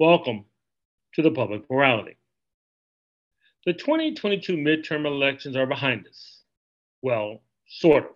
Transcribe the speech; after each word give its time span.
Welcome 0.00 0.44
to 1.14 1.22
the 1.22 1.32
public 1.32 1.68
morality. 1.68 2.18
The 3.66 3.72
2022 3.72 4.56
midterm 4.56 5.04
elections 5.06 5.56
are 5.56 5.66
behind 5.66 6.06
us. 6.06 6.42
Well, 7.02 7.42
sort 7.66 8.04
of. 8.04 8.12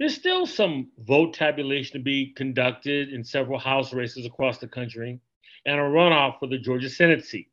There's 0.00 0.16
still 0.16 0.46
some 0.46 0.90
vote 0.98 1.34
tabulation 1.34 1.92
to 1.92 2.02
be 2.02 2.32
conducted 2.34 3.12
in 3.12 3.22
several 3.22 3.60
House 3.60 3.92
races 3.92 4.26
across 4.26 4.58
the 4.58 4.66
country 4.66 5.20
and 5.66 5.78
a 5.78 5.84
runoff 5.84 6.40
for 6.40 6.48
the 6.48 6.58
Georgia 6.58 6.90
Senate 6.90 7.24
seat. 7.24 7.52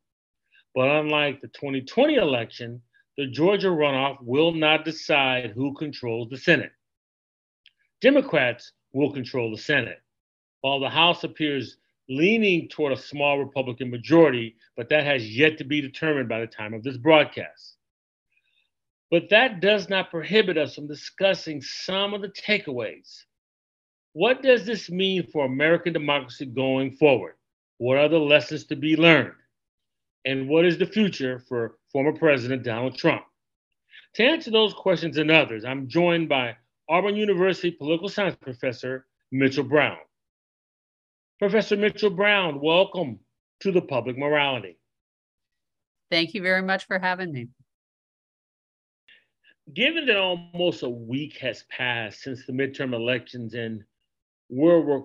But 0.73 0.89
unlike 0.89 1.41
the 1.41 1.49
2020 1.49 2.15
election, 2.15 2.81
the 3.15 3.27
Georgia 3.27 3.67
runoff 3.67 4.17
will 4.23 4.53
not 4.53 4.85
decide 4.85 5.51
who 5.51 5.75
controls 5.75 6.29
the 6.31 6.37
Senate. 6.37 6.71
Democrats 8.01 8.71
will 8.91 9.13
control 9.13 9.51
the 9.51 9.61
Senate, 9.61 10.01
while 10.61 10.79
the 10.79 10.89
House 10.89 11.23
appears 11.23 11.77
leaning 12.09 12.69
toward 12.69 12.93
a 12.93 12.97
small 12.97 13.37
Republican 13.39 13.89
majority, 13.89 14.55
but 14.75 14.89
that 14.89 15.05
has 15.05 15.35
yet 15.37 15.57
to 15.57 15.63
be 15.63 15.81
determined 15.81 16.29
by 16.29 16.39
the 16.39 16.47
time 16.47 16.73
of 16.73 16.83
this 16.83 16.97
broadcast. 16.97 17.75
But 19.09 19.29
that 19.29 19.61
does 19.61 19.89
not 19.89 20.11
prohibit 20.11 20.57
us 20.57 20.75
from 20.75 20.87
discussing 20.87 21.61
some 21.61 22.13
of 22.13 22.21
the 22.21 22.29
takeaways. 22.29 23.23
What 24.13 24.41
does 24.41 24.65
this 24.65 24.89
mean 24.89 25.27
for 25.31 25.45
American 25.45 25.93
democracy 25.93 26.45
going 26.45 26.91
forward? 26.91 27.35
What 27.77 27.97
are 27.97 28.09
the 28.09 28.19
lessons 28.19 28.65
to 28.65 28.75
be 28.75 28.95
learned? 28.95 29.33
And 30.25 30.49
what 30.49 30.65
is 30.65 30.77
the 30.77 30.85
future 30.85 31.39
for 31.47 31.77
former 31.91 32.11
President 32.11 32.63
Donald 32.63 32.97
Trump? 32.97 33.23
To 34.15 34.23
answer 34.23 34.51
those 34.51 34.73
questions 34.73 35.17
and 35.17 35.31
others, 35.31 35.63
I'm 35.63 35.87
joined 35.87 36.27
by 36.27 36.55
Auburn 36.89 37.15
University 37.15 37.71
political 37.71 38.09
science 38.09 38.35
professor 38.41 39.05
Mitchell 39.31 39.63
Brown. 39.63 39.97
Professor 41.39 41.77
Mitchell 41.77 42.09
Brown, 42.09 42.59
welcome 42.59 43.19
to 43.59 43.71
the 43.71 43.81
Public 43.81 44.17
Morality. 44.17 44.79
Thank 46.09 46.33
you 46.33 46.41
very 46.41 46.63
much 46.63 46.87
for 46.87 46.97
having 46.97 47.31
me. 47.31 47.49
Given 49.71 50.07
that 50.07 50.17
almost 50.17 50.81
a 50.81 50.89
week 50.89 51.37
has 51.37 51.63
passed 51.69 52.21
since 52.21 52.47
the 52.47 52.53
midterm 52.53 52.95
elections 52.95 53.53
and 53.53 53.83
we're 54.49 55.03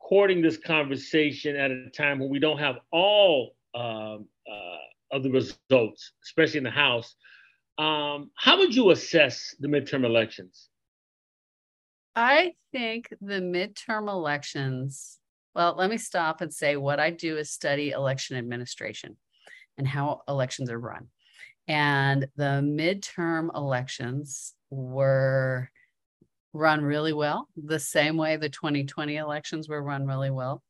recording 0.00 0.42
this 0.42 0.56
conversation 0.56 1.54
at 1.54 1.70
a 1.70 1.90
time 1.90 2.18
when 2.18 2.28
we 2.28 2.40
don't 2.40 2.58
have 2.58 2.78
all 2.90 3.54
um, 3.76 4.26
uh, 4.50 5.16
of 5.16 5.22
the 5.22 5.30
results, 5.30 6.12
especially 6.24 6.58
in 6.58 6.64
the 6.64 6.70
House, 6.70 7.14
um, 7.78 8.32
how 8.34 8.58
would 8.58 8.74
you 8.74 8.90
assess 8.90 9.54
the 9.60 9.68
midterm 9.68 10.04
elections? 10.04 10.70
I 12.16 12.54
think 12.72 13.14
the 13.20 13.40
midterm 13.40 14.08
elections 14.08 15.20
well, 15.54 15.74
let 15.76 15.90
me 15.90 15.98
stop 15.98 16.40
and 16.40 16.52
say 16.52 16.76
what 16.76 17.00
I 17.00 17.10
do 17.10 17.36
is 17.36 17.50
study 17.50 17.90
election 17.90 18.36
administration 18.36 19.16
and 19.78 19.86
how 19.86 20.22
elections 20.28 20.70
are 20.70 20.78
run. 20.78 21.08
And 21.68 22.26
the 22.36 22.60
midterm 22.62 23.54
elections 23.54 24.54
were 24.70 25.70
run 26.52 26.82
really 26.82 27.12
well, 27.12 27.48
the 27.56 27.78
same 27.78 28.16
way 28.16 28.36
the 28.36 28.48
2020 28.48 29.16
elections 29.16 29.68
were 29.68 29.82
run 29.82 30.06
really 30.06 30.30
well. 30.30 30.62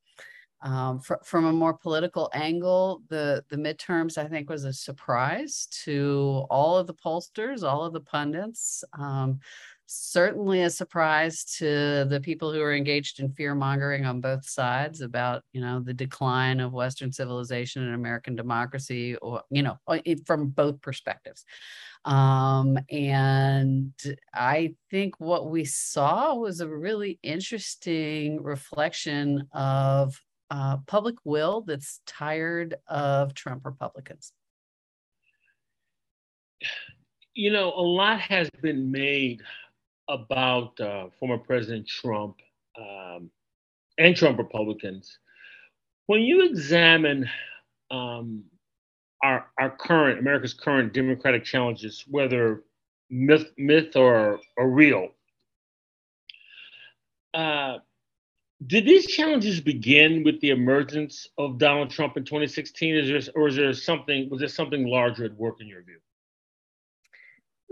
Um, 0.63 1.01
fr- 1.01 1.15
from 1.25 1.47
a 1.47 1.53
more 1.53 1.75
political 1.75 2.31
angle, 2.33 3.03
the 3.09 3.45
the 3.51 3.57
midterms 3.57 4.17
I 4.17 4.29
think 4.29 4.49
was 4.49 4.65
a 4.65 4.73
surprise 4.73 5.67
to 5.85 6.47
all 6.51 6.77
of 6.77 6.87
the 6.87 6.95
pollsters, 6.95 7.65
all 7.65 7.85
of 7.85 7.93
the 7.93 8.01
pundits. 8.01 8.85
Um, 8.97 9.41
certainly 9.87 10.63
a 10.63 10.71
surprise 10.71 11.45
to 11.45 12.07
the 12.09 12.21
people 12.23 12.53
who 12.53 12.61
are 12.61 12.75
engaged 12.75 13.21
in 13.21 13.33
fear 13.33 13.55
mongering 13.55 14.07
on 14.07 14.21
both 14.21 14.49
sides 14.49 15.01
about 15.01 15.43
you 15.53 15.61
know 15.61 15.81
the 15.81 15.93
decline 15.93 16.61
of 16.61 16.73
western 16.73 17.13
civilization 17.13 17.83
and 17.83 17.95
american 17.95 18.35
democracy 18.35 19.17
or 19.17 19.43
you 19.51 19.63
know 19.63 19.79
uh, 19.87 19.99
from 20.27 20.49
both 20.49 20.81
perspectives. 20.81 21.45
Um, 22.05 22.79
and 22.91 23.93
i 24.35 24.75
think 24.91 25.21
what 25.21 25.51
we 25.51 25.65
saw 25.65 26.35
was 26.35 26.61
a 26.61 26.69
really 26.69 27.19
interesting 27.23 28.43
reflection 28.43 29.47
of 29.53 30.21
uh, 30.51 30.79
public 30.87 31.17
will 31.25 31.63
that's 31.63 32.01
tired 32.07 32.77
of 32.89 33.35
trump 33.35 33.65
republicans. 33.65 34.33
You 37.35 37.53
know 37.53 37.73
a 37.75 37.81
lot 37.81 38.21
has 38.21 38.51
been 38.63 38.91
made 38.91 39.43
about 40.13 40.79
uh, 40.79 41.07
former 41.19 41.39
President 41.39 41.89
Trump 41.89 42.37
um, 42.79 43.31
and 43.99 44.15
Trump 44.15 44.39
Republicans. 44.39 45.19
When 46.07 46.21
you 46.21 46.45
examine 46.45 47.29
um, 47.91 48.45
our, 49.23 49.47
our 49.59 49.71
current, 49.71 50.19
America's 50.19 50.53
current 50.53 50.93
democratic 50.93 51.45
challenges, 51.45 52.05
whether 52.09 52.63
myth, 53.09 53.53
myth 53.57 53.97
or, 53.97 54.39
or 54.57 54.71
real, 54.71 55.09
uh, 57.33 57.79
did 58.67 58.85
these 58.85 59.07
challenges 59.07 59.61
begin 59.61 60.23
with 60.25 60.41
the 60.41 60.51
emergence 60.51 61.27
of 61.39 61.59
Donald 61.59 61.91
Trump 61.91 62.17
in 62.17 62.25
2016, 62.25 62.95
is 62.95 63.09
there, 63.09 63.35
or 63.35 63.49
is 63.49 63.57
there 63.57 63.73
something? 63.73 64.29
Was 64.31 64.41
there 64.41 64.49
something 64.49 64.87
larger 64.87 65.25
at 65.25 65.35
work 65.35 65.61
in 65.61 65.67
your 65.67 65.83
view? 65.83 65.99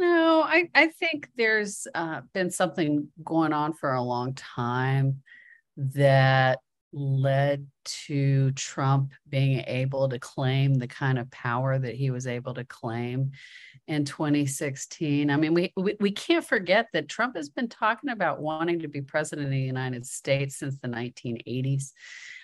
No, 0.00 0.42
I, 0.42 0.70
I 0.74 0.86
think 0.86 1.28
there's 1.36 1.86
uh, 1.94 2.22
been 2.32 2.50
something 2.50 3.08
going 3.22 3.52
on 3.52 3.74
for 3.74 3.92
a 3.92 4.00
long 4.00 4.32
time 4.32 5.20
that 5.76 6.60
led 6.94 7.66
to 7.84 8.50
Trump 8.52 9.12
being 9.28 9.62
able 9.66 10.08
to 10.08 10.18
claim 10.18 10.72
the 10.72 10.86
kind 10.86 11.18
of 11.18 11.30
power 11.30 11.78
that 11.78 11.94
he 11.94 12.10
was 12.10 12.26
able 12.26 12.54
to 12.54 12.64
claim 12.64 13.32
in 13.88 14.06
2016. 14.06 15.30
I 15.30 15.36
mean, 15.36 15.52
we, 15.52 15.70
we, 15.76 15.96
we 16.00 16.12
can't 16.12 16.46
forget 16.46 16.86
that 16.94 17.10
Trump 17.10 17.36
has 17.36 17.50
been 17.50 17.68
talking 17.68 18.08
about 18.08 18.40
wanting 18.40 18.78
to 18.78 18.88
be 18.88 19.02
president 19.02 19.48
of 19.48 19.52
the 19.52 19.60
United 19.60 20.06
States 20.06 20.56
since 20.56 20.78
the 20.78 20.88
1980s. 20.88 21.92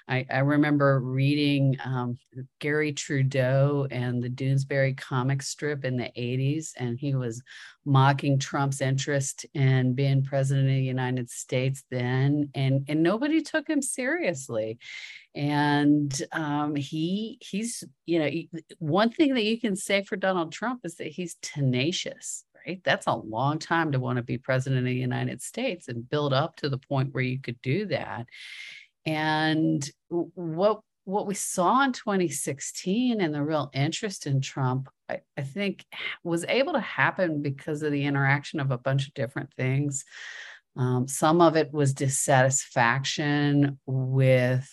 I, 0.08 0.24
I 0.30 0.38
remember 0.38 1.00
reading 1.00 1.76
um, 1.84 2.16
Garry 2.60 2.92
Trudeau 2.92 3.88
and 3.90 4.22
the 4.22 4.30
Doonesbury 4.30 4.96
comic 4.96 5.42
strip 5.42 5.84
in 5.84 5.96
the 5.96 6.10
80s, 6.16 6.72
and 6.76 6.98
he 6.98 7.14
was 7.14 7.42
mocking 7.84 8.38
Trump's 8.38 8.80
interest 8.80 9.46
in 9.54 9.94
being 9.94 10.22
president 10.22 10.68
of 10.68 10.74
the 10.74 10.82
United 10.82 11.28
States 11.28 11.84
then, 11.90 12.50
and, 12.54 12.84
and 12.88 13.02
nobody 13.02 13.42
took 13.42 13.68
him 13.68 13.82
seriously. 13.82 14.78
And 15.34 16.22
um, 16.32 16.76
he 16.76 17.38
he's 17.42 17.84
you 18.06 18.18
know 18.18 18.30
one 18.78 19.10
thing 19.10 19.34
that 19.34 19.44
you 19.44 19.60
can 19.60 19.76
say 19.76 20.02
for 20.02 20.16
Donald 20.16 20.50
Trump 20.50 20.80
is 20.84 20.94
that 20.94 21.08
he's 21.08 21.36
tenacious 21.42 22.44
right? 22.66 22.80
That's 22.84 23.06
a 23.06 23.14
long 23.14 23.58
time 23.58 23.92
to 23.92 24.00
want 24.00 24.16
to 24.16 24.22
be 24.22 24.38
president 24.38 24.80
of 24.80 24.84
the 24.86 24.94
United 24.94 25.40
States 25.40 25.88
and 25.88 26.08
build 26.08 26.32
up 26.32 26.56
to 26.56 26.68
the 26.68 26.78
point 26.78 27.14
where 27.14 27.22
you 27.22 27.40
could 27.40 27.60
do 27.62 27.86
that. 27.86 28.26
And 29.06 29.88
what 30.08 30.80
what 31.04 31.28
we 31.28 31.34
saw 31.34 31.84
in 31.84 31.92
2016 31.92 33.20
and 33.20 33.32
the 33.32 33.42
real 33.42 33.70
interest 33.72 34.26
in 34.26 34.40
Trump, 34.40 34.88
I, 35.08 35.20
I, 35.38 35.42
think, 35.42 35.86
was 36.24 36.44
able 36.48 36.72
to 36.72 36.80
happen 36.80 37.42
because 37.42 37.82
of 37.82 37.92
the 37.92 38.04
interaction 38.04 38.58
of 38.58 38.72
a 38.72 38.78
bunch 38.78 39.06
of 39.06 39.14
different 39.14 39.52
things. 39.54 40.04
Um, 40.76 41.06
some 41.06 41.40
of 41.40 41.56
it 41.56 41.72
was 41.72 41.94
dissatisfaction 41.94 43.78
with 43.86 44.68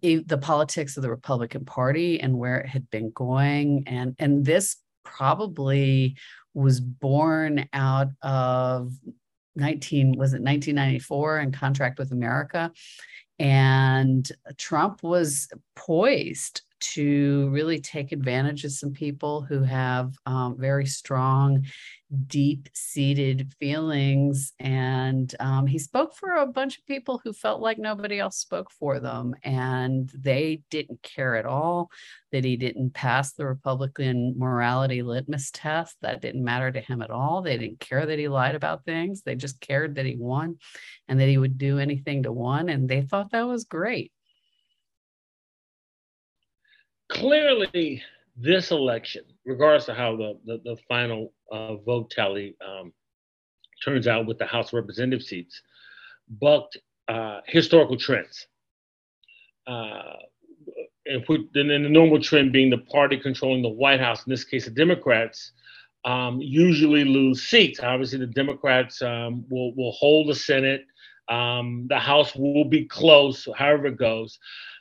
the 0.00 0.38
politics 0.40 0.96
of 0.96 1.02
the 1.02 1.10
Republican 1.10 1.64
Party 1.64 2.20
and 2.20 2.38
where 2.38 2.60
it 2.60 2.68
had 2.68 2.88
been 2.90 3.10
going, 3.10 3.84
and 3.88 4.14
and 4.20 4.44
this 4.44 4.76
probably 5.04 6.16
was 6.54 6.80
born 6.80 7.68
out 7.72 8.08
of 8.22 8.92
19 9.60 10.16
was 10.16 10.32
it 10.32 10.42
1994 10.42 11.38
and 11.38 11.54
contract 11.54 11.98
with 11.98 12.12
america? 12.12 12.72
And 13.38 14.30
trump 14.58 15.02
was 15.02 15.48
poised 15.76 16.62
to 16.80 17.48
really 17.50 17.78
take 17.80 18.12
advantage 18.12 18.64
of 18.64 18.72
some 18.72 18.92
people 18.92 19.42
who 19.42 19.62
have 19.62 20.14
um, 20.26 20.56
very 20.58 20.86
strong 20.86 21.66
deep 22.26 22.68
seated 22.72 23.52
feelings. 23.58 24.52
And 24.58 25.32
um, 25.40 25.66
he 25.66 25.78
spoke 25.78 26.14
for 26.14 26.32
a 26.32 26.46
bunch 26.46 26.78
of 26.78 26.86
people 26.86 27.20
who 27.22 27.32
felt 27.32 27.60
like 27.60 27.78
nobody 27.78 28.18
else 28.18 28.36
spoke 28.36 28.70
for 28.70 29.00
them. 29.00 29.34
And 29.42 30.10
they 30.10 30.62
didn't 30.70 31.02
care 31.02 31.36
at 31.36 31.46
all 31.46 31.90
that 32.32 32.44
he 32.44 32.56
didn't 32.56 32.94
pass 32.94 33.32
the 33.32 33.46
Republican 33.46 34.34
morality 34.36 35.02
litmus 35.02 35.50
test. 35.52 35.96
That 36.02 36.20
didn't 36.20 36.44
matter 36.44 36.70
to 36.70 36.80
him 36.80 37.02
at 37.02 37.10
all. 37.10 37.42
They 37.42 37.58
didn't 37.58 37.80
care 37.80 38.06
that 38.06 38.18
he 38.18 38.28
lied 38.28 38.54
about 38.54 38.84
things. 38.84 39.22
They 39.22 39.34
just 39.34 39.60
cared 39.60 39.96
that 39.96 40.06
he 40.06 40.16
won 40.16 40.58
and 41.08 41.20
that 41.20 41.28
he 41.28 41.38
would 41.38 41.58
do 41.58 41.78
anything 41.78 42.24
to 42.24 42.32
win. 42.32 42.68
And 42.68 42.88
they 42.88 43.02
thought 43.02 43.30
that 43.32 43.46
was 43.46 43.64
great. 43.64 44.12
Clearly, 47.08 48.02
this 48.42 48.70
election, 48.70 49.24
regardless 49.46 49.88
of 49.88 49.96
how 49.96 50.16
the, 50.16 50.38
the, 50.46 50.60
the 50.64 50.76
final 50.88 51.32
uh, 51.52 51.76
vote 51.76 52.10
tally 52.10 52.56
um, 52.66 52.92
turns 53.84 54.06
out 54.08 54.26
with 54.26 54.38
the 54.38 54.46
House 54.46 54.72
Representative 54.72 55.24
seats, 55.26 55.62
bucked 56.28 56.78
uh, 57.08 57.40
historical 57.46 57.96
trends. 57.96 58.46
uh, 59.66 60.16
if 61.04 61.28
we, 61.28 61.48
then 61.54 61.68
the 61.68 61.78
normal 61.78 62.20
trend 62.20 62.52
being 62.52 62.70
the 62.70 62.78
party 62.78 63.18
controlling 63.18 63.62
the 63.62 63.68
White 63.68 64.00
House, 64.00 64.26
in 64.26 64.30
this 64.30 64.44
case, 64.44 64.66
the 64.66 64.70
Democrats, 64.70 65.52
um, 66.04 66.40
usually 66.40 67.04
lose 67.04 67.42
seats. 67.42 67.80
Obviously, 67.80 68.18
the 68.18 68.26
Democrats 68.26 69.02
um, 69.02 69.44
will 69.50 69.74
will 69.74 69.92
hold 69.92 70.28
the 70.28 70.34
Senate. 70.34 70.86
Um, 71.28 71.86
the 71.88 71.98
House 71.98 72.34
will 72.36 72.64
be 72.64 72.86
close, 72.86 73.46
however 73.56 73.88
it 73.88 73.98
goes. 73.98 74.38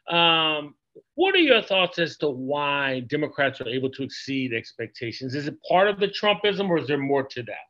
Um, 0.10 0.76
what 1.16 1.36
are 1.36 1.40
your 1.40 1.62
thoughts 1.62 2.00
as 2.00 2.18
to 2.18 2.30
why 2.30 3.02
Democrats 3.02 3.62
are 3.62 3.68
able 3.68 3.90
to 3.92 4.04
exceed 4.04 4.54
expectations? 4.54 5.36
Is 5.36 5.48
it 5.48 5.56
part 5.68 5.88
of 5.88 6.00
the 6.00 6.08
Trumpism, 6.08 6.70
or 6.70 6.80
is 6.80 6.88
there 6.88 6.98
more 6.98 7.24
to 7.24 7.44
that? 7.44 7.68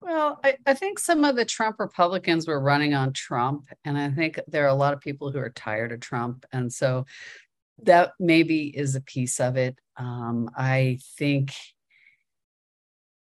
Well, 0.00 0.40
I, 0.42 0.56
I, 0.66 0.74
think 0.74 0.98
some 0.98 1.24
of 1.24 1.36
the 1.36 1.44
Trump 1.44 1.78
Republicans 1.78 2.48
were 2.48 2.60
running 2.60 2.92
on 2.92 3.12
Trump, 3.12 3.68
and 3.84 3.96
I 3.96 4.10
think 4.10 4.40
there 4.48 4.64
are 4.64 4.68
a 4.68 4.74
lot 4.74 4.92
of 4.92 5.00
people 5.00 5.30
who 5.30 5.38
are 5.38 5.50
tired 5.50 5.92
of 5.92 6.00
Trump, 6.00 6.44
and 6.52 6.72
so 6.72 7.06
that 7.84 8.12
maybe 8.18 8.76
is 8.76 8.96
a 8.96 9.00
piece 9.00 9.38
of 9.38 9.56
it. 9.56 9.78
Um, 9.96 10.50
I 10.56 10.98
think 11.16 11.52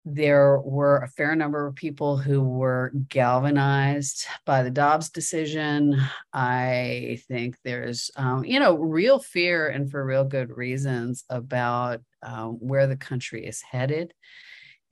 there 0.06 0.60
were 0.60 1.00
a 1.00 1.08
fair 1.08 1.36
number 1.36 1.66
of 1.66 1.76
people 1.76 2.16
who 2.16 2.42
were 2.42 2.92
galvanized 3.10 4.26
by 4.46 4.62
the 4.62 4.70
Dobbs 4.70 5.10
decision. 5.10 6.00
I 6.32 7.20
think 7.28 7.58
there's, 7.64 8.12
um, 8.16 8.46
you 8.46 8.60
know, 8.60 8.76
real 8.76 9.18
fear 9.18 9.68
and 9.68 9.90
for 9.90 10.06
real 10.06 10.24
good 10.24 10.56
reasons 10.56 11.26
about 11.28 12.02
um, 12.22 12.54
where 12.60 12.86
the 12.86 12.96
country 12.96 13.48
is 13.48 13.62
headed. 13.62 14.14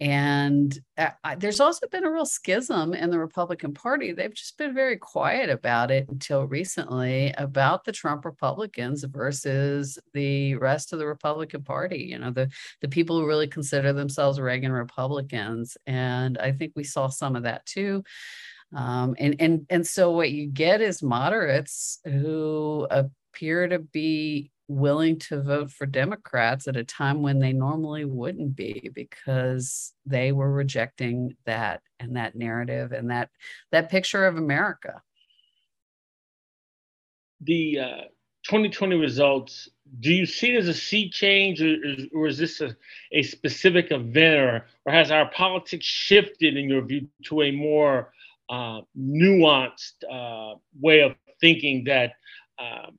And 0.04 0.78
uh, 0.98 1.12
there's 1.38 1.62
also 1.62 1.88
been 1.88 2.04
a 2.04 2.12
real 2.12 2.26
schism 2.26 2.94
in 2.94 3.10
the 3.10 3.18
Republican 3.18 3.74
Party. 3.74 4.12
They've 4.12 4.34
just 4.34 4.58
been 4.58 4.74
very 4.74 4.98
quiet 4.98 5.50
about 5.50 5.92
it 5.92 6.10
until 6.10 6.44
recently 6.44 7.34
about 7.38 7.86
the 7.86 7.94
Trump 7.94 8.26
Republicans 8.26 9.06
versus 9.06 9.98
the 10.14 10.56
rest 10.56 10.92
of 10.92 11.00
the 11.00 11.08
Republican 11.08 11.64
Party. 11.64 12.00
You 12.00 12.20
know, 12.20 12.32
the 12.32 12.52
the 12.82 12.90
people 12.90 13.18
who 13.18 13.26
really 13.26 13.48
consider 13.48 13.94
themselves 13.94 14.42
Reagan 14.42 14.74
Republicans, 14.74 15.78
and 15.88 16.38
I 16.38 16.52
think 16.52 16.74
we 16.76 16.84
saw 16.84 17.08
some 17.08 17.38
of 17.38 17.44
that 17.44 17.66
too. 17.66 18.04
Um, 18.76 19.16
and 19.18 19.38
and 19.40 19.66
and 19.70 19.88
so 19.88 20.12
what 20.12 20.32
you 20.32 20.48
get 20.48 20.82
is 20.82 21.02
moderates 21.02 22.00
who 22.04 22.90
appear 22.92 23.70
to 23.70 23.80
be 23.80 24.52
willing 24.68 25.19
to 25.19 25.42
vote 25.42 25.71
for 25.71 25.86
Democrats 25.86 26.68
at 26.68 26.77
a 26.77 26.83
time 26.83 27.21
when 27.21 27.39
they 27.39 27.54
normally 27.54 28.06
wouldn't 28.06 28.56
be 28.56 28.89
because 28.94 29.94
they 30.06 30.31
were 30.31 30.51
rejecting 30.51 31.36
that 31.45 31.81
and 32.00 32.15
that 32.15 32.36
narrative 32.36 32.92
and 32.92 33.12
that 33.12 33.30
that 33.71 33.89
picture 33.89 34.25
of 34.25 34.38
America. 34.38 35.01
The 37.42 37.80
uh, 37.80 38.01
2020 38.44 38.95
results, 38.95 39.69
do 40.00 40.13
you 40.13 40.25
see 40.25 40.54
it 40.54 40.57
as 40.57 40.68
a 40.68 40.74
sea 40.74 41.10
change 41.10 41.62
or, 41.62 41.75
or 42.13 42.27
is 42.27 42.38
this 42.38 42.62
a, 42.62 42.75
a 43.12 43.24
specific 43.24 43.92
event 43.92 44.39
or, 44.39 44.65
or 44.86 44.94
has 44.94 45.12
our 45.12 45.30
politics 45.31 45.86
shifted 45.86 46.57
in 46.57 46.69
your 46.69 46.81
view 46.81 47.07
to 47.25 47.42
a 47.42 47.51
more 47.51 48.12
uh, 48.50 48.81
nuanced 48.98 50.04
uh, 50.12 50.56
way 50.80 51.01
of 51.01 51.15
thinking 51.39 51.86
that, 51.86 52.13
um, 52.60 52.98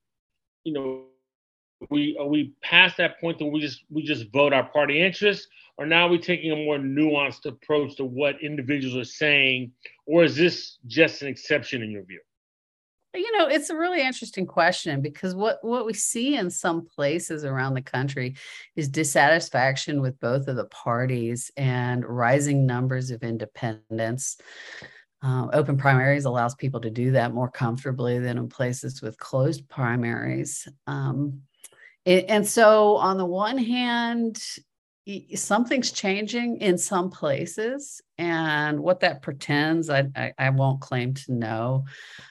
you 0.65 0.73
know, 0.73 1.05
we 1.91 2.17
are 2.19 2.27
we 2.27 2.53
past 2.63 2.97
that 2.99 3.21
point 3.21 3.39
that 3.39 3.47
we 3.47 3.61
just 3.61 3.85
we 3.91 4.03
just 4.03 4.31
vote 4.33 4.53
our 4.53 4.65
party 4.65 5.01
interests? 5.01 5.49
Or 5.77 5.87
now 5.87 6.07
we 6.07 6.19
taking 6.19 6.53
a 6.53 6.57
more 6.57 6.79
nuanced 6.79 7.47
approach 7.47 7.97
to 7.97 8.05
what 8.05 8.41
individuals 8.41 8.97
are 8.97 9.11
saying? 9.11 9.73
Or 10.07 10.23
is 10.23 10.37
this 10.37 10.79
just 10.87 11.23
an 11.23 11.29
exception 11.29 11.83
in 11.83 11.91
your 11.91 12.05
view? 12.05 12.21
You 13.15 13.39
know 13.39 13.47
it's 13.47 13.71
a 13.71 13.77
really 13.77 14.03
interesting 14.03 14.45
question 14.45 15.01
because 15.01 15.37
what 15.37 15.59
what 15.63 15.87
we 15.87 15.95
see 15.95 16.37
in 16.37 16.51
some 16.51 16.85
places 16.85 17.45
around 17.45 17.75
the 17.75 17.83
country 17.83 18.35
is 18.75 18.89
dissatisfaction 18.89 20.01
with 20.01 20.19
both 20.19 20.49
of 20.49 20.57
the 20.57 20.65
parties 20.67 21.51
and 21.57 22.05
rising 22.05 22.67
numbers 22.67 23.11
of 23.11 23.23
independents. 23.23 24.37
Uh, 25.23 25.49
open 25.55 25.79
primaries 25.79 26.27
allows 26.27 26.55
people 26.55 26.81
to 26.81 26.91
do 26.91 27.13
that 27.13 27.33
more 27.33 27.51
comfortably 27.51 28.19
than 28.19 28.37
in 28.37 28.49
places 28.49 29.01
with 29.01 29.19
closed 29.19 29.67
primaries. 29.69 30.69
Um, 30.87 31.41
and 32.07 32.47
so, 32.47 32.97
on 32.97 33.17
the 33.19 33.27
one 33.27 33.59
hand, 33.59 34.43
something's 35.35 35.93
changing 35.93 36.59
in 36.59 36.79
some 36.79 37.11
places, 37.11 38.01
and 38.17 38.81
what 38.81 39.01
that 39.01 39.23
pretends, 39.23 39.91
I, 39.91 40.05
I, 40.17 40.33
I 40.39 40.51
won't 40.51 40.81
claim 40.81 41.15
to 41.15 41.33
know. 41.33 41.85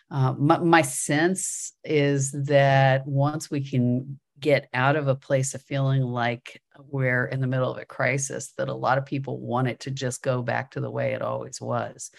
Uh, 0.10 0.34
my, 0.34 0.58
my 0.60 0.82
sense 0.82 1.74
is 1.84 2.32
that 2.32 3.06
once 3.06 3.52
we 3.52 3.68
can 3.68 4.20
get 4.40 4.70
out 4.74 4.96
of 4.96 5.08
a 5.08 5.16
place 5.16 5.54
of 5.54 5.62
feeling 5.62 6.02
like 6.02 6.62
we're 6.90 7.26
in 7.26 7.40
the 7.40 7.48
middle 7.48 7.72
of 7.72 7.82
a 7.82 7.86
crisis 7.86 8.54
that 8.58 8.70
a 8.70 8.74
lot 8.74 8.98
of 8.98 9.06
people 9.06 9.40
want 9.40 9.68
it 9.68 9.80
to 9.82 9.92
just 9.92 10.22
go 10.24 10.42
back 10.42 10.72
to 10.72 10.80
the 10.80 10.90
way 10.90 11.14
it 11.14 11.22
always 11.22 11.62
was 11.62 12.12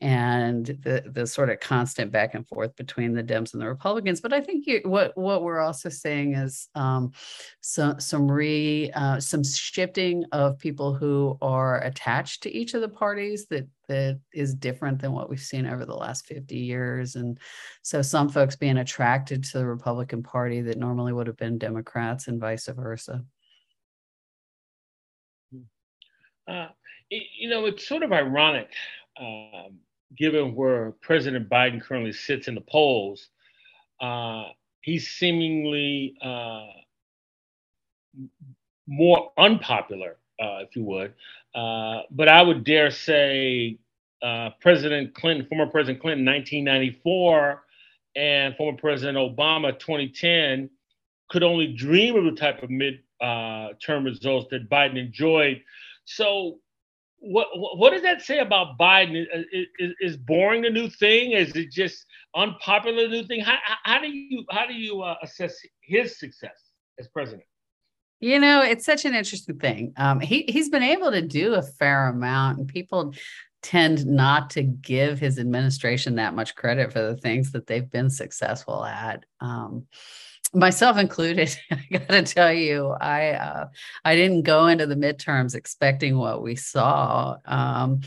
and 0.00 0.66
the 0.66 1.02
the 1.06 1.26
sort 1.26 1.48
of 1.48 1.58
constant 1.60 2.12
back 2.12 2.34
and 2.34 2.46
forth 2.46 2.76
between 2.76 3.14
the 3.14 3.22
Dems 3.22 3.54
and 3.54 3.62
the 3.62 3.68
Republicans. 3.68 4.20
But 4.20 4.32
I 4.32 4.40
think 4.40 4.66
you, 4.66 4.80
what 4.84 5.16
what 5.16 5.42
we're 5.42 5.60
also 5.60 5.88
seeing 5.88 6.34
is 6.34 6.68
um, 6.74 7.12
some 7.60 7.98
some 7.98 8.30
re 8.30 8.90
uh, 8.94 9.20
some 9.20 9.42
shifting 9.42 10.24
of 10.32 10.58
people 10.58 10.94
who 10.94 11.38
are 11.40 11.80
attached 11.82 12.42
to 12.42 12.54
each 12.54 12.74
of 12.74 12.82
the 12.82 12.88
parties 12.88 13.46
that 13.46 13.66
that 13.88 14.20
is 14.34 14.54
different 14.54 15.00
than 15.00 15.12
what 15.12 15.30
we've 15.30 15.40
seen 15.40 15.66
over 15.66 15.86
the 15.86 15.94
last 15.94 16.26
50 16.26 16.56
years. 16.56 17.14
And 17.14 17.38
so 17.82 18.02
some 18.02 18.28
folks 18.28 18.56
being 18.56 18.78
attracted 18.78 19.44
to 19.44 19.58
the 19.58 19.66
Republican 19.66 20.24
Party 20.24 20.60
that 20.62 20.76
normally 20.76 21.12
would 21.12 21.28
have 21.28 21.36
been 21.36 21.56
Democrats 21.56 22.26
and 22.26 22.40
vice 22.40 22.66
versa. 22.66 23.24
Uh, 26.48 26.68
you 27.10 27.48
know, 27.48 27.66
it's 27.66 27.86
sort 27.86 28.02
of 28.02 28.12
ironic. 28.12 28.70
Um, 29.18 29.78
given 30.16 30.54
where 30.54 30.92
President 31.00 31.48
Biden 31.48 31.80
currently 31.80 32.12
sits 32.12 32.48
in 32.48 32.54
the 32.54 32.60
polls, 32.60 33.28
uh, 34.00 34.44
he's 34.82 35.08
seemingly 35.08 36.16
uh, 36.22 36.66
more 38.86 39.32
unpopular, 39.38 40.16
uh, 40.40 40.58
if 40.60 40.76
you 40.76 40.84
would. 40.84 41.14
Uh, 41.54 42.02
but 42.10 42.28
I 42.28 42.42
would 42.42 42.64
dare 42.64 42.90
say 42.90 43.78
President 44.60 45.14
Clinton, 45.14 45.46
former 45.48 45.66
President 45.66 46.00
Clinton, 46.00 46.24
1994, 46.24 47.62
and 48.16 48.56
former 48.56 48.78
President 48.78 49.18
Obama, 49.18 49.78
2010, 49.78 50.70
could 51.28 51.42
only 51.42 51.72
dream 51.74 52.16
of 52.16 52.24
the 52.24 52.38
type 52.38 52.62
of 52.62 52.70
mid-term 52.70 54.04
results 54.04 54.46
that 54.50 54.70
Biden 54.70 54.98
enjoyed. 54.98 55.62
So 56.06 56.58
what 57.18 57.48
what 57.54 57.92
does 57.92 58.02
that 58.02 58.22
say 58.22 58.38
about 58.38 58.78
Biden? 58.78 59.26
Is, 59.78 59.94
is, 60.00 60.16
boring 60.16 60.62
the 60.62 60.70
new 60.70 60.88
thing? 60.88 61.32
Is 61.32 61.54
it 61.56 61.70
just 61.70 62.06
unpopular 62.34 63.08
new 63.08 63.24
thing? 63.24 63.40
How, 63.40 63.56
how 63.84 64.00
do 64.00 64.08
you 64.08 64.44
how 64.50 64.66
do 64.66 64.74
you 64.74 65.02
uh, 65.02 65.16
assess 65.22 65.58
his 65.82 66.18
success 66.18 66.70
as 66.98 67.08
president? 67.08 67.44
You 68.20 68.38
know, 68.38 68.62
it's 68.62 68.84
such 68.84 69.04
an 69.04 69.14
interesting 69.14 69.58
thing. 69.58 69.92
Um, 69.96 70.20
he 70.20 70.44
he's 70.48 70.68
been 70.68 70.82
able 70.82 71.10
to 71.10 71.22
do 71.22 71.54
a 71.54 71.62
fair 71.62 72.08
amount, 72.08 72.58
and 72.58 72.68
people 72.68 73.12
tend 73.66 74.06
not 74.06 74.50
to 74.50 74.62
give 74.62 75.18
his 75.18 75.40
administration 75.40 76.14
that 76.14 76.34
much 76.34 76.54
credit 76.54 76.92
for 76.92 77.02
the 77.02 77.16
things 77.16 77.50
that 77.50 77.66
they've 77.66 77.90
been 77.90 78.10
successful 78.10 78.84
at. 78.84 79.24
Um, 79.40 79.86
myself 80.54 80.96
included 80.96 81.54
i 81.72 81.98
gotta 81.98 82.22
tell 82.22 82.52
you 82.52 82.90
i 83.00 83.30
uh, 83.30 83.66
i 84.04 84.14
didn't 84.14 84.42
go 84.42 84.68
into 84.68 84.86
the 84.86 84.94
midterms 84.94 85.56
expecting 85.56 86.16
what 86.16 86.40
we 86.40 86.54
saw 86.54 87.36
um, 87.46 88.00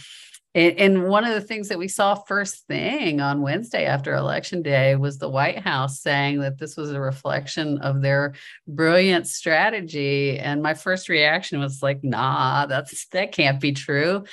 and, 0.56 0.80
and, 0.80 1.04
one 1.08 1.26
of 1.26 1.34
the 1.36 1.42
things 1.42 1.68
that 1.68 1.78
we 1.78 1.88
saw 1.88 2.16
first 2.16 2.66
thing 2.68 3.20
on 3.20 3.42
wednesday 3.42 3.86
after 3.86 4.16
election 4.16 4.62
day 4.62 4.96
was 4.96 5.18
the 5.18 5.30
white 5.30 5.60
house 5.60 6.02
saying 6.02 6.40
that 6.40 6.58
this 6.58 6.78
was 6.78 6.92
a 6.92 7.02
reflection 7.02 7.78
of 7.80 8.02
their 8.02 8.34
brilliant 8.70 9.28
strategy 9.28 10.40
and 10.40 10.64
my 10.64 10.74
first 10.74 11.10
reaction 11.10 11.60
was 11.60 11.84
like 11.84 12.02
nah 12.04 12.66
that's 12.68 13.06
that 13.08 13.34
can't 13.34 13.60
be 13.60 13.74
true 13.74 14.24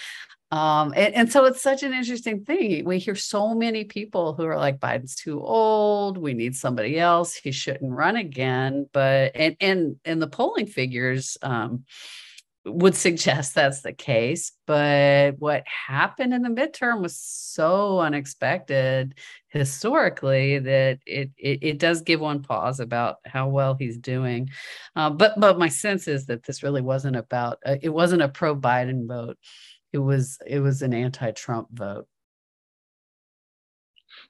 um, 0.52 0.92
and, 0.94 1.14
and, 1.14 1.32
so 1.32 1.44
it's 1.44 1.60
such 1.60 1.82
an 1.82 1.92
interesting 1.92 2.44
thing. 2.44 2.84
We 2.84 3.00
hear 3.00 3.16
so 3.16 3.52
many 3.52 3.82
people 3.82 4.34
who 4.34 4.44
are 4.46 4.56
like, 4.56 4.78
Biden's 4.78 5.16
too 5.16 5.42
old. 5.42 6.18
We 6.18 6.34
need 6.34 6.54
somebody 6.54 7.00
else. 7.00 7.34
He 7.34 7.50
shouldn't 7.50 7.92
run 7.92 8.14
again. 8.14 8.88
But 8.92 9.32
and 9.34 9.56
and 9.60 9.96
and 10.04 10.22
the 10.22 10.28
polling 10.28 10.66
figures 10.66 11.36
um, 11.42 11.84
would 12.64 12.94
suggest 12.94 13.56
that's 13.56 13.82
the 13.82 13.92
case. 13.92 14.52
But 14.66 15.32
what 15.40 15.64
happened 15.66 16.32
in 16.32 16.42
the 16.42 16.48
midterm 16.48 17.02
was 17.02 17.18
so 17.18 17.98
unexpected 17.98 19.14
historically 19.48 20.60
that 20.60 21.00
it 21.06 21.30
it, 21.36 21.58
it 21.62 21.78
does 21.78 22.02
give 22.02 22.20
one 22.20 22.42
pause 22.42 22.78
about 22.78 23.16
how 23.24 23.48
well 23.48 23.74
he's 23.74 23.98
doing. 23.98 24.50
Uh, 24.94 25.10
but 25.10 25.40
but 25.40 25.58
my 25.58 25.68
sense 25.68 26.06
is 26.06 26.26
that 26.26 26.44
this 26.44 26.62
really 26.62 26.82
wasn't 26.82 27.16
about 27.16 27.58
uh, 27.66 27.76
it 27.82 27.88
wasn't 27.88 28.22
a 28.22 28.28
pro 28.28 28.54
Biden 28.54 29.08
vote 29.08 29.38
it 29.92 29.98
was 29.98 30.38
it 30.46 30.60
was 30.60 30.82
an 30.82 30.92
anti-Trump 30.92 31.68
vote. 31.72 32.06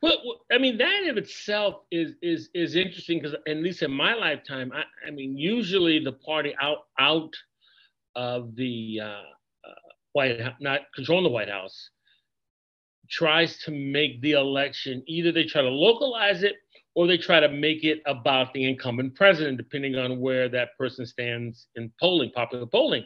Well, 0.03 0.19
I 0.53 0.59
mean, 0.59 0.79
that 0.79 1.05
in 1.05 1.17
itself 1.17 1.83
is 1.91 2.13
is 2.23 2.51
is 2.55 2.77
interesting 2.77 3.19
because 3.19 3.37
at 3.47 3.57
least 3.57 3.83
in 3.83 3.91
my 3.91 4.15
lifetime, 4.15 4.73
I, 4.75 4.85
I 5.07 5.11
mean, 5.11 5.37
usually 5.37 6.03
the 6.03 6.13
party 6.13 6.55
out 6.61 6.87
out 6.99 7.35
of 8.15 8.55
the 8.57 9.01
uh, 9.03 9.07
uh, 9.07 9.75
White 10.13 10.41
House, 10.41 10.55
not 10.61 10.83
controlling 10.95 11.25
the 11.25 11.31
White 11.31 11.49
House, 11.49 11.91
tries 13.11 13.59
to 13.59 13.71
make 13.71 14.21
the 14.23 14.33
election 14.33 15.03
either 15.07 15.33
they 15.33 15.45
try 15.45 15.63
to 15.63 15.69
localize 15.69 16.43
it 16.43 16.57
or 16.95 17.07
they 17.07 17.19
try 17.19 17.41
to 17.41 17.49
make 17.49 17.85
it 17.85 18.01
about 18.07 18.53
the 18.55 18.69
incumbent 18.69 19.15
president, 19.15 19.59
depending 19.59 19.97
on 19.97 20.19
where 20.19 20.49
that 20.49 20.71
person 20.79 21.05
stands 21.05 21.69
in 21.77 21.93
polling, 22.01 22.31
popular 22.31 22.67
polling. 22.67 23.05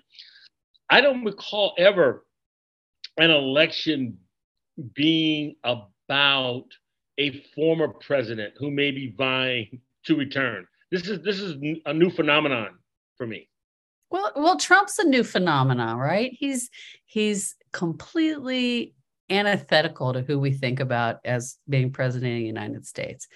I 0.90 1.00
don't 1.00 1.24
recall 1.24 1.74
ever 1.76 2.24
an 3.18 3.30
election 3.30 4.18
being 4.94 5.56
about 5.64 6.66
a 7.18 7.44
former 7.54 7.88
president 7.88 8.54
who 8.56 8.70
may 8.70 8.90
be 8.90 9.14
vying 9.16 9.80
to 10.06 10.16
return. 10.16 10.66
This 10.90 11.06
is 11.06 11.22
this 11.22 11.38
is 11.38 11.56
a 11.86 11.92
new 11.92 12.10
phenomenon 12.10 12.78
for 13.16 13.26
me. 13.26 13.48
Well, 14.10 14.32
well, 14.34 14.56
Trump's 14.56 14.98
a 14.98 15.04
new 15.04 15.22
phenomenon, 15.22 15.98
right? 15.98 16.32
He's 16.32 16.70
he's 17.04 17.54
completely 17.72 18.94
antithetical 19.28 20.12
to 20.12 20.22
who 20.22 20.40
we 20.40 20.52
think 20.52 20.80
about 20.80 21.18
as 21.24 21.58
being 21.68 21.92
president 21.92 22.32
of 22.32 22.38
the 22.38 22.44
United 22.46 22.86
States, 22.86 23.28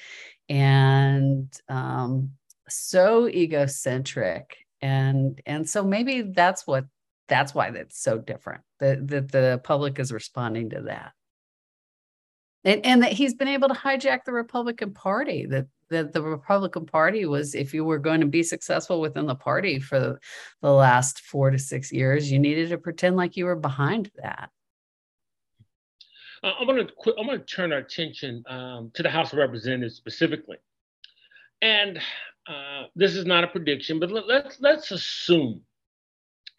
and 0.48 1.48
um, 1.68 2.30
so 2.68 3.28
egocentric, 3.28 4.56
and 4.80 5.40
and 5.46 5.68
so 5.68 5.84
maybe 5.84 6.22
that's 6.22 6.66
what 6.66 6.86
that's 7.28 7.54
why 7.54 7.70
that's 7.70 8.00
so 8.00 8.18
different. 8.18 8.62
That 8.80 9.08
that 9.08 9.32
the 9.32 9.60
public 9.62 9.98
is 9.98 10.12
responding 10.12 10.70
to 10.70 10.82
that 10.82 11.12
and, 12.64 12.84
and 12.84 13.02
that 13.02 13.12
he's 13.12 13.34
been 13.34 13.48
able 13.48 13.68
to 13.68 13.74
hijack 13.74 14.24
the 14.24 14.32
Republican 14.32 14.92
Party. 14.92 15.46
That 15.46 15.66
that 15.90 16.12
the 16.12 16.22
Republican 16.22 16.86
Party 16.86 17.26
was, 17.26 17.54
if 17.54 17.74
you 17.74 17.84
were 17.84 17.98
going 17.98 18.20
to 18.20 18.26
be 18.26 18.42
successful 18.42 19.00
within 19.00 19.26
the 19.26 19.34
party 19.34 19.78
for 19.78 20.00
the, 20.00 20.18
the 20.62 20.72
last 20.72 21.20
four 21.20 21.50
to 21.50 21.58
six 21.58 21.92
years, 21.92 22.32
you 22.32 22.38
needed 22.38 22.70
to 22.70 22.78
pretend 22.78 23.16
like 23.16 23.36
you 23.36 23.44
were 23.44 23.54
behind 23.54 24.10
that. 24.16 24.48
I'm 26.42 26.66
going 26.66 26.86
to 26.86 27.14
I'm 27.18 27.26
going 27.26 27.38
to 27.38 27.44
turn 27.44 27.72
our 27.72 27.78
attention 27.78 28.42
um, 28.48 28.90
to 28.94 29.02
the 29.02 29.10
House 29.10 29.32
of 29.32 29.38
Representatives 29.38 29.96
specifically, 29.96 30.58
and 31.62 31.98
uh, 32.46 32.84
this 32.96 33.14
is 33.14 33.24
not 33.24 33.44
a 33.44 33.48
prediction, 33.48 34.00
but 34.00 34.10
let, 34.10 34.26
let's 34.26 34.60
let's 34.60 34.90
assume 34.90 35.60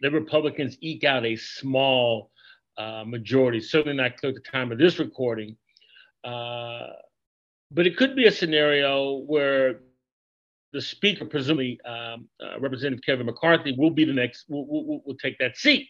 the 0.02 0.12
Republicans 0.12 0.78
eke 0.82 1.04
out 1.04 1.26
a 1.26 1.36
small 1.36 2.32
uh, 2.78 3.04
majority. 3.06 3.60
Certainly 3.60 3.98
not 3.98 4.18
clear 4.18 4.32
at 4.32 4.36
the 4.36 4.52
time 4.52 4.72
of 4.72 4.78
this 4.78 5.00
recording, 5.00 5.56
uh, 6.24 6.88
but 7.72 7.88
it 7.88 7.98
could 7.98 8.16
be 8.16 8.28
a 8.28 8.32
scenario 8.32 9.18
where 9.20 9.80
the 10.74 10.82
speaker, 10.82 11.26
presumably 11.26 11.80
um, 11.86 12.28
uh, 12.44 12.60
Representative 12.60 13.04
Kevin 13.06 13.26
McCarthy, 13.26 13.74
will 13.78 13.92
be 13.92 14.04
the 14.04 14.14
next, 14.14 14.46
will, 14.50 14.68
will, 14.68 15.02
will 15.06 15.16
take 15.16 15.38
that 15.40 15.56
seat. 15.56 15.88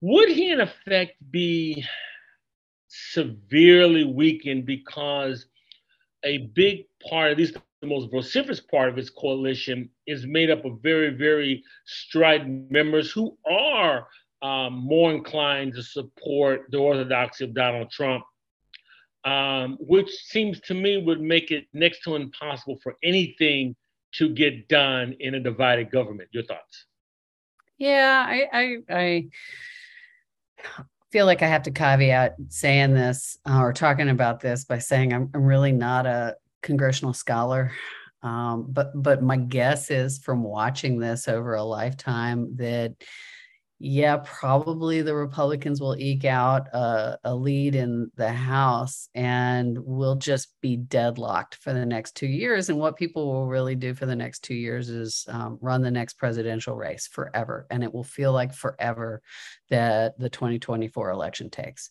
Would 0.00 0.30
he, 0.30 0.50
in 0.50 0.60
effect, 0.60 1.16
be 1.30 1.84
severely 2.88 4.04
weakened 4.04 4.64
because 4.64 5.46
a 6.24 6.38
big 6.38 6.86
part, 7.08 7.32
at 7.32 7.38
least 7.38 7.56
the 7.80 7.86
most 7.86 8.10
vociferous 8.10 8.60
part 8.60 8.88
of 8.88 8.96
his 8.96 9.10
coalition, 9.10 9.88
is 10.06 10.26
made 10.26 10.50
up 10.50 10.64
of 10.64 10.80
very, 10.82 11.10
very 11.10 11.62
strident 11.86 12.70
members 12.70 13.10
who 13.10 13.36
are 13.48 14.06
um, 14.42 14.74
more 14.74 15.12
inclined 15.12 15.74
to 15.74 15.82
support 15.82 16.66
the 16.70 16.78
orthodoxy 16.78 17.44
of 17.44 17.54
Donald 17.54 17.90
Trump 17.90 18.24
um, 19.24 19.76
which 19.80 20.10
seems 20.10 20.60
to 20.60 20.74
me 20.74 21.02
would 21.02 21.20
make 21.20 21.50
it 21.50 21.66
next 21.72 22.02
to 22.04 22.16
impossible 22.16 22.78
for 22.82 22.96
anything 23.02 23.74
to 24.12 24.28
get 24.28 24.68
done 24.68 25.14
in 25.20 25.34
a 25.34 25.40
divided 25.40 25.90
government. 25.90 26.28
Your 26.32 26.44
thoughts? 26.44 26.86
Yeah, 27.78 28.24
I, 28.26 28.46
I, 28.52 28.76
I 28.90 29.26
feel 31.12 31.26
like 31.26 31.42
I 31.42 31.46
have 31.46 31.62
to 31.64 31.70
caveat 31.70 32.36
saying 32.48 32.94
this 32.94 33.38
uh, 33.48 33.60
or 33.60 33.72
talking 33.72 34.08
about 34.08 34.40
this 34.40 34.64
by 34.64 34.78
saying 34.78 35.12
I'm, 35.12 35.30
I'm 35.34 35.44
really 35.44 35.72
not 35.72 36.06
a 36.06 36.36
congressional 36.62 37.12
scholar. 37.12 37.72
Um, 38.22 38.66
but 38.68 38.90
but 39.00 39.22
my 39.22 39.36
guess 39.36 39.90
is 39.90 40.18
from 40.18 40.42
watching 40.42 40.98
this 40.98 41.28
over 41.28 41.54
a 41.54 41.62
lifetime 41.62 42.56
that 42.56 42.94
yeah, 43.80 44.16
probably 44.24 45.02
the 45.02 45.14
Republicans 45.14 45.80
will 45.80 45.96
eke 45.96 46.24
out 46.24 46.66
a, 46.74 47.16
a, 47.22 47.34
lead 47.34 47.76
in 47.76 48.10
the 48.16 48.32
House 48.32 49.08
and 49.14 49.78
we'll 49.80 50.16
just 50.16 50.60
be 50.60 50.76
deadlocked 50.76 51.54
for 51.54 51.72
the 51.72 51.86
next 51.86 52.16
two 52.16 52.26
years. 52.26 52.70
And 52.70 52.78
what 52.78 52.96
people 52.96 53.32
will 53.32 53.46
really 53.46 53.76
do 53.76 53.94
for 53.94 54.04
the 54.04 54.16
next 54.16 54.40
two 54.40 54.56
years 54.56 54.88
is 54.88 55.24
um, 55.28 55.58
run 55.60 55.80
the 55.82 55.92
next 55.92 56.14
presidential 56.14 56.74
race 56.74 57.06
forever. 57.06 57.68
And 57.70 57.84
it 57.84 57.94
will 57.94 58.02
feel 58.02 58.32
like 58.32 58.52
forever 58.52 59.22
that 59.70 60.18
the 60.18 60.28
2024 60.28 61.10
election 61.10 61.48
takes. 61.48 61.90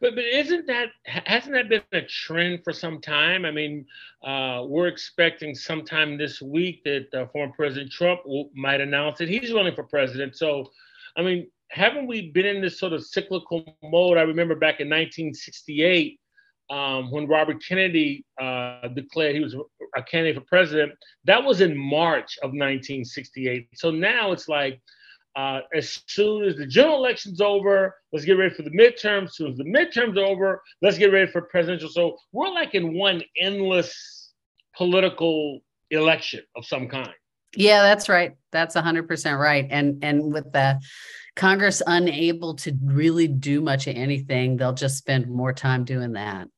But 0.00 0.14
but 0.14 0.24
isn't 0.24 0.66
that 0.66 0.88
hasn't 1.04 1.54
that 1.54 1.68
been 1.68 1.82
a 1.92 2.06
trend 2.06 2.64
for 2.64 2.72
some 2.72 3.00
time? 3.00 3.44
I 3.44 3.50
mean, 3.50 3.86
uh, 4.22 4.64
we're 4.66 4.88
expecting 4.88 5.54
sometime 5.54 6.16
this 6.16 6.40
week 6.42 6.82
that 6.84 7.06
uh, 7.14 7.26
former 7.28 7.52
President 7.54 7.90
Trump 7.90 8.20
will, 8.24 8.50
might 8.54 8.80
announce 8.80 9.18
that 9.18 9.28
he's 9.28 9.52
running 9.52 9.74
for 9.74 9.84
president. 9.84 10.36
So, 10.36 10.70
I 11.16 11.22
mean, 11.22 11.48
haven't 11.70 12.06
we 12.06 12.30
been 12.30 12.46
in 12.46 12.60
this 12.62 12.78
sort 12.78 12.92
of 12.92 13.04
cyclical 13.04 13.76
mode? 13.82 14.18
I 14.18 14.22
remember 14.22 14.54
back 14.54 14.80
in 14.80 14.88
1968 14.88 16.20
um, 16.70 17.10
when 17.10 17.26
Robert 17.26 17.62
Kennedy 17.66 18.24
uh, 18.40 18.88
declared 18.88 19.34
he 19.34 19.42
was 19.42 19.56
a 19.96 20.02
candidate 20.02 20.36
for 20.36 20.46
president. 20.46 20.92
That 21.24 21.42
was 21.42 21.60
in 21.60 21.76
March 21.76 22.38
of 22.38 22.48
1968. 22.48 23.68
So 23.74 23.90
now 23.90 24.32
it's 24.32 24.48
like 24.48 24.80
uh, 25.36 25.60
as 25.74 26.00
soon 26.06 26.44
as 26.44 26.56
the 26.56 26.66
general 26.66 26.96
election's 26.96 27.40
over, 27.40 27.96
let's 28.12 28.24
get 28.24 28.38
ready 28.38 28.54
for 28.54 28.62
the 28.62 28.70
midterms. 28.70 29.24
As 29.24 29.36
soon 29.36 29.52
as 29.52 29.58
the 29.58 29.64
midterms 29.64 30.16
are 30.16 30.24
over, 30.24 30.62
let's 30.80 30.98
get 30.98 31.12
ready 31.12 31.30
for 31.30 31.42
presidential. 31.42 31.88
So 31.88 32.16
we're 32.32 32.50
like 32.50 32.74
in 32.74 32.94
one 32.94 33.22
endless 33.38 34.32
political 34.76 35.60
election 35.90 36.42
of 36.56 36.64
some 36.64 36.88
kind. 36.88 37.12
Yeah, 37.56 37.82
that's 37.82 38.08
right. 38.08 38.32
That's 38.52 38.74
100% 38.74 39.38
right. 39.38 39.66
And 39.70 40.02
and 40.02 40.32
with 40.32 40.52
the 40.52 40.80
Congress 41.36 41.82
unable 41.86 42.54
to 42.56 42.76
really 42.82 43.28
do 43.28 43.60
much 43.60 43.86
of 43.86 43.96
anything, 43.96 44.56
they'll 44.56 44.72
just 44.72 44.98
spend 44.98 45.28
more 45.28 45.52
time 45.52 45.84
doing 45.84 46.12
that. 46.12 46.48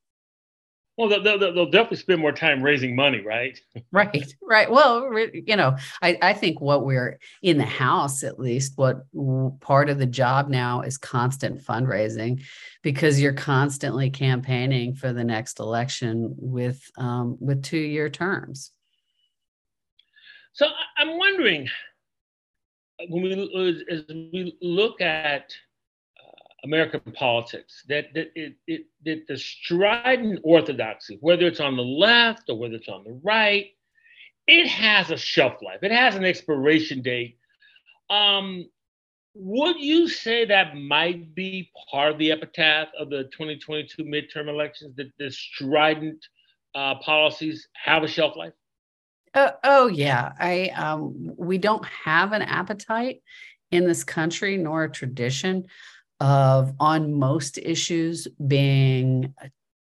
Well, 0.96 1.08
they'll, 1.10 1.22
they'll, 1.22 1.52
they'll, 1.52 1.70
definitely 1.70 1.98
spend 1.98 2.22
more 2.22 2.32
time 2.32 2.62
raising 2.62 2.96
money, 2.96 3.20
right? 3.20 3.58
right, 3.92 4.34
right. 4.42 4.70
Well, 4.70 5.10
you 5.32 5.54
know, 5.54 5.76
I, 6.00 6.16
I 6.22 6.32
think 6.32 6.60
what 6.60 6.86
we're 6.86 7.18
in 7.42 7.58
the 7.58 7.64
house, 7.64 8.22
at 8.22 8.40
least, 8.40 8.72
what 8.76 9.02
part 9.60 9.90
of 9.90 9.98
the 9.98 10.06
job 10.06 10.48
now 10.48 10.80
is 10.80 10.96
constant 10.96 11.62
fundraising 11.62 12.42
because 12.82 13.20
you're 13.20 13.34
constantly 13.34 14.08
campaigning 14.08 14.94
for 14.94 15.12
the 15.12 15.24
next 15.24 15.60
election 15.60 16.34
with 16.38 16.82
um, 16.96 17.36
with 17.40 17.62
two 17.62 17.76
year 17.76 18.08
terms. 18.08 18.72
So 20.54 20.66
I'm 20.96 21.18
wondering 21.18 21.68
when 23.10 23.22
we 23.22 23.84
as 23.90 24.04
we 24.08 24.56
look 24.62 25.02
at 25.02 25.52
American 26.64 27.00
politics, 27.12 27.84
that, 27.88 28.06
that, 28.14 28.30
it, 28.34 28.54
it, 28.66 28.86
that 29.04 29.26
the 29.28 29.36
strident 29.36 30.40
orthodoxy, 30.42 31.18
whether 31.20 31.46
it's 31.46 31.60
on 31.60 31.76
the 31.76 31.82
left 31.82 32.48
or 32.48 32.58
whether 32.58 32.74
it's 32.74 32.88
on 32.88 33.04
the 33.04 33.20
right, 33.22 33.72
it 34.46 34.66
has 34.66 35.10
a 35.10 35.16
shelf 35.16 35.54
life. 35.62 35.80
It 35.82 35.92
has 35.92 36.14
an 36.14 36.24
expiration 36.24 37.02
date. 37.02 37.38
Um, 38.10 38.68
would 39.34 39.78
you 39.78 40.08
say 40.08 40.46
that 40.46 40.76
might 40.76 41.34
be 41.34 41.70
part 41.90 42.12
of 42.12 42.18
the 42.18 42.32
epitaph 42.32 42.88
of 42.98 43.10
the 43.10 43.24
2022 43.24 44.02
midterm 44.04 44.48
elections, 44.48 44.96
that 44.96 45.12
the 45.18 45.30
strident 45.30 46.24
uh, 46.74 46.94
policies 46.96 47.68
have 47.74 48.02
a 48.02 48.08
shelf 48.08 48.34
life? 48.36 48.52
Uh, 49.34 49.50
oh 49.64 49.88
yeah, 49.88 50.32
I 50.40 50.70
um, 50.70 51.34
we 51.36 51.58
don't 51.58 51.84
have 51.84 52.32
an 52.32 52.40
appetite 52.40 53.20
in 53.70 53.86
this 53.86 54.04
country 54.04 54.56
nor 54.56 54.84
a 54.84 54.90
tradition 54.90 55.66
of 56.20 56.72
on 56.80 57.12
most 57.12 57.58
issues 57.58 58.26
being 58.46 59.34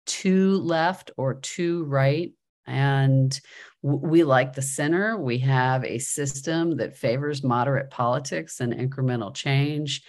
too 0.07 0.59
left 0.59 1.11
or 1.17 1.35
too 1.35 1.85
right. 1.85 2.33
And 2.67 3.39
we 3.83 4.23
like 4.25 4.53
the 4.53 4.63
center. 4.63 5.17
We 5.17 5.39
have 5.39 5.85
a 5.85 5.99
system 5.99 6.77
that 6.77 6.97
favors 6.97 7.43
moderate 7.43 7.91
politics 7.91 8.61
and 8.61 8.73
incremental 8.73 9.35
change. 9.35 10.03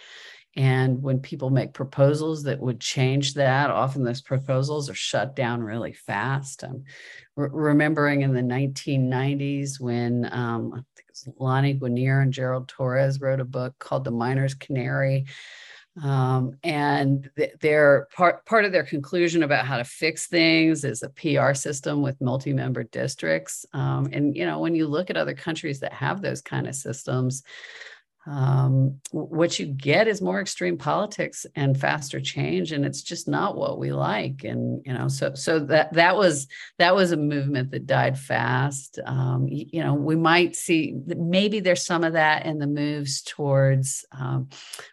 And 0.58 1.02
when 1.02 1.20
people 1.20 1.50
make 1.50 1.74
proposals 1.74 2.44
that 2.44 2.60
would 2.60 2.82
change 2.82 3.36
that, 3.36 3.70
often 3.70 4.04
those 4.04 4.22
proposals 4.22 4.90
are 4.90 4.96
shut 4.96 5.34
down 5.36 5.64
really 5.64 5.94
fast. 5.94 6.64
I'm 6.64 6.84
re- 7.38 7.50
remembering 7.52 8.22
in 8.22 8.34
the 8.34 8.42
1990s 8.42 9.80
when 9.80 10.28
um, 10.32 10.74
I 10.74 10.82
think 10.96 11.08
it 11.08 11.26
was 11.26 11.30
Lani 11.38 11.74
Guinier 11.76 12.22
and 12.22 12.34
Gerald 12.34 12.68
Torres 12.68 13.22
wrote 13.22 13.40
a 13.40 13.46
book 13.46 13.76
called 13.80 14.04
The 14.04 14.12
Miner's 14.12 14.54
Canary, 14.54 15.26
Um, 16.02 16.58
and 16.64 17.30
th- 17.36 17.54
their 17.60 18.08
part 18.16 18.46
part 18.46 18.64
of 18.64 18.72
their 18.72 18.84
conclusion 18.84 19.44
about 19.44 19.66
how 19.66 19.78
to 19.78 19.84
fix 19.84 20.28
things 20.28 20.86
is 20.86 21.04
a 21.04 21.10
PR 21.10 21.54
system 21.54 22.02
with 22.02 22.22
multi-member 22.22 22.84
districts. 22.84 23.66
Um, 23.74 24.10
and 24.14 24.36
you 24.36 24.46
know, 24.46 24.60
when 24.60 24.74
you 24.74 24.88
look 24.88 25.10
at 25.10 25.18
other 25.18 25.34
countries 25.34 25.82
that 25.82 25.92
have 25.94 26.22
those 26.22 26.42
kind 26.42 26.68
of 26.68 26.76
systems, 26.76 27.44
um, 28.28 29.00
what 29.10 29.58
you 29.58 29.66
get 29.66 30.08
is 30.08 30.22
more 30.22 30.40
extreme 30.40 30.78
politics 30.78 31.48
and 31.56 31.80
faster 31.80 32.22
change 32.22 32.72
and 32.72 32.86
it's 32.86 33.02
just 33.02 33.28
not 33.28 33.58
what 33.58 33.80
we 33.80 33.92
like 33.92 34.44
and 34.44 34.80
you 34.86 34.94
know 34.94 35.08
so 35.08 35.34
so 35.34 35.58
that 35.58 35.92
that 35.94 36.16
was 36.16 36.48
that 36.78 36.94
was 36.96 37.12
a 37.12 37.18
movement 37.18 37.72
that 37.72 37.88
died 37.88 38.20
fast. 38.20 39.00
Um, 39.06 39.48
you, 39.48 39.66
you, 39.72 39.84
know 39.84 39.96
we 39.96 40.16
might 40.16 40.56
see 40.56 40.94
maybe 41.08 41.60
there's 41.60 41.84
some 41.84 42.04
of 42.04 42.14
that 42.14 42.46
in 42.46 42.60
the 42.60 42.68
moves 42.68 43.24
towards 43.24 44.06
um, 44.12 44.50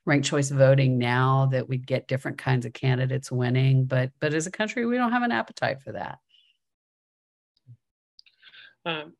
ranked 0.06 0.26
choice 0.26 0.48
voting 0.48 0.96
now 0.96 1.46
that 1.52 1.68
we 1.68 1.76
get 1.76 2.08
different 2.08 2.38
kinds 2.38 2.64
of 2.64 2.72
candidates 2.72 3.30
winning 3.30 3.84
but 3.84 4.10
but 4.20 4.32
as 4.32 4.46
a 4.46 4.50
country 4.50 4.86
we 4.86 4.96
don't 4.96 5.12
have 5.12 5.22
an 5.22 5.32
appetite 5.32 5.82
for 5.82 5.92
that. 5.92 6.18
Um, 8.86 9.12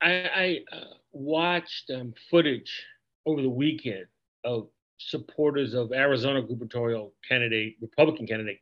I, 0.00 0.10
I 0.34 0.76
uh, 0.76 0.94
watched 1.12 1.90
um, 1.94 2.12
footage 2.28 2.84
over 3.26 3.42
the 3.42 3.48
weekend 3.48 4.06
of 4.44 4.68
supporters 4.98 5.74
of 5.74 5.92
Arizona 5.92 6.42
gubernatorial 6.42 7.12
candidate, 7.28 7.76
Republican 7.80 8.26
candidate 8.26 8.60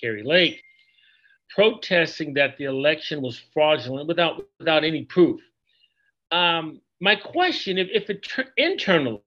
Kari 0.00 0.22
Lake, 0.22 0.62
protesting 1.54 2.34
that 2.34 2.56
the 2.58 2.64
election 2.64 3.22
was 3.22 3.40
fraudulent 3.52 4.08
without 4.08 4.44
without 4.58 4.84
any 4.84 5.04
proof. 5.04 5.40
Um, 6.30 6.80
my 7.00 7.16
question: 7.16 7.78
If, 7.78 7.88
if 7.92 8.10
it, 8.10 8.26
internally 8.56 9.20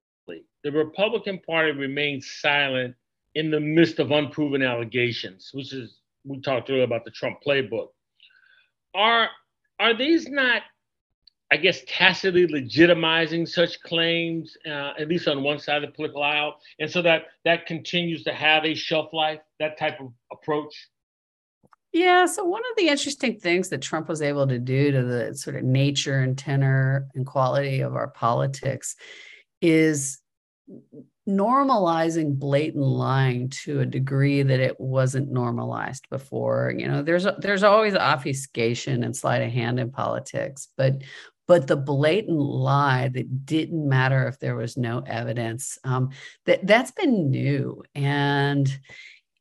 the 0.63 0.72
Republican 0.72 1.39
Party 1.39 1.72
remains 1.72 2.32
silent 2.39 2.96
in 3.36 3.51
the 3.51 3.60
midst 3.60 4.00
of 4.00 4.12
unproven 4.12 4.62
allegations, 4.62 5.50
which 5.53 5.74
is 5.74 6.00
we 6.24 6.39
talked 6.39 6.70
earlier 6.70 6.84
about 6.84 7.03
the 7.03 7.12
Trump 7.12 7.39
playbook, 7.46 7.89
are 8.93 9.29
are 9.79 9.93
these 9.93 10.29
not 10.29 10.62
I 11.51 11.57
guess, 11.57 11.81
tacitly 11.88 12.47
legitimizing 12.47 13.47
such 13.47 13.79
claims, 13.81 14.57
uh, 14.65 14.93
at 15.00 15.07
least 15.07 15.27
on 15.27 15.43
one 15.43 15.59
side 15.59 15.83
of 15.83 15.89
the 15.89 15.95
political 15.95 16.23
aisle, 16.23 16.55
and 16.79 16.89
so 16.89 17.01
that 17.03 17.25
that 17.45 17.67
continues 17.67 18.23
to 18.23 18.33
have 18.33 18.65
a 18.65 18.73
shelf 18.73 19.13
life. 19.13 19.39
That 19.59 19.77
type 19.77 20.00
of 20.00 20.13
approach. 20.31 20.73
Yeah. 21.91 22.25
So 22.25 22.43
one 22.43 22.63
of 22.71 22.75
the 22.75 22.88
interesting 22.88 23.39
things 23.39 23.69
that 23.69 23.83
Trump 23.83 24.09
was 24.09 24.23
able 24.23 24.47
to 24.47 24.57
do 24.57 24.91
to 24.91 25.03
the 25.03 25.35
sort 25.35 25.55
of 25.55 25.63
nature 25.63 26.21
and 26.21 26.35
tenor 26.35 27.07
and 27.13 27.23
quality 27.23 27.81
of 27.81 27.95
our 27.95 28.07
politics 28.07 28.95
is 29.62 30.19
normalizing 31.27 32.38
blatant 32.38 32.83
lying 32.83 33.47
to 33.47 33.79
a 33.79 33.85
degree 33.85 34.43
that 34.43 34.59
it 34.59 34.77
wasn't 34.79 35.31
normalized 35.31 36.05
before 36.09 36.73
you 36.77 36.85
know 36.85 37.01
there's 37.01 37.25
there's 37.39 37.63
always 37.63 37.95
obfuscation 37.95 39.03
and 39.03 39.15
sleight 39.15 39.41
of 39.41 39.50
hand 39.50 39.79
in 39.79 39.89
politics 39.89 40.67
but 40.75 41.01
but 41.47 41.67
the 41.67 41.75
blatant 41.75 42.39
lie 42.39 43.09
that 43.09 43.45
didn't 43.45 43.88
matter 43.88 44.27
if 44.27 44.39
there 44.39 44.55
was 44.55 44.77
no 44.77 45.03
evidence 45.05 45.77
um, 45.83 46.09
that 46.45 46.65
that's 46.65 46.91
been 46.91 47.29
new. 47.29 47.83
And 47.95 48.67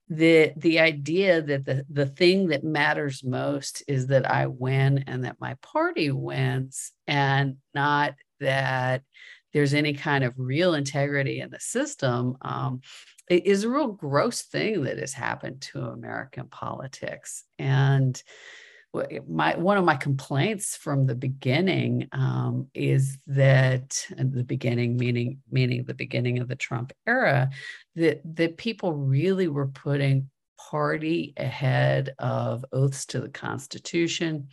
the 0.08 0.52
the 0.56 0.80
idea 0.80 1.40
that 1.40 1.64
the 1.64 1.86
the 1.88 2.06
thing 2.06 2.48
that 2.48 2.64
matters 2.64 3.24
most 3.24 3.82
is 3.88 4.08
that 4.08 4.30
I 4.30 4.46
win 4.46 5.04
and 5.06 5.24
that 5.24 5.40
my 5.40 5.54
party 5.62 6.10
wins 6.10 6.92
and 7.06 7.56
not 7.74 8.14
that 8.40 9.02
there's 9.52 9.74
any 9.74 9.92
kind 9.94 10.24
of 10.24 10.34
real 10.36 10.74
integrity 10.74 11.40
in 11.40 11.50
the 11.50 11.60
system 11.60 12.36
um, 12.42 12.80
is 13.28 13.64
a 13.64 13.68
real 13.68 13.88
gross 13.88 14.42
thing 14.42 14.84
that 14.84 14.98
has 14.98 15.12
happened 15.12 15.60
to 15.60 15.80
American 15.80 16.48
politics. 16.48 17.44
And 17.58 18.20
my 19.26 19.56
one 19.56 19.78
of 19.78 19.84
my 19.84 19.96
complaints 19.96 20.76
from 20.76 21.06
the 21.06 21.14
beginning 21.14 22.08
um, 22.12 22.68
is 22.74 23.18
that 23.26 24.06
the 24.18 24.44
beginning 24.44 24.96
meaning 24.96 25.40
meaning 25.50 25.84
the 25.84 25.94
beginning 25.94 26.40
of 26.40 26.48
the 26.48 26.56
Trump 26.56 26.92
era 27.06 27.48
that 27.96 28.20
that 28.36 28.58
people 28.58 28.92
really 28.92 29.48
were 29.48 29.68
putting 29.68 30.28
party 30.58 31.32
ahead 31.38 32.14
of 32.18 32.64
oaths 32.72 33.06
to 33.06 33.20
the 33.20 33.30
Constitution 33.30 34.48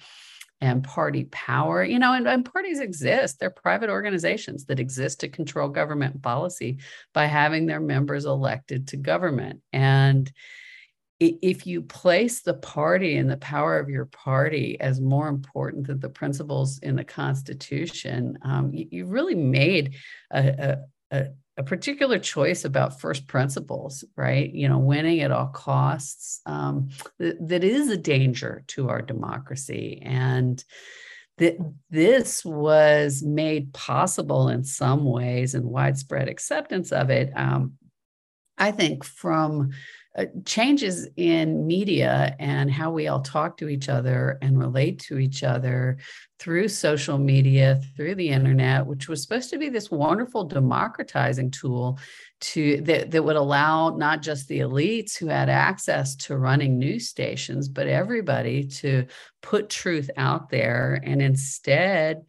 and 0.62 0.84
party 0.84 1.26
power. 1.26 1.84
You 1.84 2.00
know 2.00 2.14
and, 2.14 2.26
and 2.26 2.50
parties 2.50 2.80
exist. 2.80 3.40
They're 3.40 3.50
private 3.50 3.90
organizations 3.90 4.66
that 4.66 4.80
exist 4.80 5.20
to 5.20 5.28
control 5.28 5.68
government 5.68 6.22
policy 6.22 6.78
by 7.14 7.26
having 7.26 7.66
their 7.66 7.82
members 7.82 8.24
elected 8.24 8.88
to 8.90 8.98
government. 8.98 9.62
And 9.74 10.32
if 11.20 11.68
you 11.68 11.82
place 11.82 12.42
the 12.42 12.54
party 12.54 13.18
and 13.18 13.30
the 13.30 13.38
power 13.38 13.78
of 13.78 13.90
your 13.90 14.06
party 14.06 14.80
as 14.80 15.02
more 15.02 15.28
important 15.28 15.88
than 15.88 16.00
the 16.00 16.10
principles 16.10 16.80
in 16.80 16.96
the 16.96 17.04
Constitution, 17.04 18.38
um, 18.44 18.74
you, 18.74 18.88
you, 18.90 19.06
really 19.06 19.36
made 19.36 19.96
a, 20.32 20.78
a, 21.12 21.26
a, 21.58 21.64
particular 21.64 22.20
choice 22.20 22.64
about 22.64 23.02
first 23.02 23.28
principles, 23.28 24.06
right? 24.16 24.54
You 24.54 24.70
know, 24.70 24.80
winning 24.80 25.20
at 25.20 25.32
all 25.32 25.48
costs. 25.48 26.40
Um, 26.46 26.90
th- 27.20 27.36
that 27.42 27.66
is 27.66 27.90
a 27.90 27.98
danger 27.98 28.64
to 28.68 28.88
our 28.88 29.02
democracy. 29.02 30.02
And 30.02 30.64
that 31.38 31.58
this 31.90 32.46
was 32.46 33.24
made 33.24 33.74
possible 33.74 34.48
in 34.48 34.64
some 34.64 35.04
ways 35.04 35.54
and 35.54 35.66
widespread 35.66 36.30
acceptance 36.30 36.92
of 36.92 37.10
it, 37.10 37.32
um, 37.36 37.74
I 38.58 38.72
think, 38.72 39.04
from 39.04 39.72
uh, 40.20 40.26
changes 40.46 41.08
in 41.16 41.66
media 41.66 42.36
and 42.40 42.70
how 42.70 42.92
we 42.92 43.08
all 43.08 43.22
talk 43.22 43.56
to 43.56 43.70
each 43.70 43.88
other 43.88 44.38
and 44.42 44.60
relate 44.60 45.00
to 45.00 45.18
each 45.18 45.44
other 45.44 45.98
through 46.40 46.68
social 46.68 47.18
media, 47.18 47.80
through 47.96 48.16
the 48.16 48.28
internet, 48.28 48.86
which 48.86 49.08
was 49.08 49.22
supposed 49.22 49.50
to 49.50 49.58
be 49.58 49.70
this 49.70 49.90
wonderful 49.90 50.44
democratizing 50.44 51.50
tool 51.50 51.98
to 52.42 52.82
that, 52.82 53.12
that 53.12 53.24
would 53.24 53.38
allow 53.38 53.96
not 53.96 54.22
just 54.22 54.50
the 54.50 54.60
elites 54.60 55.18
who 55.18 55.28
had 55.28 55.48
access 55.48 56.18
to 56.18 56.38
running 56.38 56.78
news 56.78 57.08
stations, 57.08 57.70
but 57.70 57.88
everybody 57.88 58.66
to 58.66 59.06
put 59.42 59.70
truth 59.70 60.10
out 60.18 60.50
there. 60.50 61.02
And 61.02 61.22
instead, 61.22 62.26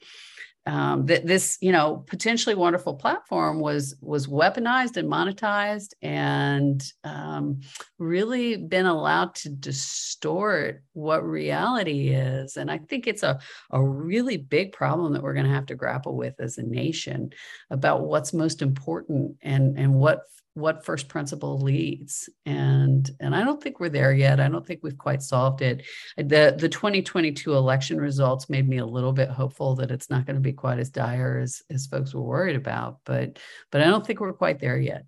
um, 0.67 1.07
that 1.07 1.27
this 1.27 1.57
you 1.61 1.73
know 1.73 2.05
potentially 2.07 2.55
wonderful 2.55 2.95
platform 2.95 3.61
was 3.61 3.97
was 4.01 4.27
weaponized 4.27 4.97
and 4.97 5.11
monetized 5.11 5.95
and 6.03 6.85
um, 7.05 7.61
really 7.99 8.57
been 8.57 8.87
allowed 8.87 9.35
to 9.37 9.49
distort 9.49 10.83
what 10.93 11.25
reality 11.25 12.09
is. 12.11 12.57
And 12.57 12.71
i 12.71 12.79
think 12.79 13.07
it's 13.07 13.23
a, 13.23 13.39
a 13.71 13.83
really 13.83 14.37
big 14.37 14.73
problem 14.73 15.13
that 15.13 15.23
we're 15.23 15.35
going 15.35 15.47
to 15.47 15.53
have 15.53 15.67
to 15.67 15.75
grapple 15.75 16.17
with 16.17 16.35
as 16.41 16.59
a 16.59 16.63
nation 16.63 17.31
about 17.71 18.03
what's 18.03 18.33
most 18.33 18.63
important 18.63 19.37
and 19.43 19.79
and 19.79 19.95
what 19.95 20.23
what 20.55 20.85
first 20.85 21.09
principle 21.09 21.59
leads. 21.59 22.29
And 22.47 23.09
and 23.21 23.35
i 23.35 23.45
don't 23.45 23.63
think 23.63 23.81
we're 23.81 23.89
there 23.89 24.13
yet. 24.13 24.41
I 24.41 24.49
don't 24.49 24.67
think 24.67 24.81
we've 24.83 24.99
quite 24.99 25.23
solved 25.23 25.63
it. 25.63 25.87
The 26.17 26.57
the 26.59 26.69
2022 26.69 27.55
election 27.55 27.99
results 27.99 28.51
made 28.51 28.69
me 28.69 28.79
a 28.79 28.87
little 28.87 29.13
bit 29.13 29.29
hopeful 29.29 29.77
that 29.77 29.91
it's 29.91 30.11
not 30.11 30.27
going 30.27 30.37
to 30.37 30.41
be 30.41 30.53
quite 30.53 30.79
as 30.79 30.91
dire 30.91 31.39
as 31.39 31.63
as 31.71 31.87
folks 31.87 32.15
were 32.15 32.23
worried 32.23 32.57
about 32.57 32.99
but 33.05 33.39
but 33.71 33.81
i 33.81 33.85
don't 33.85 34.07
think 34.07 34.21
we're 34.21 34.33
quite 34.33 34.61
there 34.61 34.79
yet. 34.79 35.05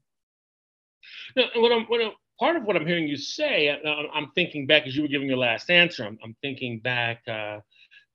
No, 1.36 1.44
what 1.56 1.72
I'm, 1.72 1.84
what 1.86 2.00
I'm, 2.00 2.12
part 2.38 2.56
of 2.56 2.64
what 2.64 2.76
i'm 2.76 2.86
hearing 2.86 3.08
you 3.08 3.16
say 3.16 3.70
i'm 4.14 4.30
thinking 4.34 4.66
back 4.66 4.86
as 4.86 4.96
you 4.96 5.02
were 5.02 5.08
giving 5.08 5.28
your 5.28 5.38
last 5.38 5.70
answer 5.70 6.04
i'm, 6.04 6.18
I'm 6.24 6.36
thinking 6.42 6.80
back 6.80 7.22
uh, 7.28 7.58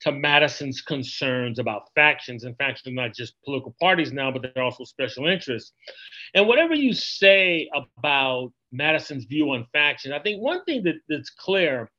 to 0.01 0.11
Madison's 0.11 0.81
concerns 0.81 1.59
about 1.59 1.89
factions, 1.95 2.43
and 2.43 2.55
factions 2.57 2.91
are 2.91 2.95
not 2.95 3.15
just 3.15 3.33
political 3.43 3.75
parties 3.79 4.11
now, 4.11 4.31
but 4.31 4.41
they're 4.43 4.63
also 4.63 4.83
special 4.83 5.27
interests. 5.27 5.73
And 6.33 6.47
whatever 6.47 6.75
you 6.75 6.93
say 6.93 7.69
about 7.97 8.51
Madison's 8.71 9.25
view 9.25 9.51
on 9.51 9.65
factions, 9.73 10.13
I 10.13 10.19
think 10.19 10.41
one 10.41 10.63
thing 10.65 10.83
that, 10.83 10.95
that's 11.09 11.29
clear 11.31 11.89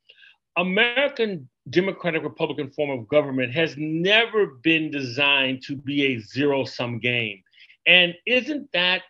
American 0.57 1.49
Democratic 1.71 2.23
Republican 2.23 2.71
form 2.71 2.91
of 2.91 3.09
government 3.09 3.53
has 3.53 3.75
never 3.77 4.47
been 4.63 4.91
designed 4.91 5.63
to 5.63 5.77
be 5.77 6.07
a 6.07 6.21
zero 6.21 6.65
sum 6.65 6.99
game. 6.99 7.43
And 7.87 8.15
isn't 8.27 8.71
that 8.73 9.03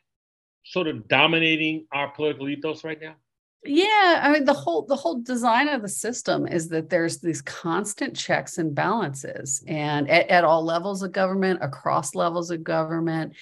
sort 0.64 0.88
of 0.88 1.08
dominating 1.08 1.86
our 1.92 2.10
political 2.10 2.48
ethos 2.48 2.84
right 2.84 3.00
now? 3.00 3.16
Yeah, 3.64 4.20
I 4.22 4.30
mean 4.32 4.44
the 4.44 4.52
whole 4.52 4.82
the 4.86 4.94
whole 4.96 5.20
design 5.20 5.68
of 5.68 5.82
the 5.82 5.88
system 5.88 6.46
is 6.46 6.68
that 6.68 6.88
there's 6.88 7.18
these 7.18 7.42
constant 7.42 8.16
checks 8.16 8.58
and 8.58 8.74
balances, 8.74 9.64
and 9.66 10.08
at, 10.08 10.28
at 10.28 10.44
all 10.44 10.64
levels 10.64 11.02
of 11.02 11.10
government, 11.12 11.58
across 11.60 12.14
levels 12.14 12.50
of 12.52 12.62
government, 12.62 13.34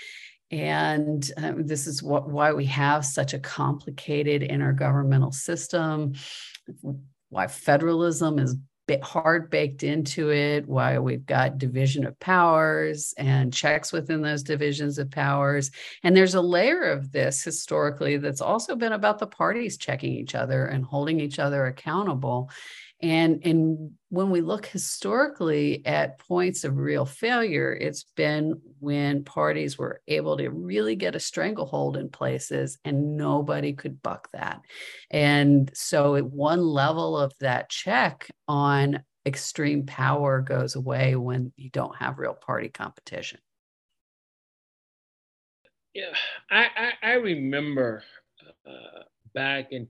and 0.50 1.30
um, 1.36 1.66
this 1.66 1.86
is 1.86 2.02
what 2.02 2.30
why 2.30 2.52
we 2.52 2.64
have 2.66 3.04
such 3.04 3.34
a 3.34 3.38
complicated 3.38 4.42
intergovernmental 4.42 5.34
system. 5.34 6.14
Why 7.28 7.46
federalism 7.46 8.38
is 8.38 8.56
hard 9.02 9.50
baked 9.50 9.82
into 9.82 10.30
it, 10.30 10.68
why 10.68 10.98
we've 10.98 11.26
got 11.26 11.58
division 11.58 12.06
of 12.06 12.18
powers 12.20 13.14
and 13.18 13.52
checks 13.52 13.92
within 13.92 14.22
those 14.22 14.42
divisions 14.42 14.98
of 14.98 15.10
powers. 15.10 15.70
And 16.02 16.16
there's 16.16 16.34
a 16.34 16.40
layer 16.40 16.82
of 16.82 17.12
this 17.12 17.42
historically 17.42 18.16
that's 18.16 18.40
also 18.40 18.76
been 18.76 18.92
about 18.92 19.18
the 19.18 19.26
parties 19.26 19.76
checking 19.76 20.12
each 20.12 20.34
other 20.34 20.66
and 20.66 20.84
holding 20.84 21.20
each 21.20 21.38
other 21.38 21.66
accountable. 21.66 22.50
And, 23.02 23.44
and 23.44 23.92
when 24.08 24.30
we 24.30 24.40
look 24.40 24.64
historically 24.66 25.84
at 25.84 26.18
points 26.18 26.64
of 26.64 26.78
real 26.78 27.04
failure, 27.04 27.72
it's 27.72 28.04
been 28.16 28.60
when 28.80 29.22
parties 29.22 29.76
were 29.76 30.00
able 30.08 30.38
to 30.38 30.48
really 30.48 30.96
get 30.96 31.14
a 31.14 31.20
stranglehold 31.20 31.98
in 31.98 32.08
places 32.08 32.78
and 32.84 33.16
nobody 33.16 33.74
could 33.74 34.02
buck 34.02 34.28
that. 34.32 34.62
And 35.10 35.70
so 35.74 36.16
at 36.16 36.24
one 36.24 36.62
level 36.62 37.18
of 37.18 37.34
that 37.40 37.68
check 37.68 38.30
on 38.48 39.02
extreme 39.26 39.84
power 39.84 40.40
goes 40.40 40.76
away 40.76 41.16
when 41.16 41.52
you 41.56 41.68
don't 41.68 41.96
have 41.96 42.18
real 42.18 42.34
party 42.34 42.68
competition. 42.68 43.40
Yeah, 45.92 46.14
I, 46.50 46.66
I, 46.76 46.92
I 47.02 47.12
remember 47.14 48.02
uh, 48.66 49.02
back 49.34 49.68
in 49.72 49.88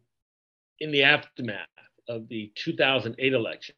in 0.79 0.91
the 0.91 1.05
aftermath 1.05 1.67
of 2.09 2.29
the 2.29 2.53
2008 2.57 3.33
election 3.33 3.75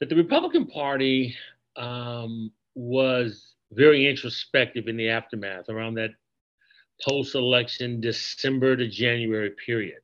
that 0.00 0.08
the 0.08 0.16
Republican 0.16 0.66
Party 0.66 1.32
um, 1.76 2.50
was 2.74 3.54
very 3.70 4.08
introspective 4.08 4.88
in 4.88 4.96
the 4.96 5.08
aftermath 5.08 5.68
around 5.68 5.94
that 5.94 6.10
post 7.08 7.34
election 7.34 8.00
December 8.00 8.76
to 8.76 8.88
January 8.88 9.52
period. 9.64 10.00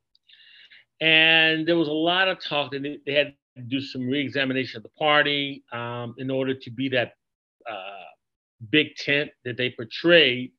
And 1.01 1.67
there 1.67 1.77
was 1.77 1.89
a 1.89 1.93
lot 1.93 2.29
of 2.29 2.41
talk 2.41 2.71
that 2.71 3.01
they 3.05 3.13
had 3.13 3.33
to 3.57 3.61
do 3.63 3.81
some 3.81 4.07
re 4.07 4.21
examination 4.21 4.77
of 4.77 4.83
the 4.83 4.89
party 4.97 5.63
um, 5.73 6.15
in 6.17 6.31
order 6.31 6.53
to 6.53 6.71
be 6.71 6.87
that 6.89 7.15
uh, 7.69 8.05
big 8.69 8.95
tent 8.95 9.31
that 9.45 9.57
they 9.57 9.69
portrayed 9.69 10.51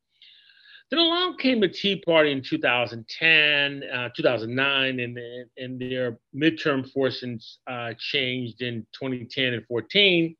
then 0.90 0.98
along 0.98 1.36
came 1.36 1.60
the 1.60 1.68
Tea 1.68 2.02
Party 2.04 2.32
in 2.32 2.42
2010, 2.42 3.82
uh, 3.94 4.08
2009, 4.16 5.00
and, 5.00 5.18
and 5.56 5.80
their 5.80 6.18
midterm 6.34 6.90
fortunes 6.90 7.58
uh, 7.68 7.92
changed 7.98 8.60
in 8.60 8.84
2010 8.92 9.54
and 9.54 9.66
14. 9.66 10.36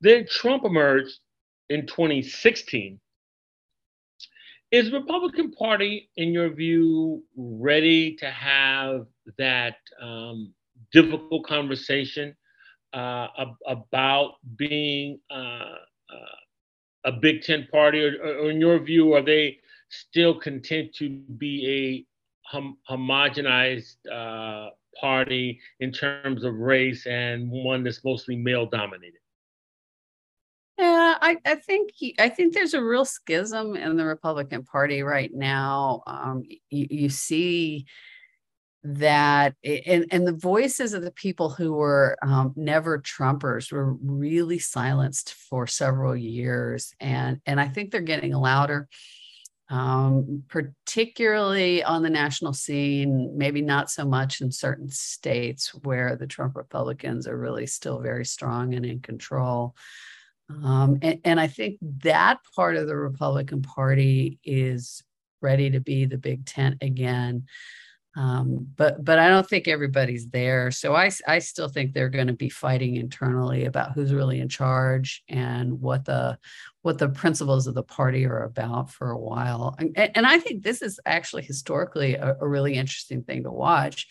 Then 0.00 0.26
Trump 0.28 0.64
emerged 0.64 1.20
in 1.70 1.86
2016. 1.86 2.98
Is 4.72 4.90
the 4.90 4.98
Republican 4.98 5.52
Party, 5.52 6.10
in 6.16 6.32
your 6.32 6.48
view, 6.48 7.22
ready 7.36 8.16
to 8.16 8.28
have 8.28 9.06
that 9.38 9.76
um, 10.02 10.52
difficult 10.92 11.46
conversation 11.46 12.34
uh, 12.92 13.28
ab- 13.38 13.56
about 13.68 14.34
being 14.56 15.20
uh, 15.30 15.34
uh, 16.10 16.36
a 17.04 17.12
Big 17.12 17.42
Tent 17.42 17.70
party, 17.70 18.02
or, 18.02 18.16
or, 18.20 18.50
in 18.50 18.60
your 18.60 18.80
view, 18.80 19.14
are 19.14 19.22
they 19.22 19.58
still 19.88 20.38
content 20.38 20.94
to 20.96 21.08
be 21.08 22.06
a 22.46 22.50
hom- 22.50 22.78
homogenized 22.88 23.96
uh, 24.10 24.70
party 25.00 25.60
in 25.80 25.92
terms 25.92 26.44
of 26.44 26.54
race 26.54 27.06
and 27.06 27.50
one 27.50 27.84
that's 27.84 28.04
mostly 28.04 28.36
male 28.36 28.66
dominated? 28.66 29.20
Yeah, 30.78 31.14
I, 31.20 31.38
I 31.46 31.54
think 31.54 31.90
I 32.18 32.28
think 32.28 32.52
there's 32.52 32.74
a 32.74 32.84
real 32.84 33.06
schism 33.06 33.76
in 33.76 33.96
the 33.96 34.04
Republican 34.04 34.62
Party 34.62 35.02
right 35.02 35.32
now. 35.32 36.02
Um, 36.06 36.42
you, 36.68 36.86
you 36.90 37.08
see 37.08 37.86
that 38.86 39.54
and, 39.64 40.06
and 40.12 40.26
the 40.26 40.32
voices 40.32 40.94
of 40.94 41.02
the 41.02 41.10
people 41.10 41.50
who 41.50 41.72
were 41.72 42.16
um, 42.22 42.52
never 42.54 43.00
trumpers 43.00 43.72
were 43.72 43.94
really 43.94 44.60
silenced 44.60 45.34
for 45.34 45.66
several 45.66 46.14
years 46.14 46.94
and 47.00 47.40
and 47.46 47.60
i 47.60 47.66
think 47.66 47.90
they're 47.90 48.00
getting 48.00 48.32
louder 48.32 48.88
um, 49.68 50.44
particularly 50.48 51.82
on 51.82 52.02
the 52.02 52.10
national 52.10 52.52
scene, 52.52 53.36
maybe 53.36 53.62
not 53.62 53.90
so 53.90 54.04
much 54.04 54.40
in 54.40 54.52
certain 54.52 54.88
states 54.88 55.74
where 55.74 56.16
the 56.16 56.26
Trump 56.26 56.56
Republicans 56.56 57.26
are 57.26 57.36
really 57.36 57.66
still 57.66 58.00
very 58.00 58.24
strong 58.24 58.74
and 58.74 58.86
in 58.86 59.00
control. 59.00 59.74
Um, 60.48 60.98
and, 61.02 61.20
and 61.24 61.40
I 61.40 61.48
think 61.48 61.78
that 62.02 62.38
part 62.54 62.76
of 62.76 62.86
the 62.86 62.96
Republican 62.96 63.62
Party 63.62 64.38
is 64.44 65.02
ready 65.42 65.70
to 65.70 65.80
be 65.80 66.04
the 66.04 66.18
big 66.18 66.46
tent 66.46 66.78
again. 66.80 67.46
Um, 68.16 68.66
but 68.76 69.04
but 69.04 69.18
I 69.18 69.28
don't 69.28 69.46
think 69.46 69.68
everybody's 69.68 70.26
there. 70.28 70.70
So 70.70 70.94
I 70.94 71.10
I 71.28 71.38
still 71.38 71.68
think 71.68 71.92
they're 71.92 72.08
going 72.08 72.28
to 72.28 72.32
be 72.32 72.48
fighting 72.48 72.96
internally 72.96 73.66
about 73.66 73.92
who's 73.92 74.14
really 74.14 74.40
in 74.40 74.48
charge 74.48 75.22
and 75.28 75.80
what 75.80 76.06
the 76.06 76.38
what 76.80 76.98
the 76.98 77.10
principles 77.10 77.66
of 77.66 77.74
the 77.74 77.82
party 77.82 78.24
are 78.24 78.44
about 78.44 78.90
for 78.90 79.10
a 79.10 79.18
while. 79.18 79.74
And, 79.78 79.96
and 80.14 80.26
I 80.26 80.38
think 80.38 80.62
this 80.62 80.82
is 80.82 80.98
actually 81.04 81.42
historically 81.42 82.14
a, 82.14 82.36
a 82.40 82.48
really 82.48 82.74
interesting 82.74 83.22
thing 83.22 83.42
to 83.42 83.50
watch 83.50 84.06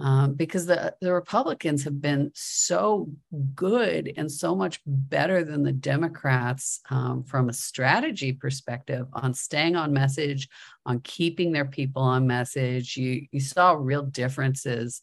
um, 0.00 0.34
because 0.34 0.66
the, 0.66 0.94
the 1.00 1.12
Republicans 1.12 1.84
have 1.84 2.00
been 2.00 2.30
so 2.34 3.08
good 3.54 4.12
and 4.16 4.30
so 4.30 4.54
much 4.54 4.80
better 4.86 5.44
than 5.44 5.62
the 5.62 5.72
Democrats 5.72 6.80
um, 6.90 7.22
from 7.22 7.48
a 7.48 7.52
strategy 7.52 8.32
perspective 8.32 9.06
on 9.12 9.34
staying 9.34 9.76
on 9.76 9.92
message, 9.92 10.48
on 10.84 11.00
keeping 11.00 11.52
their 11.52 11.64
people 11.64 12.02
on 12.02 12.26
message. 12.26 12.96
You, 12.96 13.26
you 13.30 13.40
saw 13.40 13.72
real 13.72 14.02
differences, 14.02 15.00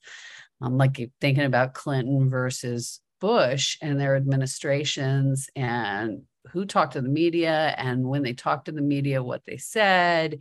um, 0.62 0.77
like 0.77 1.10
thinking 1.21 1.45
about 1.45 1.73
Clinton 1.73 2.30
versus 2.30 2.99
Bush 3.21 3.77
and 3.82 3.99
their 3.99 4.17
administrations 4.17 5.49
and 5.56 6.23
who 6.49 6.65
talked 6.65 6.93
to 6.93 7.01
the 7.01 7.08
media 7.08 7.73
and 7.77 8.04
when 8.04 8.23
they 8.23 8.34
talked 8.34 8.65
to 8.65 8.71
the 8.71 8.82
media, 8.82 9.23
what 9.23 9.45
they 9.45 9.58
said 9.58 10.39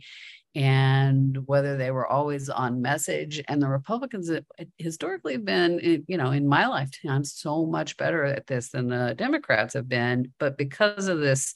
and 0.53 1.37
whether 1.47 1.77
they 1.77 1.91
were 1.91 2.07
always 2.07 2.49
on 2.49 2.81
message. 2.81 3.41
And 3.47 3.61
the 3.61 3.69
Republicans 3.69 4.29
have 4.29 4.43
historically 4.77 5.37
been, 5.37 6.03
you 6.07 6.17
know, 6.17 6.31
in 6.31 6.47
my 6.47 6.67
lifetime, 6.67 7.23
so 7.23 7.65
much 7.65 7.95
better 7.95 8.25
at 8.25 8.47
this 8.47 8.69
than 8.69 8.89
the 8.89 9.15
Democrats 9.17 9.73
have 9.75 9.87
been. 9.87 10.33
But 10.39 10.57
because 10.57 11.07
of 11.07 11.19
this 11.19 11.53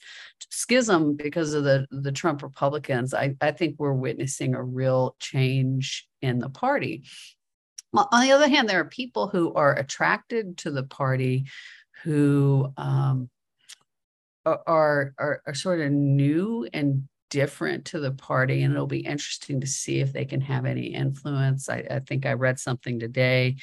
schism, 0.50 1.14
because 1.14 1.52
of 1.52 1.64
the, 1.64 1.86
the 1.90 2.12
Trump 2.12 2.42
Republicans, 2.42 3.12
I, 3.12 3.36
I 3.40 3.52
think 3.52 3.76
we're 3.78 3.92
witnessing 3.92 4.54
a 4.54 4.62
real 4.62 5.14
change 5.20 6.08
in 6.22 6.38
the 6.38 6.50
party. 6.50 7.04
On 7.92 8.22
the 8.22 8.32
other 8.32 8.48
hand, 8.48 8.68
there 8.68 8.80
are 8.80 8.86
people 8.86 9.28
who 9.28 9.52
are 9.54 9.74
attracted 9.78 10.58
to 10.58 10.70
the 10.70 10.82
party 10.82 11.46
who 12.02 12.72
um, 12.76 13.30
are, 14.44 15.14
are, 15.18 15.42
are 15.46 15.54
sort 15.54 15.80
of 15.80 15.92
new 15.92 16.66
and 16.72 17.08
different 17.30 17.84
to 17.86 18.00
the 18.00 18.12
party 18.12 18.62
and 18.62 18.72
it'll 18.72 18.86
be 18.86 19.06
interesting 19.06 19.60
to 19.60 19.66
see 19.66 20.00
if 20.00 20.12
they 20.12 20.24
can 20.24 20.40
have 20.40 20.64
any 20.64 20.86
influence. 20.86 21.68
I, 21.68 21.84
I, 21.90 22.00
think 22.00 22.26
i 22.26 22.32
read 22.32 22.58
something 22.58 22.98
today 22.98 23.56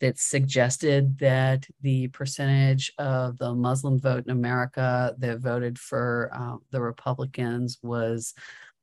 that 0.00 0.18
suggested 0.18 1.18
that 1.18 1.66
the 1.80 2.08
percentage 2.08 2.92
of 2.98 3.38
the 3.38 3.54
muslim 3.54 3.98
vote 3.98 4.24
in 4.24 4.30
america 4.30 5.14
that 5.18 5.38
voted 5.38 5.78
for 5.78 6.30
uh, 6.32 6.56
the 6.70 6.80
republicans 6.80 7.78
was 7.82 8.34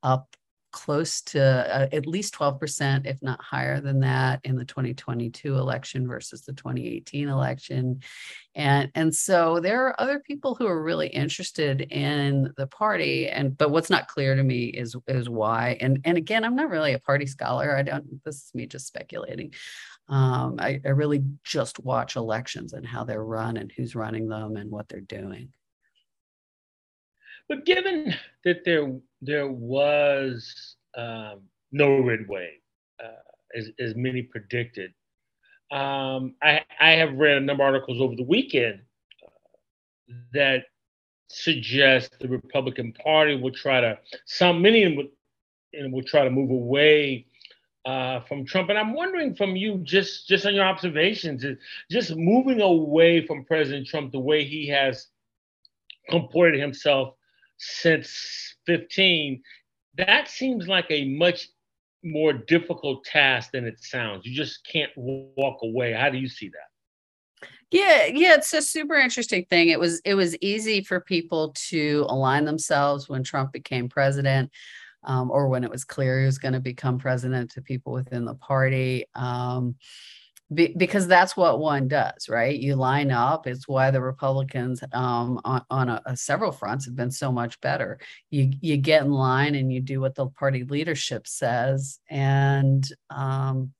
up 0.03 0.35
close 0.75 1.21
to 1.21 1.41
uh, 1.41 1.87
at 1.93 2.05
least 2.05 2.35
12%, 2.35 3.05
if 3.05 3.21
not 3.21 3.41
higher 3.41 3.79
than 3.79 4.01
that, 4.01 4.41
in 4.43 4.57
the 4.57 4.65
2022 4.65 5.55
election 5.55 6.05
versus 6.05 6.41
the 6.41 6.51
2018 6.51 7.29
election. 7.29 8.01
And, 8.55 8.91
and 8.93 9.15
so 9.15 9.61
there 9.61 9.87
are 9.87 10.01
other 10.01 10.19
people 10.19 10.53
who 10.53 10.67
are 10.67 10.83
really 10.83 11.07
interested 11.07 11.79
in 11.79 12.53
the 12.57 12.67
party. 12.67 13.29
And 13.29 13.57
but 13.57 13.71
what's 13.71 13.89
not 13.89 14.09
clear 14.09 14.35
to 14.35 14.43
me 14.43 14.65
is 14.65 14.97
is 15.07 15.29
why. 15.29 15.77
And 15.79 16.01
and 16.03 16.17
again, 16.17 16.43
I'm 16.43 16.57
not 16.57 16.69
really 16.69 16.93
a 16.93 16.99
party 16.99 17.25
scholar. 17.25 17.75
I 17.75 17.81
don't 17.81 18.23
this 18.25 18.35
is 18.35 18.51
me 18.53 18.67
just 18.67 18.87
speculating. 18.87 19.53
Um, 20.09 20.57
I, 20.59 20.81
I 20.85 20.89
really 20.89 21.23
just 21.45 21.79
watch 21.79 22.17
elections 22.17 22.73
and 22.73 22.85
how 22.85 23.05
they're 23.05 23.23
run 23.23 23.55
and 23.55 23.71
who's 23.71 23.95
running 23.95 24.27
them 24.27 24.57
and 24.57 24.69
what 24.69 24.89
they're 24.89 24.99
doing. 24.99 25.53
But 27.47 27.65
given 27.65 28.13
that 28.43 28.63
there 28.65 28.91
there 29.21 29.47
was 29.49 30.75
um, 30.97 31.41
no 31.71 31.99
red 31.99 32.27
wave, 32.27 32.59
uh, 33.03 33.57
as, 33.57 33.69
as 33.79 33.95
many 33.95 34.23
predicted, 34.23 34.93
um, 35.71 36.35
I, 36.41 36.61
I 36.79 36.91
have 36.91 37.13
read 37.13 37.37
a 37.37 37.41
number 37.41 37.63
of 37.63 37.73
articles 37.73 38.01
over 38.01 38.15
the 38.15 38.23
weekend 38.23 38.81
uh, 39.23 40.13
that 40.33 40.65
suggest 41.27 42.17
the 42.19 42.27
Republican 42.27 42.93
Party 42.93 43.35
will 43.35 43.51
try 43.51 43.81
to, 43.81 43.97
some 44.25 44.61
many 44.61 44.83
of 44.83 44.91
them 44.91 44.97
would, 44.97 45.09
and 45.73 45.91
will 45.93 46.03
try 46.03 46.23
to 46.23 46.29
move 46.29 46.51
away 46.51 47.25
uh, 47.85 48.21
from 48.21 48.45
Trump. 48.45 48.69
And 48.69 48.77
I'm 48.77 48.93
wondering 48.93 49.35
from 49.35 49.55
you, 49.55 49.79
just 49.83 50.27
just 50.27 50.45
on 50.45 50.55
your 50.55 50.65
observations, 50.65 51.43
is 51.43 51.57
just 51.91 52.15
moving 52.15 52.61
away 52.61 53.25
from 53.25 53.45
President 53.45 53.87
Trump 53.87 54.11
the 54.11 54.19
way 54.19 54.43
he 54.45 54.67
has 54.69 55.07
comported 56.09 56.59
himself 56.59 57.15
since 57.57 58.55
15, 58.65 59.41
that 59.97 60.27
seems 60.27 60.67
like 60.67 60.87
a 60.89 61.05
much 61.05 61.49
more 62.03 62.33
difficult 62.33 63.03
task 63.03 63.51
than 63.51 63.65
it 63.65 63.79
sounds. 63.79 64.25
You 64.25 64.35
just 64.35 64.65
can't 64.71 64.91
walk 64.95 65.59
away. 65.63 65.93
How 65.93 66.09
do 66.09 66.17
you 66.17 66.29
see 66.29 66.49
that? 66.49 67.47
Yeah, 67.71 68.05
yeah, 68.05 68.35
it's 68.35 68.53
a 68.53 68.61
super 68.61 68.95
interesting 68.95 69.45
thing. 69.49 69.69
It 69.69 69.79
was 69.79 69.99
it 70.05 70.13
was 70.13 70.37
easy 70.37 70.83
for 70.83 71.01
people 71.01 71.53
to 71.69 72.05
align 72.09 72.45
themselves 72.45 73.09
when 73.09 73.23
Trump 73.23 73.51
became 73.51 73.89
president, 73.89 74.51
um, 75.03 75.31
or 75.31 75.49
when 75.49 75.63
it 75.63 75.71
was 75.71 75.83
clear 75.83 76.19
he 76.19 76.25
was 76.25 76.37
going 76.37 76.53
to 76.53 76.59
become 76.59 76.99
president 76.99 77.51
to 77.51 77.61
people 77.61 77.91
within 77.91 78.23
the 78.23 78.35
party. 78.35 79.05
Um, 79.15 79.75
be, 80.53 80.73
because 80.77 81.07
that's 81.07 81.35
what 81.35 81.59
one 81.59 81.87
does, 81.87 82.29
right? 82.29 82.57
You 82.57 82.75
line 82.75 83.11
up. 83.11 83.47
It's 83.47 83.67
why 83.67 83.89
the 83.89 84.01
Republicans 84.01 84.83
um, 84.93 85.39
on, 85.43 85.63
on 85.69 85.89
a, 85.89 86.01
a 86.05 86.15
several 86.17 86.51
fronts 86.51 86.85
have 86.85 86.95
been 86.95 87.11
so 87.11 87.31
much 87.31 87.59
better. 87.61 87.99
You 88.29 88.51
you 88.61 88.77
get 88.77 89.03
in 89.03 89.11
line 89.11 89.55
and 89.55 89.73
you 89.73 89.81
do 89.81 89.99
what 89.99 90.15
the 90.15 90.27
party 90.27 90.63
leadership 90.63 91.27
says, 91.27 91.99
and 92.09 92.87
um, 93.09 93.73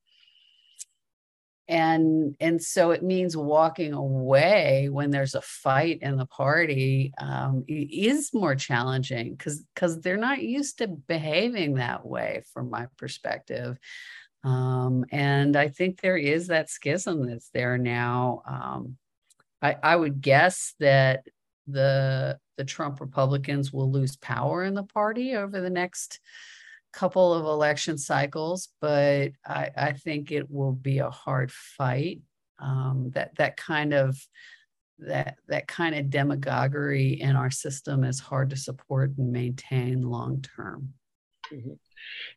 and 1.67 2.35
and 2.39 2.61
so 2.61 2.91
it 2.91 3.03
means 3.03 3.35
walking 3.35 3.93
away 3.93 4.89
when 4.89 5.09
there's 5.09 5.35
a 5.35 5.41
fight 5.41 5.99
in 6.01 6.15
the 6.15 6.25
party 6.25 7.11
um, 7.19 7.63
is 7.67 8.33
more 8.33 8.55
challenging 8.55 9.35
because 9.35 9.63
because 9.73 9.99
they're 10.01 10.17
not 10.17 10.41
used 10.41 10.77
to 10.79 10.87
behaving 10.87 11.75
that 11.75 12.05
way 12.05 12.43
from 12.53 12.69
my 12.69 12.87
perspective 12.97 13.77
um, 14.45 15.05
and 15.11 15.55
i 15.55 15.67
think 15.67 15.99
there 15.99 16.17
is 16.17 16.47
that 16.47 16.69
schism 16.69 17.27
that's 17.27 17.49
there 17.53 17.77
now 17.77 18.41
um, 18.47 18.97
I, 19.61 19.75
I 19.81 19.95
would 19.95 20.21
guess 20.21 20.75
that 20.79 21.25
the 21.67 22.37
the 22.57 22.65
trump 22.65 23.01
republicans 23.01 23.73
will 23.73 23.91
lose 23.91 24.15
power 24.15 24.63
in 24.63 24.73
the 24.73 24.83
party 24.83 25.35
over 25.35 25.59
the 25.59 25.69
next 25.69 26.19
couple 26.95 27.33
of 27.33 27.43
election 27.43 27.97
cycles, 27.97 28.69
but 28.79 29.33
I, 29.45 29.69
I 29.75 29.91
think 29.91 30.31
it 30.31 30.49
will 30.49 30.71
be 30.71 30.99
a 30.99 31.09
hard 31.09 31.51
fight. 31.51 32.21
Um, 32.57 33.11
that 33.13 33.35
that 33.35 33.57
kind 33.57 33.93
of 33.93 34.17
that 34.99 35.35
that 35.49 35.67
kind 35.67 35.93
of 35.93 36.09
demagoguery 36.09 37.19
in 37.19 37.35
our 37.35 37.51
system 37.51 38.05
is 38.05 38.21
hard 38.21 38.49
to 38.51 38.55
support 38.55 39.11
and 39.17 39.31
maintain 39.31 40.01
long 40.01 40.41
term. 40.41 40.93
Mm-hmm. 41.53 41.73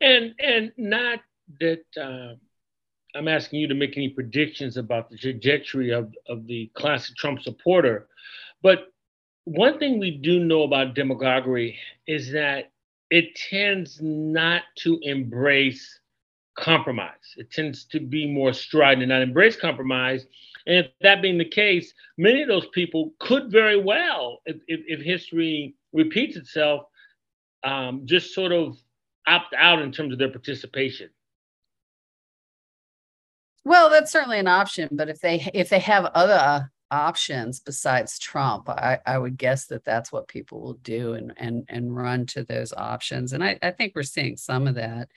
And 0.00 0.34
and 0.40 0.72
not 0.76 1.20
that 1.60 1.84
uh, 2.00 2.34
I'm 3.16 3.28
asking 3.28 3.60
you 3.60 3.68
to 3.68 3.74
make 3.74 3.96
any 3.96 4.10
predictions 4.10 4.76
about 4.76 5.10
the 5.10 5.16
trajectory 5.16 5.90
of 5.90 6.14
of 6.28 6.46
the 6.46 6.70
classic 6.74 7.16
Trump 7.16 7.42
supporter, 7.42 8.08
but 8.62 8.88
one 9.44 9.78
thing 9.78 9.98
we 9.98 10.10
do 10.10 10.44
know 10.44 10.62
about 10.62 10.94
demagoguery 10.94 11.78
is 12.06 12.32
that 12.32 12.70
it 13.10 13.34
tends 13.34 13.98
not 14.02 14.62
to 14.76 14.98
embrace 15.02 16.00
compromise. 16.58 17.34
It 17.36 17.50
tends 17.50 17.84
to 17.86 18.00
be 18.00 18.26
more 18.30 18.52
strident 18.52 19.02
and 19.02 19.08
not 19.08 19.22
embrace 19.22 19.56
compromise. 19.56 20.26
And 20.66 20.84
if 20.84 20.86
that 21.00 21.22
being 21.22 21.38
the 21.38 21.48
case, 21.48 21.94
many 22.18 22.42
of 22.42 22.48
those 22.48 22.66
people 22.74 23.12
could 23.20 23.50
very 23.50 23.80
well, 23.80 24.40
if, 24.44 24.56
if, 24.66 24.80
if 24.86 25.00
history 25.00 25.76
repeats 25.92 26.36
itself, 26.36 26.82
um, 27.64 28.02
just 28.04 28.34
sort 28.34 28.52
of 28.52 28.76
opt 29.26 29.54
out 29.56 29.80
in 29.80 29.92
terms 29.92 30.12
of 30.12 30.18
their 30.18 30.30
participation. 30.30 31.08
Well, 33.64 33.90
that's 33.90 34.12
certainly 34.12 34.38
an 34.38 34.48
option, 34.48 34.88
but 34.92 35.08
if 35.08 35.20
they 35.20 35.50
if 35.54 35.68
they 35.68 35.80
have 35.80 36.06
other 36.06 36.70
options 36.90 37.60
besides 37.60 38.18
Trump, 38.18 38.68
I, 38.68 38.98
I 39.04 39.18
would 39.18 39.36
guess 39.36 39.66
that 39.66 39.84
that's 39.84 40.10
what 40.10 40.28
people 40.28 40.60
will 40.60 40.74
do 40.74 41.14
and 41.14 41.32
and 41.36 41.64
and 41.68 41.94
run 41.94 42.26
to 42.26 42.44
those 42.44 42.72
options. 42.72 43.32
And 43.32 43.44
I, 43.44 43.58
I 43.62 43.70
think 43.70 43.92
we're 43.94 44.02
seeing 44.02 44.36
some 44.36 44.66
of 44.66 44.76
that. 44.76 45.08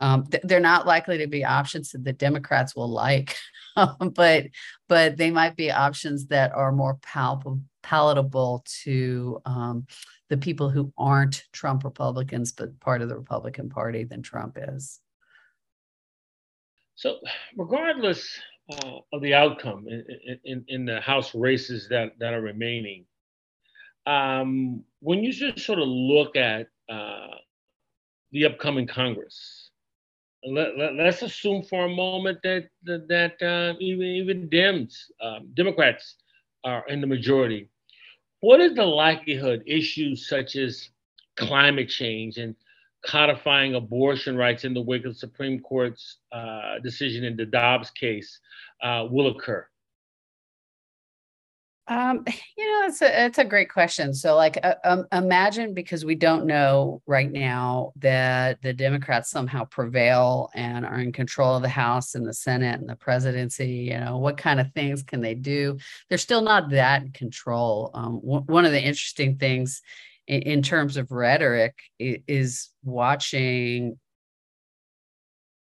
Um, 0.00 0.24
th- 0.26 0.42
they're 0.44 0.60
not 0.60 0.86
likely 0.86 1.18
to 1.18 1.26
be 1.26 1.44
options 1.44 1.90
that 1.90 2.04
the 2.04 2.12
Democrats 2.14 2.74
will 2.74 2.88
like, 2.88 3.36
but 4.14 4.46
but 4.88 5.16
they 5.16 5.30
might 5.30 5.56
be 5.56 5.70
options 5.70 6.26
that 6.28 6.52
are 6.52 6.72
more 6.72 6.98
palpable, 7.02 7.60
palatable 7.82 8.64
to 8.82 9.40
um, 9.44 9.86
the 10.30 10.38
people 10.38 10.70
who 10.70 10.92
aren't 10.96 11.44
Trump 11.52 11.84
Republicans, 11.84 12.52
but 12.52 12.78
part 12.80 13.02
of 13.02 13.08
the 13.08 13.16
Republican 13.16 13.68
Party 13.68 14.04
than 14.04 14.22
Trump 14.22 14.56
is. 14.58 15.00
So, 17.00 17.16
regardless 17.56 18.28
uh, 18.70 18.98
of 19.14 19.22
the 19.22 19.32
outcome 19.32 19.86
in, 19.88 20.04
in, 20.44 20.64
in, 20.68 20.84
the 20.84 21.00
House 21.00 21.34
races 21.34 21.88
that, 21.88 22.12
that 22.18 22.34
are 22.34 22.42
remaining. 22.42 23.06
Um, 24.04 24.84
when 25.00 25.24
you 25.24 25.32
just 25.32 25.64
sort 25.64 25.78
of 25.78 25.88
look 25.88 26.36
at 26.36 26.68
uh, 26.90 27.36
the 28.32 28.44
upcoming 28.44 28.86
Congress, 28.86 29.70
let, 30.44 30.76
let, 30.76 31.06
us 31.06 31.22
assume 31.22 31.62
for 31.62 31.86
a 31.86 31.88
moment 31.88 32.38
that 32.42 32.68
that, 32.84 33.08
that 33.08 33.42
uh, 33.42 33.78
even 33.80 34.06
even 34.06 34.50
Dems, 34.50 34.92
um, 35.22 35.48
Democrats, 35.54 36.16
are 36.64 36.86
in 36.88 37.00
the 37.00 37.06
majority. 37.06 37.70
What 38.40 38.60
is 38.60 38.74
the 38.74 38.84
likelihood 38.84 39.62
issues 39.66 40.28
such 40.28 40.54
as 40.56 40.90
climate 41.36 41.88
change 41.88 42.36
and 42.36 42.54
codifying 43.04 43.74
abortion 43.74 44.36
rights 44.36 44.64
in 44.64 44.74
the 44.74 44.82
wake 44.82 45.04
of 45.04 45.12
the 45.12 45.18
Supreme 45.18 45.60
Court's 45.60 46.18
uh, 46.32 46.78
decision 46.82 47.24
in 47.24 47.36
the 47.36 47.46
Dobbs 47.46 47.90
case 47.90 48.38
uh, 48.82 49.06
will 49.10 49.28
occur? 49.28 49.66
Um, 51.90 52.24
you 52.56 52.64
know, 52.64 52.86
it's 52.86 53.02
a 53.02 53.24
it's 53.26 53.38
a 53.38 53.44
great 53.44 53.68
question. 53.68 54.14
So, 54.14 54.36
like, 54.36 54.58
uh, 54.62 54.76
um, 54.84 55.06
imagine 55.12 55.74
because 55.74 56.04
we 56.04 56.14
don't 56.14 56.46
know 56.46 57.02
right 57.04 57.30
now 57.30 57.92
that 57.96 58.62
the 58.62 58.72
Democrats 58.72 59.28
somehow 59.28 59.64
prevail 59.64 60.50
and 60.54 60.86
are 60.86 61.00
in 61.00 61.10
control 61.10 61.56
of 61.56 61.62
the 61.62 61.68
House 61.68 62.14
and 62.14 62.24
the 62.24 62.32
Senate 62.32 62.78
and 62.78 62.88
the 62.88 62.94
presidency. 62.94 63.90
You 63.90 63.98
know, 63.98 64.18
what 64.18 64.36
kind 64.36 64.60
of 64.60 64.72
things 64.72 65.02
can 65.02 65.20
they 65.20 65.34
do? 65.34 65.78
They're 66.08 66.16
still 66.16 66.42
not 66.42 66.70
that 66.70 67.02
in 67.02 67.10
control. 67.10 67.90
Um, 67.92 68.20
w- 68.20 68.44
one 68.46 68.64
of 68.64 68.70
the 68.70 68.80
interesting 68.80 69.36
things 69.36 69.82
in, 70.30 70.42
in 70.42 70.62
terms 70.62 70.96
of 70.96 71.10
rhetoric 71.10 71.76
is 71.98 72.70
watching 72.84 73.98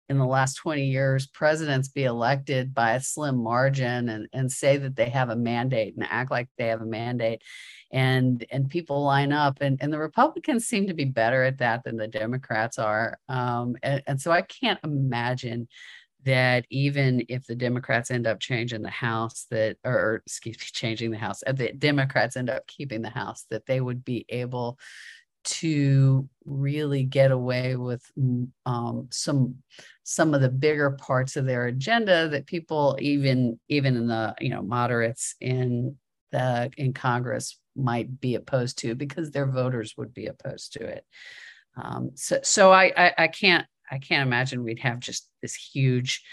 in 0.08 0.18
the 0.20 0.26
last 0.26 0.54
20 0.56 0.86
years 0.86 1.28
presidents 1.28 1.90
be 1.90 2.04
elected 2.04 2.74
by 2.74 2.94
a 2.94 3.02
slim 3.02 3.42
margin 3.42 4.08
and, 4.08 4.28
and 4.34 4.52
say 4.52 4.78
that 4.78 4.96
they 4.96 5.10
have 5.10 5.30
a 5.30 5.36
mandate 5.36 5.96
and 5.96 6.06
act 6.10 6.32
like 6.32 6.48
they 6.58 6.68
have 6.68 6.82
a 6.82 6.86
mandate. 6.86 7.42
And 7.92 8.46
and 8.52 8.70
people 8.70 9.04
line 9.04 9.32
up 9.32 9.58
and, 9.62 9.78
and 9.82 9.92
the 9.92 10.00
republicans 10.00 10.66
seem 10.66 10.88
to 10.88 10.94
be 10.94 11.06
better 11.06 11.44
at 11.44 11.58
that 11.58 11.84
than 11.84 11.98
the 11.98 12.08
democrats 12.08 12.78
are. 12.80 13.20
Um, 13.28 13.76
and, 13.84 14.04
and 14.08 14.22
so 14.22 14.32
i 14.32 14.42
can't 14.42 14.80
imagine 14.84 15.68
that 16.26 16.66
even 16.70 17.24
if 17.30 17.46
the 17.46 17.56
Democrats 17.56 18.12
end 18.12 18.28
up 18.28 18.40
changing 18.40 18.82
the 18.82 18.90
House, 18.90 19.46
that 19.52 19.78
or 19.84 20.22
excuse 20.26 20.58
me, 20.58 20.66
changing 20.74 21.12
the 21.12 21.18
House, 21.18 21.44
uh, 21.48 21.54
the 21.54 21.72
Democrats 21.72 22.36
end 22.36 22.50
up 22.50 22.68
keeping 22.68 23.02
the 23.02 23.10
House, 23.10 23.46
that 23.50 23.66
they 23.66 23.80
would 23.80 24.04
be 24.04 24.26
able 24.30 24.78
to 25.46 26.28
really 26.44 27.04
get 27.04 27.32
away 27.32 27.76
with 27.76 28.04
mm, 28.18 28.48
um, 28.66 29.08
some 29.12 29.56
some 30.04 30.34
of 30.34 30.42
the 30.42 30.50
bigger 30.50 30.92
parts 30.92 31.36
of 31.36 31.46
their 31.46 31.68
agenda 31.68 32.28
that 32.30 32.48
people 32.48 32.98
even 33.00 33.60
even 33.70 33.96
in 33.96 34.08
the 34.08 34.36
you 34.40 34.50
know 34.50 34.62
moderates 34.62 35.36
in 35.40 35.96
the 36.32 36.72
in 36.78 36.94
Congress 36.94 37.60
might 37.76 38.20
be 38.20 38.36
opposed 38.36 38.80
to 38.80 38.96
because 38.96 39.32
their 39.32 39.46
voters 39.46 39.94
would 39.98 40.14
be 40.14 40.28
opposed 40.28 40.74
to 40.74 40.84
it. 40.84 41.06
Um, 41.78 42.12
so 42.16 42.40
so 42.42 42.72
I, 42.72 42.92
I 42.98 43.14
I 43.18 43.28
can't 43.28 43.68
I 43.92 44.00
can't 44.00 44.26
imagine 44.26 44.64
we'd 44.64 44.80
have 44.80 45.00
just 45.00 45.30
this 45.42 45.56
huge, 45.56 46.24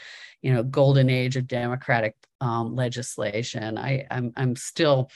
you 0.40 0.52
know, 0.52 0.62
golden 0.62 1.10
age 1.10 1.36
of 1.36 1.46
democratic 1.46 2.14
um, 2.40 2.74
legislation. 2.74 3.78
I, 3.78 4.06
I'm 4.10 4.32
I'm 4.36 4.56
still 4.56 5.10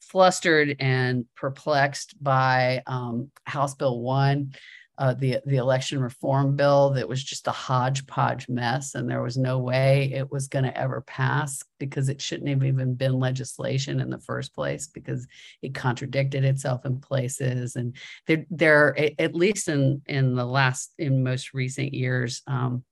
flustered 0.00 0.76
and 0.78 1.24
perplexed 1.36 2.22
by 2.22 2.82
um, 2.86 3.30
House 3.44 3.74
Bill 3.74 3.98
One, 3.98 4.52
uh, 4.98 5.14
the 5.14 5.38
the 5.46 5.56
election 5.56 6.00
reform 6.00 6.54
bill 6.54 6.90
that 6.90 7.08
was 7.08 7.22
just 7.22 7.48
a 7.48 7.52
hodgepodge 7.52 8.48
mess, 8.48 8.94
and 8.94 9.08
there 9.08 9.22
was 9.22 9.38
no 9.38 9.58
way 9.58 10.12
it 10.12 10.30
was 10.30 10.48
going 10.48 10.64
to 10.64 10.78
ever 10.78 11.00
pass 11.00 11.62
because 11.78 12.08
it 12.08 12.20
shouldn't 12.20 12.48
have 12.48 12.64
even 12.64 12.94
been 12.94 13.18
legislation 13.18 14.00
in 14.00 14.10
the 14.10 14.18
first 14.18 14.54
place 14.54 14.86
because 14.88 15.26
it 15.62 15.74
contradicted 15.74 16.44
itself 16.44 16.84
in 16.84 17.00
places, 17.00 17.76
and 17.76 17.96
there 18.26 18.44
there 18.50 18.96
at 19.18 19.34
least 19.34 19.68
in 19.68 20.02
in 20.06 20.34
the 20.34 20.44
last 20.44 20.92
in 20.98 21.22
most 21.22 21.54
recent 21.54 21.94
years. 21.94 22.42
Um, 22.46 22.84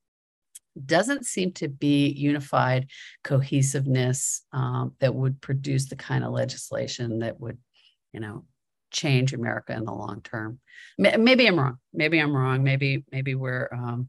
doesn't 0.87 1.27
seem 1.27 1.53
to 1.53 1.69
be 1.69 2.09
unified 2.09 2.87
cohesiveness 3.25 4.43
um, 4.53 4.95
that 5.01 5.15
would 5.15 5.41
produce 5.41 5.89
the 5.89 5.97
kind 5.97 6.25
of 6.25 6.33
legislation 6.33 7.19
that 7.19 7.41
would, 7.41 7.59
you 8.13 8.21
know, 8.21 8.45
change 8.91 9.33
America 9.33 9.73
in 9.73 9.85
the 9.85 9.93
long 9.93 10.21
term. 10.23 10.61
Maybe 10.99 11.47
I'm 11.47 11.59
wrong. 11.59 11.79
Maybe 11.93 12.19
I'm 12.19 12.35
wrong. 12.35 12.63
Maybe 12.63 13.05
maybe 13.11 13.35
we're 13.35 13.69
um, 13.73 14.09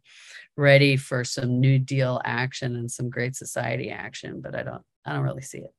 ready 0.57 0.97
for 0.97 1.23
some 1.23 1.59
New 1.59 1.79
Deal 1.79 2.21
action 2.25 2.75
and 2.75 2.91
some 2.91 3.09
Great 3.09 3.35
Society 3.35 3.89
action, 3.89 4.41
but 4.41 4.55
I 4.55 4.63
don't 4.63 4.83
I 5.05 5.13
don't 5.13 5.23
really 5.23 5.41
see 5.41 5.59
it. 5.59 5.73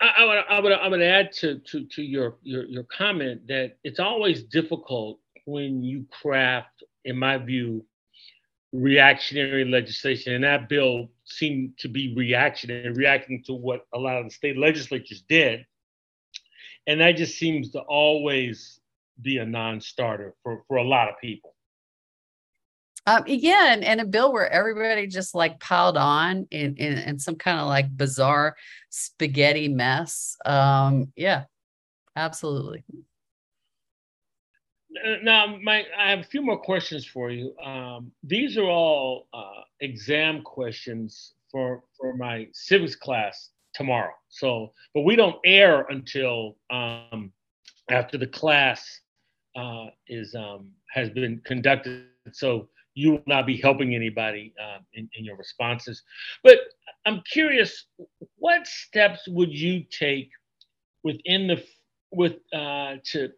I, 0.00 0.12
I, 0.18 0.24
would 0.24 0.38
I 0.48 0.60
would 0.60 0.72
I 0.72 0.88
would 0.88 1.02
add 1.02 1.32
to 1.32 1.58
to 1.58 1.84
to 1.86 2.02
your 2.02 2.36
your 2.42 2.64
your 2.66 2.84
comment 2.84 3.46
that 3.48 3.76
it's 3.84 4.00
always 4.00 4.44
difficult 4.44 5.18
when 5.44 5.82
you 5.82 6.04
craft, 6.10 6.84
in 7.04 7.18
my 7.18 7.38
view, 7.38 7.84
reactionary 8.72 9.64
legislation, 9.64 10.34
and 10.34 10.44
that 10.44 10.68
bill 10.68 11.08
seemed 11.24 11.76
to 11.78 11.88
be 11.88 12.14
reactionary, 12.14 12.92
reacting 12.92 13.42
to 13.44 13.54
what 13.54 13.86
a 13.94 13.98
lot 13.98 14.18
of 14.18 14.24
the 14.24 14.30
state 14.30 14.58
legislatures 14.58 15.24
did. 15.28 15.64
And 16.88 17.00
that 17.02 17.16
just 17.16 17.38
seems 17.38 17.70
to 17.72 17.80
always 17.80 18.80
be 19.20 19.36
a 19.38 19.44
non-starter 19.44 20.34
for, 20.42 20.64
for 20.66 20.78
a 20.78 20.82
lot 20.84 21.08
of 21.08 21.14
people. 21.20 21.54
Um, 23.06 23.24
yeah, 23.26 23.72
and, 23.72 23.84
and 23.84 24.00
a 24.00 24.04
bill 24.06 24.32
where 24.32 24.50
everybody 24.50 25.06
just 25.06 25.34
like 25.34 25.60
piled 25.60 25.98
on 25.98 26.46
in, 26.50 26.76
in, 26.76 26.98
in 26.98 27.18
some 27.18 27.36
kind 27.36 27.60
of 27.60 27.66
like 27.66 27.94
bizarre 27.94 28.56
spaghetti 28.88 29.68
mess. 29.68 30.36
Um, 30.44 31.12
yeah, 31.14 31.44
absolutely. 32.16 32.84
Now, 35.22 35.58
my, 35.62 35.84
I 35.96 36.10
have 36.10 36.20
a 36.20 36.24
few 36.24 36.42
more 36.42 36.58
questions 36.58 37.06
for 37.06 37.30
you. 37.30 37.54
Um, 37.58 38.12
these 38.22 38.56
are 38.56 38.68
all 38.68 39.28
uh, 39.34 39.62
exam 39.80 40.42
questions 40.42 41.34
for 41.50 41.82
for 41.98 42.14
my 42.14 42.48
civics 42.52 42.96
class 42.96 43.50
tomorrow. 43.78 44.12
So, 44.28 44.72
but 44.92 45.02
we 45.02 45.16
don't 45.16 45.36
air 45.46 45.86
until 45.88 46.56
um, 46.68 47.32
after 47.90 48.18
the 48.18 48.26
class 48.26 49.00
uh, 49.56 49.86
is 50.08 50.34
um, 50.34 50.72
has 50.92 51.08
been 51.08 51.40
conducted. 51.44 52.06
So 52.32 52.68
you 52.94 53.12
will 53.12 53.22
not 53.26 53.46
be 53.46 53.56
helping 53.56 53.94
anybody 53.94 54.52
uh, 54.62 54.78
in, 54.92 55.08
in 55.16 55.24
your 55.24 55.36
responses. 55.36 56.02
But 56.42 56.58
I'm 57.06 57.22
curious, 57.32 57.86
what 58.36 58.66
steps 58.66 59.20
would 59.28 59.52
you 59.52 59.84
take 59.84 60.30
within 61.04 61.46
the 61.46 61.64
with 62.10 62.36
uh, 62.52 62.96
to 63.12 63.30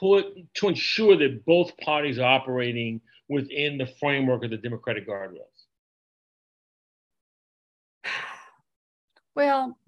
put 0.00 0.24
to 0.54 0.68
ensure 0.68 1.16
that 1.18 1.44
both 1.44 1.76
parties 1.76 2.18
are 2.18 2.32
operating 2.38 3.02
within 3.28 3.76
the 3.76 3.86
framework 4.00 4.44
of 4.44 4.50
the 4.50 4.56
democratic 4.56 5.06
guardrails? 5.06 5.55
Well, 9.36 9.78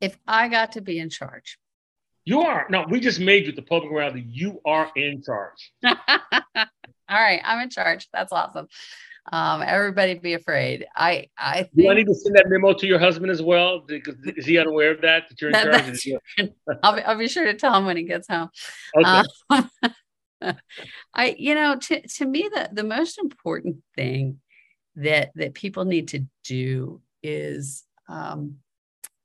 if 0.00 0.18
I 0.26 0.48
got 0.48 0.72
to 0.72 0.80
be 0.80 0.98
in 0.98 1.08
charge, 1.08 1.58
you 2.24 2.42
are. 2.42 2.66
No, 2.68 2.84
we 2.90 3.00
just 3.00 3.20
made 3.20 3.46
you 3.46 3.52
the 3.52 3.62
public 3.62 3.90
morality. 3.90 4.26
You 4.28 4.60
are 4.66 4.90
in 4.96 5.22
charge. 5.22 5.72
All 5.84 5.94
right, 7.08 7.40
I'm 7.44 7.60
in 7.60 7.70
charge. 7.70 8.08
That's 8.12 8.32
awesome. 8.32 8.68
Um, 9.32 9.62
everybody 9.62 10.14
be 10.14 10.34
afraid. 10.34 10.86
I 10.96 11.28
I 11.38 11.62
think, 11.62 11.76
Do 11.76 11.90
I 11.90 11.94
need 11.94 12.06
to 12.06 12.14
send 12.14 12.36
that 12.36 12.46
memo 12.48 12.72
to 12.72 12.86
your 12.86 12.98
husband 12.98 13.30
as 13.30 13.40
well? 13.40 13.80
Because 13.86 14.16
is 14.36 14.46
he 14.46 14.58
unaware 14.58 14.90
of 14.90 15.00
that 15.02 15.28
that 15.28 15.40
you're 15.40 15.50
in 15.50 15.52
that, 15.52 15.84
charge? 15.84 16.50
I'll 16.82 16.96
be, 16.96 17.02
I'll 17.02 17.18
be 17.18 17.28
sure 17.28 17.44
to 17.44 17.54
tell 17.54 17.74
him 17.74 17.86
when 17.86 17.96
he 17.96 18.02
gets 18.02 18.26
home. 18.28 18.50
Okay. 18.96 19.22
Um, 19.50 19.70
I 21.14 21.36
you 21.38 21.54
know 21.54 21.76
to 21.76 22.00
to 22.00 22.26
me 22.26 22.48
the 22.52 22.70
the 22.72 22.84
most 22.84 23.18
important 23.18 23.76
thing 23.94 24.40
that 24.96 25.30
that 25.36 25.54
people 25.54 25.84
need 25.84 26.08
to 26.08 26.24
do 26.44 27.00
is 27.22 27.84
um, 28.08 28.56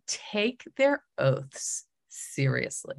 take 0.07 0.63
their 0.77 1.03
oaths 1.17 1.85
seriously 2.09 2.95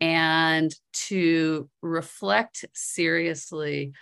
and 0.00 0.74
to 0.92 1.68
reflect 1.80 2.64
seriously 2.74 3.92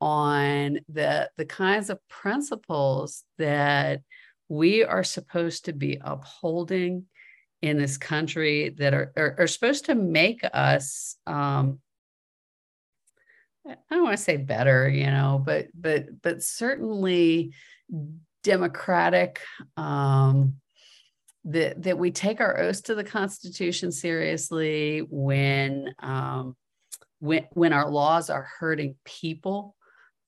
on 0.00 0.80
the 0.88 1.30
the 1.36 1.44
kinds 1.44 1.90
of 1.90 1.98
principles 2.08 3.24
that 3.38 4.00
we 4.48 4.84
are 4.84 5.04
supposed 5.04 5.66
to 5.66 5.72
be 5.72 5.98
upholding 6.02 7.04
in 7.60 7.78
this 7.78 7.96
country 7.96 8.70
that 8.70 8.92
are, 8.92 9.12
are, 9.16 9.36
are 9.38 9.46
supposed 9.46 9.84
to 9.84 9.94
make 9.94 10.40
us 10.52 11.16
um, 11.26 11.78
I 13.68 13.76
don't 13.90 14.02
want 14.02 14.16
to 14.16 14.22
say 14.22 14.38
better, 14.38 14.88
you 14.88 15.06
know, 15.06 15.40
but 15.44 15.68
but 15.74 16.20
but 16.22 16.42
certainly 16.42 17.52
democratic, 18.42 19.40
um, 19.76 20.54
that 21.44 21.82
that 21.82 21.98
we 21.98 22.10
take 22.10 22.40
our 22.40 22.58
oaths 22.58 22.82
to 22.82 22.94
the 22.94 23.04
Constitution 23.04 23.90
seriously 23.90 25.06
when 25.10 25.94
um, 26.00 26.56
when 27.18 27.46
when 27.52 27.72
our 27.72 27.90
laws 27.90 28.30
are 28.30 28.48
hurting 28.58 28.96
people, 29.04 29.74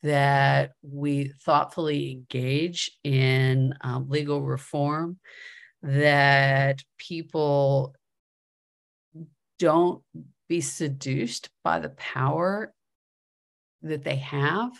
that 0.03 0.73
we 0.83 1.33
thoughtfully 1.45 2.13
engage 2.13 2.91
in 3.05 3.75
um, 3.81 4.09
legal 4.09 4.43
reform, 4.43 5.19
that 5.83 6.83
people 6.99 7.95
don't 9.59 10.03
be 10.49 10.61
seduced 10.61 11.49
by 11.63 11.79
the 11.79 11.91
power 11.91 12.75
that 13.83 14.05
they 14.05 14.17
have 14.17 14.73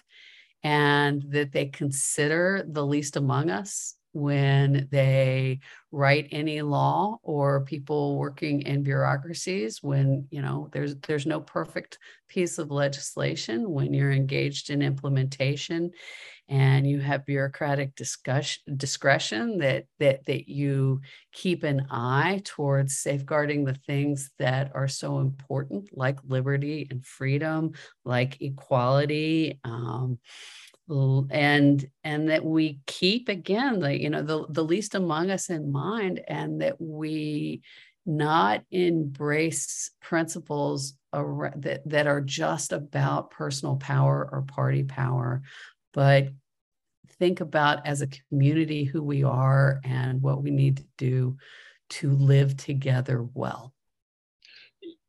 and 0.65 1.23
that 1.29 1.53
they 1.53 1.67
consider 1.67 2.65
the 2.67 2.85
least 2.85 3.17
among 3.17 3.51
us 3.51 3.95
when 4.15 4.89
they 4.91 5.61
write 5.91 6.29
any 6.31 6.63
law 6.63 7.19
or 7.23 7.65
people 7.65 8.17
working 8.17 8.63
in 8.63 8.83
bureaucracies 8.83 9.83
when 9.83 10.27
you 10.31 10.41
know 10.41 10.69
there's 10.73 10.97
there's 11.01 11.27
no 11.27 11.41
perfect 11.41 11.99
piece 12.29 12.59
of 12.59 12.71
legislation 12.71 13.71
when 13.71 13.93
you're 13.93 14.13
engaged 14.13 14.71
in 14.71 14.83
implementation 14.83 15.91
and 16.49 16.87
you 16.87 17.01
have 17.01 17.25
bureaucratic 17.25 17.95
discussion 17.95 18.63
discretion 18.77 19.59
that 19.59 19.85
that 19.99 20.25
that 20.27 20.49
you 20.49 21.01
keep 21.33 21.63
an 21.63 21.87
eye 21.91 22.41
towards 22.45 22.99
safeguarding 22.99 23.65
the 23.65 23.75
things 23.87 24.31
that 24.39 24.71
are 24.75 24.89
so 24.89 25.21
important 25.21 25.89
like 25.93 26.19
liberty 26.25 26.87
and 26.91 27.05
freedom 27.05 27.73
like 28.05 28.41
equality 28.43 29.59
um, 29.65 30.19
and 30.89 31.89
and 32.03 32.29
that 32.29 32.45
we 32.45 32.79
keep 32.87 33.29
again 33.29 33.81
the 33.81 33.99
you 33.99 34.11
know 34.11 34.23
the, 34.23 34.47
the 34.51 34.65
least 34.65 34.95
among 34.95 35.31
us 35.31 35.49
in 35.49 35.73
mind 35.73 36.21
and 36.29 36.61
that 36.61 36.79
we 36.79 37.63
not 38.07 38.63
embrace 38.71 39.91
principles 40.03 40.95
that, 41.13 41.81
that 41.87 42.07
are 42.07 42.21
just 42.21 42.73
about 42.73 43.31
personal 43.31 43.77
power 43.77 44.29
or 44.31 44.43
party 44.43 44.83
power 44.83 45.41
but 45.95 46.29
think 47.19 47.41
about 47.41 47.87
as 47.87 48.03
a 48.03 48.09
community 48.29 48.85
who 48.85 49.03
we 49.03 49.23
are 49.23 49.81
and 49.85 50.21
what 50.21 50.43
we 50.43 50.51
need 50.51 50.77
to 50.79 50.85
do 50.99 51.37
to 51.89 52.11
live 52.11 52.57
together 52.57 53.27
well. 53.35 53.73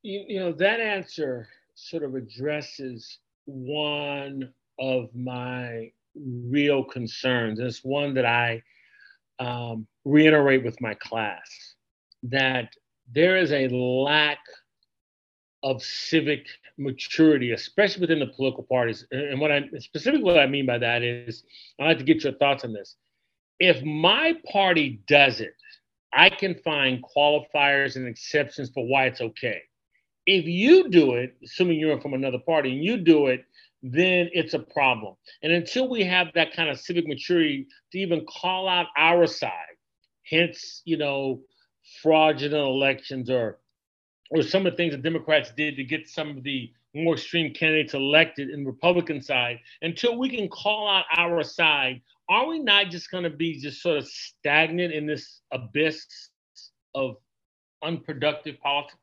You, 0.01 0.25
you 0.27 0.39
know 0.39 0.51
that 0.53 0.79
answer 0.79 1.47
sort 1.73 2.03
of 2.03 2.15
addresses 2.15 3.19
one 3.45 4.53
of 4.79 5.13
my 5.15 5.91
real 6.15 6.83
concerns. 6.83 7.59
It's 7.59 7.83
one 7.83 8.13
that 8.15 8.25
I 8.25 8.63
um, 9.39 9.87
reiterate 10.05 10.63
with 10.63 10.79
my 10.81 10.93
class 10.95 11.75
that 12.23 12.69
there 13.13 13.37
is 13.37 13.51
a 13.51 13.67
lack 13.67 14.39
of 15.63 15.81
civic 15.81 16.45
maturity, 16.77 17.51
especially 17.51 18.01
within 18.01 18.19
the 18.19 18.27
political 18.27 18.63
parties. 18.63 19.05
And 19.11 19.39
what 19.39 19.51
I 19.51 19.63
specifically 19.79 20.23
what 20.23 20.39
I 20.39 20.47
mean 20.47 20.65
by 20.65 20.77
that 20.77 21.03
is, 21.03 21.43
I'd 21.79 21.85
like 21.85 21.97
to 21.99 22.03
get 22.03 22.23
your 22.23 22.33
thoughts 22.33 22.63
on 22.63 22.73
this. 22.73 22.95
If 23.59 23.83
my 23.83 24.35
party 24.51 25.01
does 25.07 25.39
it, 25.39 25.55
I 26.13 26.29
can 26.29 26.55
find 26.55 27.03
qualifiers 27.03 27.95
and 27.95 28.07
exceptions 28.07 28.69
for 28.69 28.85
why 28.85 29.05
it's 29.05 29.21
okay. 29.21 29.61
If 30.25 30.45
you 30.45 30.89
do 30.89 31.15
it, 31.15 31.35
assuming 31.43 31.79
you're 31.79 31.99
from 32.01 32.13
another 32.13 32.39
party, 32.39 32.71
and 32.71 32.83
you 32.83 32.97
do 32.97 33.27
it, 33.27 33.45
then 33.93 34.29
it's 34.33 34.53
a 34.55 34.59
problem. 34.59 35.15
And 35.43 35.51
until 35.51 35.87
we 35.87 36.03
have 36.03 36.27
that 36.33 36.53
kind 36.53 36.69
of 36.69 36.79
civic 36.79 37.07
maturity 37.07 37.67
to 37.91 37.99
even 37.99 38.25
call 38.25 38.67
out 38.67 38.87
our 38.97 39.27
side, 39.27 39.51
hence, 40.23 40.81
you 40.85 40.97
know, 40.97 41.41
fraudulent 42.01 42.67
elections 42.67 43.29
or 43.29 43.59
or 44.31 44.41
some 44.41 44.65
of 44.65 44.73
the 44.73 44.77
things 44.77 44.91
the 44.91 44.97
Democrats 44.97 45.51
did 45.55 45.75
to 45.75 45.83
get 45.83 46.09
some 46.09 46.29
of 46.29 46.43
the 46.43 46.71
more 46.95 47.13
extreme 47.13 47.53
candidates 47.53 47.93
elected 47.93 48.49
in 48.49 48.63
the 48.63 48.71
Republican 48.71 49.21
side, 49.21 49.59
until 49.83 50.17
we 50.17 50.29
can 50.29 50.47
call 50.47 50.89
out 50.89 51.05
our 51.15 51.43
side, 51.43 52.01
are 52.29 52.47
we 52.47 52.57
not 52.57 52.89
just 52.89 53.11
going 53.11 53.23
to 53.23 53.29
be 53.29 53.59
just 53.59 53.81
sort 53.83 53.97
of 53.97 54.07
stagnant 54.07 54.93
in 54.93 55.05
this 55.05 55.41
abyss 55.51 56.07
of 56.95 57.17
unproductive 57.83 58.59
politics? 58.61 58.97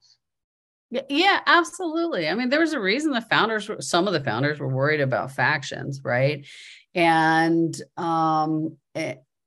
Yeah, 1.09 1.41
absolutely. 1.47 2.29
I 2.29 2.35
mean, 2.35 2.51
there 2.51 2.61
was 2.61 2.75
a 2.75 2.81
reason 2.81 3.13
the 3.13 3.23
founders, 3.23 3.71
some 3.81 4.07
of 4.07 4.13
the 4.13 4.21
founders 4.21 4.61
were 4.61 4.69
worried 4.69 5.01
about 5.01 5.33
factions, 5.33 6.01
right? 6.05 6.47
And 6.95 7.75
um 7.97 8.77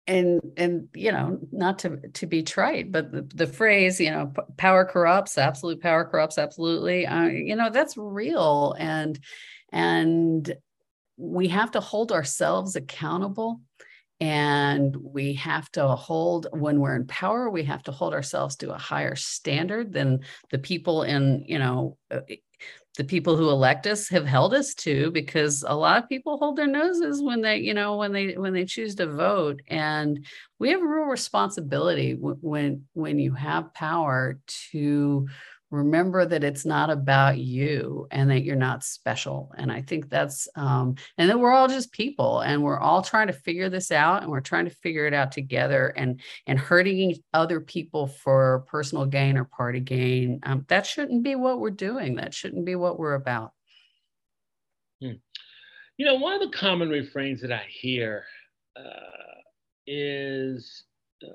and 0.08 0.42
and 0.58 0.88
you 0.96 1.12
know, 1.12 1.40
not 1.52 1.80
to 1.80 1.98
to 2.14 2.26
be 2.26 2.42
trite, 2.42 2.92
but 2.92 3.12
the, 3.12 3.22
the 3.34 3.48
phrase, 3.48 4.00
you 4.00 4.10
know, 4.10 4.34
power 4.58 4.86
corrupts, 4.86 5.38
absolute 5.38 5.82
power 5.82 6.06
corrupts, 6.06 6.38
absolutely. 6.40 7.06
Uh, 7.06 7.26
you 7.26 7.56
know, 7.56 7.70
that's 7.70 7.96
real, 7.96 8.76
and 8.80 9.20
and 9.72 10.56
we 11.18 11.48
have 11.50 11.72
to 11.72 11.80
hold 11.80 12.12
ourselves 12.12 12.76
accountable 12.76 13.62
and 14.22 14.96
we 14.96 15.34
have 15.34 15.70
to 15.72 15.88
hold 15.88 16.48
when 16.52 16.80
we're 16.80 16.96
in 16.96 17.06
power 17.06 17.50
we 17.50 17.64
have 17.64 17.84
to 17.84 17.92
hold 17.92 18.14
ourselves 18.14 18.56
to 18.56 18.74
a 18.74 18.78
higher 18.78 19.16
standard 19.16 19.92
than 19.92 20.20
the 20.52 20.58
people 20.58 21.04
in 21.04 21.44
you 21.48 21.60
know 21.60 21.98
uh, 22.12 22.22
the 22.98 23.04
people 23.04 23.36
who 23.36 23.50
elect 23.50 23.88
us 23.88 24.08
have 24.10 24.26
held 24.26 24.54
us 24.54 24.74
to 24.74 25.12
because 25.12 25.64
a 25.68 25.76
lot 25.76 26.02
of 26.02 26.10
people 26.10 26.38
hold 26.38 26.56
their 26.56 26.68
noses 26.68 27.22
when 27.22 27.42
they 27.42 27.58
you 27.58 27.74
know 27.74 27.98
when 27.98 28.12
they 28.12 28.34
when 28.34 28.54
they 28.54 28.66
choose 28.66 28.96
to 28.96 29.08
vote. 29.08 29.62
And 29.68 30.26
we 30.60 30.70
have 30.70 30.82
a 30.82 30.88
real 30.88 31.06
responsibility 31.06 32.14
when 32.20 32.86
when 32.94 33.20
you 33.20 33.34
have 33.34 33.74
power 33.74 34.40
to 34.72 35.28
remember 35.72 36.26
that 36.26 36.44
it's 36.44 36.66
not 36.66 36.90
about 36.90 37.38
you 37.38 38.08
and 38.12 38.30
that 38.30 38.44
you're 38.44 38.56
not 38.56 38.84
special. 38.84 39.52
And 39.58 39.72
i 39.72 39.82
think 39.82 40.10
that's 40.10 40.48
um, 40.56 40.96
and 41.18 41.30
that 41.30 41.40
we're 41.40 41.52
all 41.52 41.68
just 41.68 41.92
people 41.92 42.42
and 42.42 42.64
we're 42.64 42.80
all 42.80 43.02
trying 43.02 43.28
to 43.28 43.34
figure 43.34 43.70
this 43.70 43.92
out 43.92 44.22
and 44.22 44.32
we're 44.32 44.42
trying 44.42 44.66
to 44.66 44.76
figure 44.76 45.06
it 45.06 45.14
out 45.14 45.32
together 45.32 45.88
and 45.88 46.22
and 46.48 46.60
hurting 46.60 47.16
other 47.34 47.60
people 47.60 48.08
for 48.08 48.66
personal 48.68 49.06
gain 49.06 49.38
or 49.38 49.46
party 49.46 49.80
gain 49.80 50.40
um, 50.44 50.66
that 50.70 50.86
shouldn't 50.86 51.24
be 51.24 51.36
what 51.36 51.60
we're 51.60 51.72
doing. 51.72 52.16
That 52.16 52.34
shouldn't 52.34 52.66
be 52.66 52.76
what 52.76 53.00
we're 53.00 53.16
about. 53.16 53.52
Hmm. 55.02 55.14
you 55.98 56.06
know 56.06 56.16
one 56.16 56.34
of 56.34 56.40
the 56.40 56.58
common 56.58 56.88
refrains 56.88 57.42
that 57.42 57.52
i 57.52 57.66
hear 57.70 58.24
uh, 58.78 59.42
is 59.86 60.86
uh, 61.22 61.34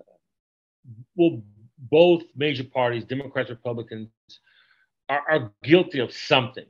well 1.14 1.42
both 1.80 2.22
major 2.36 2.64
parties, 2.64 3.04
Democrats, 3.04 3.50
Republicans, 3.50 4.08
are, 5.10 5.22
are 5.28 5.52
guilty 5.62 5.98
of 5.98 6.12
something. 6.12 6.64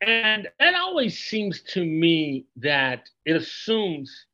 And 0.00 0.48
that 0.60 0.74
always 0.74 1.18
seems 1.18 1.62
to 1.72 1.84
me 1.84 2.46
that 2.56 3.08
it 3.24 3.34
assumes 3.34 4.26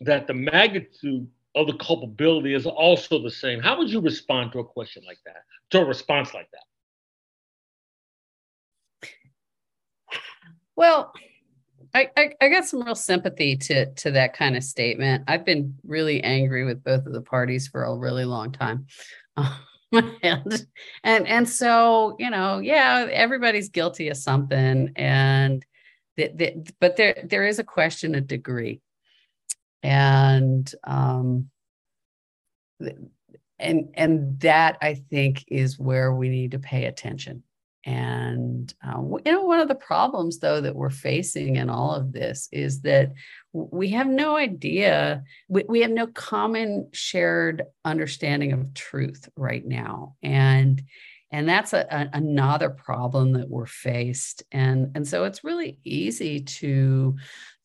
that 0.00 0.26
the 0.26 0.34
magnitude 0.34 1.28
of 1.54 1.66
the 1.66 1.74
culpability 1.74 2.54
is 2.54 2.64
also 2.64 3.22
the 3.22 3.30
same. 3.30 3.60
How 3.60 3.76
would 3.76 3.90
you 3.90 4.00
respond 4.00 4.52
to 4.52 4.60
a 4.60 4.64
question 4.64 5.02
like 5.06 5.18
that, 5.26 5.42
to 5.70 5.80
a 5.80 5.84
response 5.84 6.32
like 6.32 6.48
that? 6.52 6.62
Well, 10.76 11.12
I, 11.92 12.08
I, 12.16 12.32
I 12.40 12.48
got 12.48 12.64
some 12.64 12.82
real 12.82 12.94
sympathy 12.94 13.56
to 13.56 13.92
to 13.92 14.12
that 14.12 14.32
kind 14.32 14.56
of 14.56 14.62
statement. 14.62 15.24
I've 15.26 15.44
been 15.44 15.74
really 15.84 16.22
angry 16.22 16.64
with 16.64 16.84
both 16.84 17.04
of 17.04 17.12
the 17.12 17.20
parties 17.20 17.66
for 17.66 17.82
a 17.82 17.94
really 17.94 18.24
long 18.24 18.52
time. 18.52 18.86
and, 20.22 20.68
and 21.04 21.48
so 21.48 22.16
you 22.18 22.30
know 22.30 22.58
yeah 22.58 23.08
everybody's 23.10 23.68
guilty 23.68 24.08
of 24.08 24.16
something 24.16 24.92
and 24.96 25.64
the, 26.16 26.30
the, 26.34 26.72
but 26.80 26.96
there 26.96 27.22
there 27.24 27.46
is 27.46 27.58
a 27.58 27.64
question 27.64 28.14
of 28.14 28.26
degree. 28.26 28.80
And 29.82 30.72
um 30.84 31.50
and 33.58 33.88
and 33.94 34.40
that 34.40 34.78
i 34.80 34.94
think 34.94 35.44
is 35.48 35.78
where 35.78 36.12
we 36.14 36.28
need 36.28 36.52
to 36.52 36.58
pay 36.58 36.86
attention 36.86 37.42
and 37.84 38.72
uh, 38.86 39.00
you 39.24 39.32
know, 39.32 39.44
one 39.44 39.60
of 39.60 39.68
the 39.68 39.74
problems 39.74 40.38
though 40.38 40.60
that 40.60 40.76
we're 40.76 40.90
facing 40.90 41.56
in 41.56 41.70
all 41.70 41.94
of 41.94 42.12
this 42.12 42.48
is 42.52 42.82
that 42.82 43.12
we 43.52 43.90
have 43.90 44.06
no 44.06 44.36
idea, 44.36 45.24
we, 45.48 45.64
we 45.68 45.80
have 45.80 45.90
no 45.90 46.06
common 46.06 46.88
shared 46.92 47.62
understanding 47.84 48.52
of 48.52 48.74
truth 48.74 49.28
right 49.36 49.64
now, 49.64 50.16
and 50.22 50.82
and 51.32 51.48
that's 51.48 51.72
a, 51.72 51.86
a, 51.90 52.16
another 52.16 52.70
problem 52.70 53.32
that 53.32 53.48
we're 53.48 53.66
faced, 53.66 54.42
and 54.52 54.92
and 54.94 55.06
so 55.06 55.24
it's 55.24 55.44
really 55.44 55.78
easy 55.84 56.40
to 56.40 57.16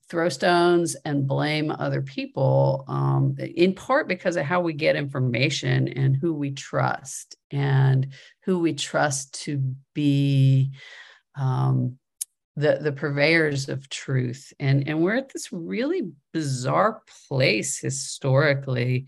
throw 0.10 0.30
stones 0.30 0.95
and 1.06 1.28
blame 1.28 1.72
other 1.72 2.01
people 2.01 2.86
um, 2.88 3.36
in 3.39 3.74
part 3.74 4.08
because 4.08 4.36
of 4.36 4.45
how 4.45 4.62
we 4.62 4.74
get 4.74 4.95
information 4.95 5.88
and 5.88 6.16
who 6.16 6.34
we 6.34 6.51
trust 6.51 7.36
and 7.51 8.14
who 8.43 8.60
we 8.60 8.74
trust 8.74 9.34
to 9.43 9.76
be 9.93 10.72
um, 11.36 11.97
the 12.56 12.80
the 12.82 12.91
purveyors 12.91 13.68
of 13.68 13.89
truth. 13.89 14.53
And 14.60 14.88
and 14.88 15.01
we're 15.01 15.18
at 15.18 15.34
this 15.34 15.51
really 15.51 16.12
bizarre 16.32 17.01
place 17.28 17.80
historically 17.80 19.08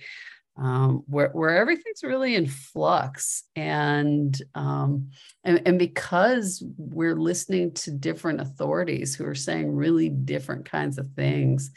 um, 0.57 1.03
where 1.07 1.29
where 1.29 1.55
everything's 1.55 2.03
really 2.03 2.35
in 2.35 2.47
flux, 2.47 3.43
and, 3.55 4.41
um, 4.55 5.09
and 5.43 5.61
and 5.67 5.77
because 5.77 6.63
we're 6.77 7.15
listening 7.15 7.73
to 7.73 7.91
different 7.91 8.41
authorities 8.41 9.13
who 9.13 9.25
are 9.25 9.35
saying 9.35 9.71
really 9.71 10.09
different 10.09 10.65
kinds 10.65 10.97
of 10.97 11.07
things, 11.15 11.71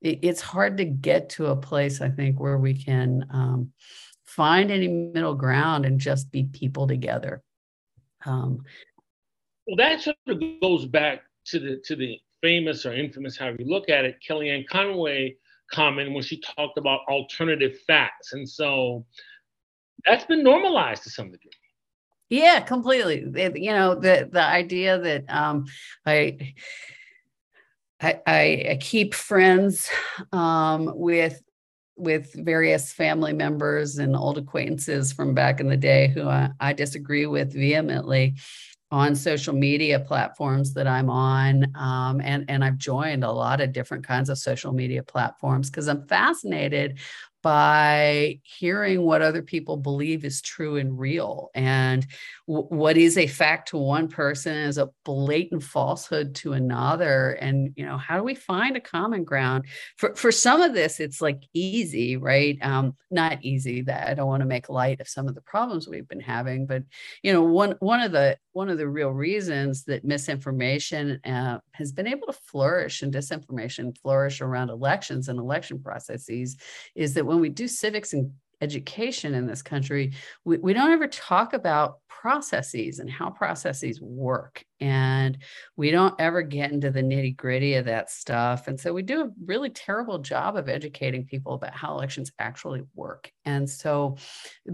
it, 0.00 0.20
it's 0.22 0.40
hard 0.40 0.76
to 0.78 0.84
get 0.84 1.30
to 1.30 1.46
a 1.46 1.56
place 1.56 2.00
I 2.00 2.08
think 2.08 2.38
where 2.38 2.58
we 2.58 2.74
can 2.74 3.26
um, 3.30 3.72
find 4.24 4.70
any 4.70 4.88
middle 4.88 5.34
ground 5.34 5.84
and 5.84 5.98
just 5.98 6.30
be 6.30 6.44
people 6.44 6.86
together. 6.86 7.42
Um, 8.24 8.64
well, 9.66 9.76
that 9.76 10.02
sort 10.02 10.16
of 10.28 10.40
goes 10.60 10.86
back 10.86 11.22
to 11.46 11.58
the 11.58 11.82
to 11.84 11.96
the 11.96 12.18
famous 12.42 12.86
or 12.86 12.94
infamous, 12.94 13.36
however 13.36 13.56
you 13.58 13.66
look 13.66 13.88
at 13.88 14.04
it, 14.04 14.16
Kellyanne 14.26 14.66
Conway 14.68 15.36
comment 15.72 16.12
when 16.12 16.22
she 16.22 16.40
talked 16.40 16.78
about 16.78 17.00
alternative 17.08 17.78
facts. 17.86 18.32
And 18.32 18.48
so 18.48 19.04
that's 20.04 20.24
been 20.24 20.42
normalized 20.42 21.02
to 21.04 21.10
some 21.10 21.30
degree. 21.30 21.50
Yeah, 22.28 22.60
completely. 22.60 23.24
You 23.60 23.72
know, 23.72 23.96
the 23.96 24.28
the 24.30 24.42
idea 24.42 24.98
that 24.98 25.24
um, 25.28 25.66
I, 26.06 26.54
I 28.00 28.14
I 28.26 28.78
keep 28.80 29.14
friends 29.14 29.90
um, 30.32 30.92
with 30.94 31.42
with 31.96 32.32
various 32.34 32.92
family 32.92 33.32
members 33.32 33.98
and 33.98 34.16
old 34.16 34.38
acquaintances 34.38 35.12
from 35.12 35.34
back 35.34 35.60
in 35.60 35.68
the 35.68 35.76
day 35.76 36.08
who 36.08 36.26
I, 36.26 36.50
I 36.58 36.72
disagree 36.72 37.26
with 37.26 37.52
vehemently 37.52 38.36
on 38.90 39.14
social 39.14 39.54
media 39.54 40.00
platforms 40.00 40.74
that 40.74 40.86
I'm 40.86 41.08
on. 41.08 41.66
Um, 41.76 42.20
and, 42.20 42.44
and 42.48 42.64
I've 42.64 42.76
joined 42.76 43.22
a 43.22 43.30
lot 43.30 43.60
of 43.60 43.72
different 43.72 44.04
kinds 44.04 44.28
of 44.28 44.38
social 44.38 44.72
media 44.72 45.02
platforms 45.02 45.70
because 45.70 45.88
I'm 45.88 46.06
fascinated 46.08 46.98
by 47.42 48.40
hearing 48.42 49.02
what 49.02 49.22
other 49.22 49.42
people 49.42 49.76
believe 49.76 50.24
is 50.24 50.42
true 50.42 50.76
and 50.76 50.98
real. 50.98 51.50
And 51.54 52.06
w- 52.46 52.66
what 52.68 52.96
is 52.96 53.16
a 53.16 53.26
fact 53.26 53.68
to 53.70 53.78
one 53.78 54.08
person 54.08 54.56
is 54.56 54.78
a 54.78 54.90
blatant 55.04 55.62
falsehood 55.62 56.34
to 56.36 56.52
another. 56.52 57.32
And 57.32 57.72
you 57.76 57.86
know 57.86 57.96
how 57.98 58.16
do 58.16 58.24
we 58.24 58.34
find 58.34 58.76
a 58.76 58.80
common 58.80 59.24
ground? 59.24 59.66
For 59.96 60.14
for 60.14 60.32
some 60.32 60.60
of 60.62 60.74
this 60.74 61.00
it's 61.00 61.20
like 61.20 61.42
easy 61.54 62.16
right? 62.16 62.58
Um 62.62 62.94
not 63.10 63.38
easy 63.42 63.82
that 63.82 64.08
i 64.08 64.14
don't 64.14 64.28
want 64.28 64.40
to 64.40 64.46
make 64.46 64.68
light 64.68 65.00
of 65.00 65.08
some 65.08 65.26
of 65.26 65.34
the 65.34 65.40
problems 65.40 65.88
we've 65.88 66.08
been 66.08 66.20
having 66.20 66.66
but 66.66 66.82
you 67.22 67.32
know 67.32 67.42
one 67.42 67.74
one 67.80 68.00
of 68.00 68.12
the 68.12 68.36
one 68.52 68.68
of 68.68 68.78
the 68.78 68.88
real 68.88 69.10
reasons 69.10 69.84
that 69.84 70.04
misinformation 70.04 71.20
uh, 71.24 71.58
has 71.72 71.92
been 71.92 72.06
able 72.06 72.26
to 72.26 72.32
flourish 72.32 73.02
and 73.02 73.12
disinformation 73.14 73.96
flourish 73.98 74.40
around 74.40 74.70
elections 74.70 75.28
and 75.28 75.38
election 75.38 75.80
processes 75.80 76.56
is 76.94 77.14
that 77.14 77.26
when 77.30 77.38
we 77.38 77.48
do 77.48 77.68
civics 77.68 78.12
and 78.12 78.32
education 78.60 79.34
in 79.34 79.46
this 79.46 79.62
country, 79.62 80.14
we, 80.44 80.58
we 80.58 80.72
don't 80.72 80.90
ever 80.90 81.06
talk 81.06 81.52
about 81.52 82.00
processes 82.08 82.98
and 82.98 83.08
how 83.08 83.30
processes 83.30 84.00
work. 84.00 84.64
And 84.80 85.38
we 85.76 85.92
don't 85.92 86.20
ever 86.20 86.42
get 86.42 86.72
into 86.72 86.90
the 86.90 87.02
nitty 87.02 87.36
gritty 87.36 87.74
of 87.74 87.84
that 87.84 88.10
stuff. 88.10 88.66
And 88.66 88.78
so 88.78 88.92
we 88.92 89.02
do 89.02 89.22
a 89.22 89.30
really 89.46 89.70
terrible 89.70 90.18
job 90.18 90.56
of 90.56 90.68
educating 90.68 91.24
people 91.24 91.54
about 91.54 91.72
how 91.72 91.94
elections 91.94 92.32
actually 92.40 92.82
work. 92.96 93.30
And 93.44 93.70
so, 93.70 94.16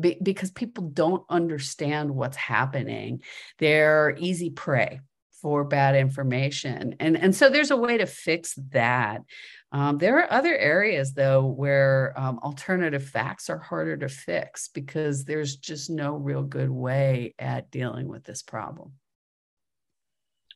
be, 0.01 0.17
because 0.23 0.51
people 0.51 0.85
don't 0.89 1.25
understand 1.29 2.11
what's 2.11 2.39
happening, 2.39 3.21
they're 3.59 4.17
easy 4.19 4.49
prey 4.49 5.01
for 5.43 5.63
bad 5.65 5.95
information. 5.95 6.97
And, 6.99 7.17
and 7.17 7.35
so 7.35 7.51
there's 7.51 7.71
a 7.71 7.77
way 7.77 7.99
to 7.99 8.07
fix 8.07 8.55
that. 8.73 9.21
Um, 9.73 9.99
there 9.99 10.19
are 10.19 10.33
other 10.33 10.57
areas, 10.57 11.13
though, 11.13 11.45
where 11.45 12.15
um, 12.17 12.39
alternative 12.43 13.05
facts 13.05 13.51
are 13.51 13.59
harder 13.59 13.97
to 13.97 14.09
fix 14.09 14.69
because 14.69 15.25
there's 15.25 15.57
just 15.57 15.91
no 15.91 16.15
real 16.15 16.43
good 16.43 16.71
way 16.71 17.35
at 17.39 17.71
dealing 17.71 18.09
with 18.09 18.25
this 18.25 18.43
problem. 18.43 18.93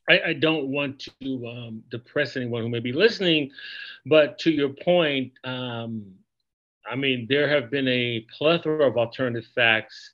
I, 0.09 0.21
I 0.27 0.33
don't 0.33 0.69
want 0.69 1.07
to 1.21 1.47
um, 1.47 1.83
depress 1.91 2.35
anyone 2.35 2.63
who 2.63 2.69
may 2.69 2.79
be 2.79 2.93
listening, 2.93 3.51
but 4.05 4.39
to 4.39 4.51
your 4.51 4.69
point, 4.69 5.33
um, 5.43 6.05
I 6.89 6.95
mean, 6.95 7.27
there 7.29 7.47
have 7.47 7.69
been 7.69 7.87
a 7.87 8.25
plethora 8.35 8.87
of 8.87 8.97
alternative 8.97 9.49
facts 9.53 10.13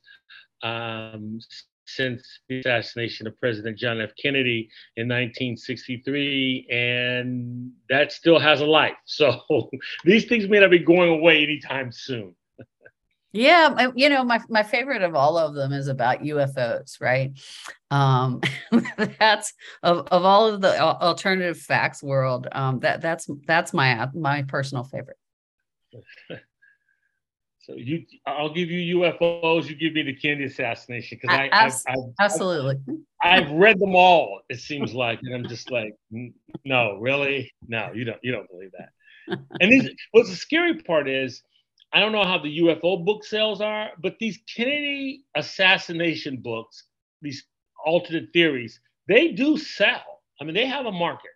um, 0.63 1.39
since 1.87 2.39
the 2.49 2.59
assassination 2.59 3.27
of 3.27 3.39
President 3.39 3.77
John 3.77 4.01
F. 4.01 4.11
Kennedy 4.21 4.69
in 4.95 5.07
1963, 5.07 6.67
and 6.69 7.71
that 7.89 8.11
still 8.11 8.39
has 8.39 8.61
a 8.61 8.65
life. 8.65 8.93
So 9.05 9.41
these 10.03 10.25
things 10.25 10.47
may 10.47 10.59
not 10.59 10.69
be 10.69 10.79
going 10.79 11.09
away 11.09 11.41
anytime 11.41 11.91
soon. 11.91 12.35
Yeah, 13.33 13.91
you 13.95 14.09
know, 14.09 14.23
my 14.23 14.39
my 14.47 14.63
favorite 14.63 15.01
of 15.01 15.15
all 15.15 15.37
of 15.37 15.53
them 15.53 15.73
is 15.73 15.87
about 15.87 16.21
UFOs, 16.21 17.01
right? 17.01 17.31
Um, 17.91 18.41
that's 19.19 19.53
of, 19.83 20.07
of 20.07 20.23
all 20.23 20.47
of 20.47 20.61
the 20.61 20.79
alternative 20.79 21.57
facts 21.57 22.01
world. 22.01 22.47
Um, 22.51 22.79
that 22.79 23.01
that's 23.01 23.27
that's 23.45 23.73
my 23.73 24.07
my 24.13 24.43
personal 24.43 24.83
favorite. 24.83 25.17
So 27.67 27.73
you, 27.75 28.05
I'll 28.25 28.53
give 28.53 28.71
you 28.71 28.99
UFOs. 28.99 29.67
You 29.67 29.75
give 29.75 29.91
me 29.91 30.01
the 30.01 30.15
Kennedy 30.15 30.45
assassination 30.45 31.19
because 31.21 31.37
I, 31.37 31.49
I've, 31.51 31.73
I've, 31.85 32.13
absolutely. 32.17 32.77
I've, 33.21 33.43
I've, 33.43 33.51
read 33.51 33.77
them 33.77 33.93
all. 33.93 34.39
It 34.47 34.61
seems 34.61 34.93
like, 34.93 35.19
and 35.21 35.35
I'm 35.35 35.49
just 35.49 35.69
like, 35.69 35.93
no, 36.63 36.97
really, 37.01 37.51
no, 37.67 37.91
you 37.93 38.05
don't, 38.05 38.19
you 38.23 38.31
don't 38.31 38.49
believe 38.49 38.71
that. 38.77 39.37
and 39.59 39.69
these, 39.69 39.89
what's 40.11 40.29
the 40.29 40.35
scary 40.37 40.81
part 40.81 41.09
is, 41.09 41.43
I 41.91 41.99
don't 41.99 42.13
know 42.13 42.23
how 42.23 42.37
the 42.37 42.59
UFO 42.59 43.03
book 43.03 43.25
sales 43.25 43.59
are, 43.59 43.89
but 44.01 44.15
these 44.17 44.39
Kennedy 44.55 45.23
assassination 45.35 46.37
books, 46.37 46.85
these 47.21 47.45
alternate 47.85 48.31
theories, 48.31 48.79
they 49.09 49.33
do 49.33 49.57
sell. 49.57 50.21
I 50.39 50.45
mean, 50.45 50.55
they 50.55 50.67
have 50.67 50.85
a 50.85 50.91
market. 50.91 51.31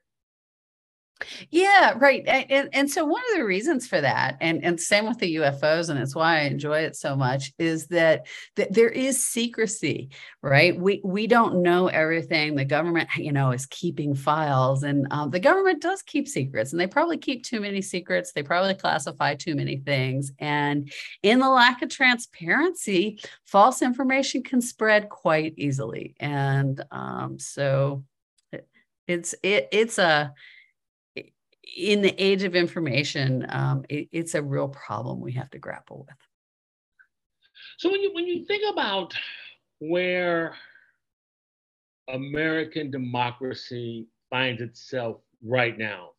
Yeah, 1.49 1.95
right. 1.97 2.23
And, 2.27 2.69
and 2.73 2.89
so 2.89 3.05
one 3.05 3.21
of 3.31 3.37
the 3.37 3.45
reasons 3.45 3.87
for 3.87 4.01
that, 4.01 4.37
and, 4.41 4.63
and 4.63 4.79
same 4.79 5.07
with 5.07 5.19
the 5.19 5.35
UFOs, 5.37 5.89
and 5.89 5.99
it's 5.99 6.15
why 6.15 6.39
I 6.39 6.41
enjoy 6.41 6.79
it 6.79 6.95
so 6.95 7.15
much, 7.15 7.53
is 7.59 7.87
that, 7.87 8.27
that 8.55 8.73
there 8.73 8.89
is 8.89 9.23
secrecy, 9.25 10.09
right? 10.41 10.79
We 10.79 11.01
we 11.03 11.27
don't 11.27 11.61
know 11.61 11.87
everything. 11.87 12.55
The 12.55 12.65
government, 12.65 13.09
you 13.17 13.31
know, 13.31 13.51
is 13.51 13.65
keeping 13.65 14.15
files, 14.15 14.83
and 14.83 15.07
um, 15.11 15.29
the 15.31 15.39
government 15.39 15.81
does 15.81 16.01
keep 16.01 16.27
secrets, 16.27 16.71
and 16.71 16.79
they 16.79 16.87
probably 16.87 17.17
keep 17.17 17.43
too 17.43 17.59
many 17.59 17.81
secrets. 17.81 18.31
They 18.31 18.43
probably 18.43 18.73
classify 18.73 19.35
too 19.35 19.55
many 19.55 19.77
things, 19.77 20.31
and 20.39 20.91
in 21.23 21.39
the 21.39 21.49
lack 21.49 21.81
of 21.81 21.89
transparency, 21.89 23.19
false 23.45 23.81
information 23.81 24.43
can 24.43 24.61
spread 24.61 25.09
quite 25.09 25.53
easily. 25.57 26.15
And 26.19 26.83
um, 26.91 27.39
so, 27.39 28.03
it, 28.51 28.67
it's 29.07 29.35
it, 29.43 29.67
it's 29.71 29.97
a 29.97 30.33
in 31.77 32.01
the 32.01 32.13
age 32.21 32.43
of 32.43 32.55
information, 32.55 33.45
um, 33.49 33.85
it, 33.89 34.09
it's 34.11 34.35
a 34.35 34.41
real 34.41 34.67
problem 34.67 35.21
we 35.21 35.31
have 35.33 35.49
to 35.51 35.59
grapple 35.59 36.05
with. 36.07 36.17
So 37.77 37.89
when 37.89 38.01
you 38.01 38.13
when 38.13 38.27
you 38.27 38.45
think 38.45 38.63
about 38.71 39.13
where 39.79 40.55
American 42.07 42.91
democracy 42.91 44.07
finds 44.29 44.61
itself 44.61 45.17
right 45.43 45.77
now, 45.77 46.11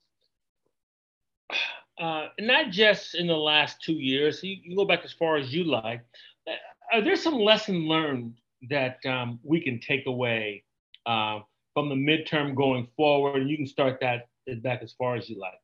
uh, 2.00 2.28
not 2.40 2.70
just 2.70 3.14
in 3.14 3.26
the 3.26 3.36
last 3.36 3.82
two 3.82 3.94
years, 3.94 4.42
you, 4.42 4.56
you, 4.62 4.76
go 4.76 4.84
back 4.84 5.04
as 5.04 5.12
far 5.12 5.36
as 5.36 5.52
you 5.52 5.64
like. 5.64 6.00
Uh, 6.48 6.52
are 6.92 7.00
there 7.00 7.16
some 7.16 7.34
lesson 7.34 7.86
learned 7.86 8.34
that 8.70 8.98
um, 9.06 9.38
we 9.42 9.60
can 9.60 9.78
take 9.78 10.06
away 10.06 10.64
uh, 11.06 11.40
from 11.74 11.88
the 11.88 11.94
midterm 11.94 12.54
going 12.56 12.88
forward? 12.96 13.42
And 13.42 13.50
you 13.50 13.56
can 13.56 13.66
start 13.66 13.98
that 14.00 14.28
it 14.46 14.62
back 14.62 14.82
as 14.82 14.92
far 14.92 15.16
as 15.16 15.28
you 15.28 15.38
like? 15.38 15.60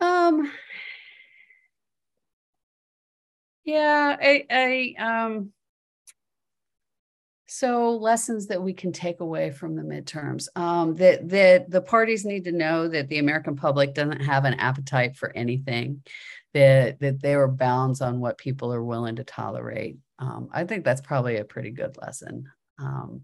Um. 0.00 0.50
Yeah, 3.64 4.16
I, 4.20 4.44
I, 4.50 4.94
um, 5.02 5.52
so 7.46 7.96
lessons 7.96 8.48
that 8.48 8.62
we 8.62 8.74
can 8.74 8.92
take 8.92 9.20
away 9.20 9.50
from 9.52 9.74
the 9.74 9.82
midterms 9.82 10.48
um, 10.56 10.96
that 10.96 11.28
that 11.30 11.70
the 11.70 11.80
parties 11.80 12.24
need 12.24 12.44
to 12.44 12.52
know 12.52 12.88
that 12.88 13.08
the 13.08 13.18
American 13.18 13.56
public 13.56 13.94
doesn't 13.94 14.20
have 14.20 14.44
an 14.44 14.54
appetite 14.54 15.16
for 15.16 15.34
anything, 15.34 16.02
that 16.52 17.00
that 17.00 17.22
there 17.22 17.42
are 17.42 17.48
bounds 17.48 18.00
on 18.00 18.20
what 18.20 18.36
people 18.38 18.72
are 18.72 18.84
willing 18.84 19.16
to 19.16 19.24
tolerate. 19.24 19.96
Um, 20.18 20.48
I 20.52 20.64
think 20.64 20.84
that's 20.84 21.00
probably 21.00 21.36
a 21.36 21.44
pretty 21.44 21.70
good 21.70 21.96
lesson. 21.96 22.50
Um, 22.78 23.22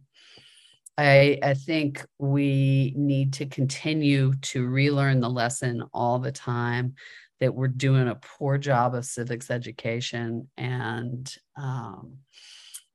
I, 1.00 1.38
I 1.42 1.54
think 1.54 2.04
we 2.18 2.92
need 2.94 3.32
to 3.34 3.46
continue 3.46 4.34
to 4.34 4.66
relearn 4.66 5.20
the 5.20 5.30
lesson 5.30 5.82
all 5.94 6.18
the 6.18 6.30
time 6.30 6.94
that 7.40 7.54
we're 7.54 7.68
doing 7.68 8.06
a 8.08 8.16
poor 8.16 8.58
job 8.58 8.94
of 8.94 9.06
civics 9.06 9.50
education 9.50 10.50
and 10.58 11.34
um, 11.56 12.18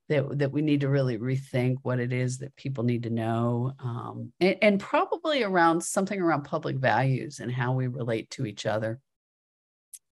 that, 0.08 0.38
that 0.38 0.52
we 0.52 0.62
need 0.62 0.82
to 0.82 0.90
really 0.90 1.18
rethink 1.18 1.78
what 1.82 2.00
it 2.00 2.14
is 2.14 2.38
that 2.38 2.56
people 2.56 2.84
need 2.84 3.02
to 3.04 3.10
know 3.10 3.74
um, 3.80 4.32
and, 4.40 4.58
and 4.62 4.80
probably 4.80 5.42
around 5.42 5.82
something 5.82 6.22
around 6.22 6.44
public 6.44 6.76
values 6.76 7.40
and 7.40 7.52
how 7.52 7.74
we 7.74 7.88
relate 7.88 8.30
to 8.30 8.46
each 8.46 8.68
other. 8.68 9.00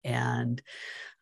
And 0.04 0.62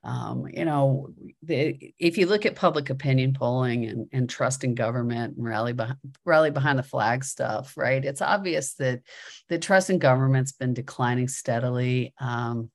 um, 0.05 0.47
you 0.49 0.65
know, 0.65 1.09
the, 1.43 1.93
if 1.99 2.19
you 2.19 2.27
look 2.27 2.47
at 2.47 2.55
public 2.55 2.89
opinion 2.91 3.35
polling 3.35 3.85
and, 3.87 4.09
and 4.13 4.31
trust 4.31 4.63
in 4.63 4.75
government 4.75 5.37
and 5.37 5.45
rally 5.45 5.73
behind, 5.73 5.99
rally 6.25 6.51
behind 6.51 6.79
the 6.79 6.85
flag 6.85 7.25
stuff, 7.25 7.77
right? 7.77 8.05
It's 8.05 8.23
obvious 8.23 8.75
that 8.75 9.01
the 9.49 9.59
trust 9.59 9.91
in 9.91 9.99
government's 9.99 10.53
been 10.53 10.73
declining 10.73 11.29
steadily. 11.29 12.15
Um, 12.21 12.71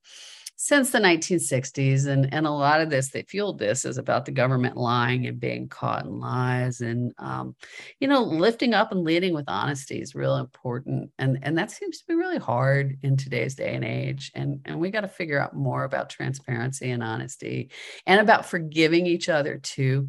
since 0.64 0.92
the 0.92 0.98
1960s. 1.00 2.08
And, 2.08 2.34
and 2.34 2.48
a 2.48 2.52
lot 2.52 2.80
of 2.80 2.90
this 2.90 3.10
that 3.10 3.30
fueled 3.30 3.60
this 3.60 3.84
is 3.84 3.98
about 3.98 4.24
the 4.24 4.32
government 4.32 4.78
lying 4.78 5.28
and 5.28 5.38
being 5.38 5.68
caught 5.68 6.06
in 6.06 6.22
lies. 6.22 6.80
And, 6.80 7.12
um, 7.18 7.54
you 8.00 8.08
know, 8.08 8.24
lifting 8.24 8.74
up 8.74 8.94
and 8.94 9.04
leading 9.04 9.34
with 9.34 9.44
honesty 9.50 10.00
is 10.00 10.16
real 10.16 10.38
important. 10.38 11.12
And, 11.20 11.40
and 11.42 11.58
that 11.58 11.70
seems 11.70 12.00
to 12.00 12.06
be 12.08 12.16
really 12.16 12.38
hard 12.38 12.98
in 13.04 13.18
today's 13.18 13.56
day 13.56 13.76
and 13.76 13.84
age. 13.84 14.32
And, 14.36 14.62
and 14.64 14.80
we 14.80 14.90
got 14.90 15.02
to 15.02 15.10
figure 15.10 15.38
out 15.38 15.54
more 15.54 15.84
about 15.84 16.10
transparency 16.10 16.92
and 16.92 17.04
honesty 17.04 17.70
and 18.08 18.22
about 18.22 18.46
forgiving 18.46 19.06
each 19.06 19.28
other 19.28 19.58
too 19.58 20.08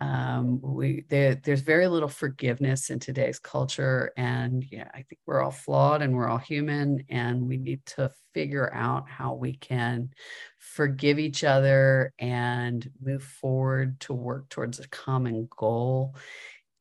um, 0.00 0.60
we 0.60 1.04
there, 1.08 1.36
there's 1.36 1.62
very 1.62 1.88
little 1.88 2.08
forgiveness 2.08 2.90
in 2.90 2.98
today's 2.98 3.38
culture 3.38 4.12
and 4.16 4.64
yeah 4.70 4.88
i 4.92 4.98
think 4.98 5.18
we're 5.26 5.42
all 5.42 5.50
flawed 5.50 6.02
and 6.02 6.14
we're 6.14 6.28
all 6.28 6.38
human 6.38 7.02
and 7.08 7.40
we 7.40 7.56
need 7.56 7.84
to 7.86 8.10
figure 8.34 8.72
out 8.74 9.08
how 9.08 9.32
we 9.32 9.54
can 9.54 10.10
forgive 10.58 11.18
each 11.18 11.44
other 11.44 12.12
and 12.18 12.90
move 13.02 13.22
forward 13.22 13.98
to 14.00 14.12
work 14.12 14.46
towards 14.50 14.78
a 14.80 14.88
common 14.88 15.48
goal 15.56 16.14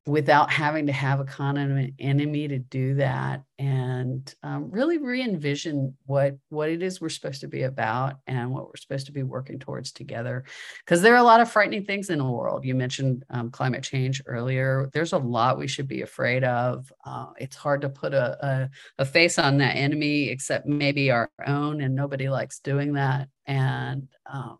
without 0.08 0.52
having 0.52 0.86
to 0.86 0.92
have 0.92 1.20
a 1.20 1.26
common 1.26 1.94
enemy 1.98 2.48
to 2.48 2.60
do 2.60 2.94
that 2.94 3.42
and 3.58 4.36
um, 4.44 4.70
really 4.70 5.00
re-envision 5.00 5.96
what 6.06 6.38
what 6.50 6.70
it 6.70 6.84
is 6.84 7.02
we're 7.02 7.10
supposed 7.10 7.42
to 7.42 7.48
be 7.48 7.64
about 7.64 8.18
and 8.28 8.52
what 8.52 8.66
we're 8.66 8.76
supposed 8.76 9.08
to 9.08 9.12
be 9.12 9.24
working 9.24 9.58
towards 9.58 9.92
together. 9.92 10.44
Because 10.86 11.02
there 11.02 11.14
are 11.14 11.20
a 11.20 11.24
lot 11.24 11.42
of 11.42 11.52
frightening 11.52 11.86
things 11.86 12.12
in 12.12 12.20
the 12.20 12.26
world. 12.26 12.66
You 12.66 12.76
mentioned 12.76 13.24
um, 13.32 13.50
climate 13.50 13.84
change 13.84 14.22
earlier. 14.28 14.90
There's 14.94 15.14
a 15.14 15.18
lot 15.18 15.58
we 15.58 15.68
should 15.68 15.88
be 15.88 16.04
afraid 16.04 16.44
of. 16.44 16.92
Uh, 17.04 17.28
it's 17.38 17.56
hard 17.56 17.82
to 17.82 17.90
put 17.90 18.14
a, 18.14 18.46
a, 18.46 18.70
a 19.00 19.06
face 19.06 19.40
on 19.40 19.58
that 19.58 19.76
enemy 19.76 20.30
except 20.30 20.68
maybe 20.68 21.10
our 21.10 21.32
own 21.48 21.82
and 21.82 21.96
nobody 21.96 22.30
likes 22.30 22.60
doing 22.60 22.94
that. 22.94 23.30
And 23.48 24.08
um, 24.32 24.60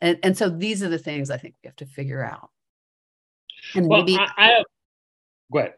and, 0.00 0.18
and 0.22 0.36
so 0.36 0.50
these 0.50 0.82
are 0.82 0.88
the 0.88 0.98
things 0.98 1.30
i 1.30 1.36
think 1.36 1.54
we 1.62 1.68
have 1.68 1.76
to 1.76 1.86
figure 1.86 2.24
out 2.24 2.50
and 3.74 3.88
well, 3.88 4.00
maybe 4.00 4.16
I, 4.18 4.28
I 4.36 4.46
have, 4.48 4.64
go 5.52 5.58
ahead. 5.60 5.74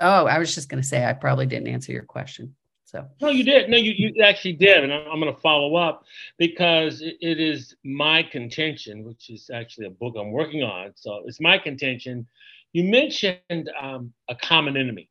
Oh, 0.00 0.26
I 0.26 0.38
was 0.38 0.54
just 0.54 0.68
going 0.68 0.82
to 0.82 0.88
say 0.88 1.04
I 1.04 1.12
probably 1.12 1.46
didn't 1.46 1.68
answer 1.68 1.92
your 1.92 2.02
question. 2.02 2.54
So 2.84 3.06
no, 3.20 3.28
you 3.28 3.42
did. 3.42 3.68
No, 3.70 3.76
you, 3.76 3.92
you 3.96 4.22
actually 4.22 4.52
did, 4.52 4.84
and 4.84 4.92
I'm 4.92 5.20
going 5.20 5.34
to 5.34 5.40
follow 5.40 5.74
up 5.74 6.04
because 6.38 7.00
it, 7.00 7.16
it 7.20 7.40
is 7.40 7.74
my 7.84 8.22
contention, 8.22 9.04
which 9.04 9.30
is 9.30 9.50
actually 9.52 9.86
a 9.86 9.90
book 9.90 10.14
I'm 10.16 10.30
working 10.30 10.62
on. 10.62 10.92
So 10.94 11.22
it's 11.26 11.40
my 11.40 11.58
contention. 11.58 12.26
You 12.72 12.84
mentioned 12.84 13.70
um, 13.80 14.12
a 14.28 14.34
common 14.36 14.76
enemy, 14.76 15.08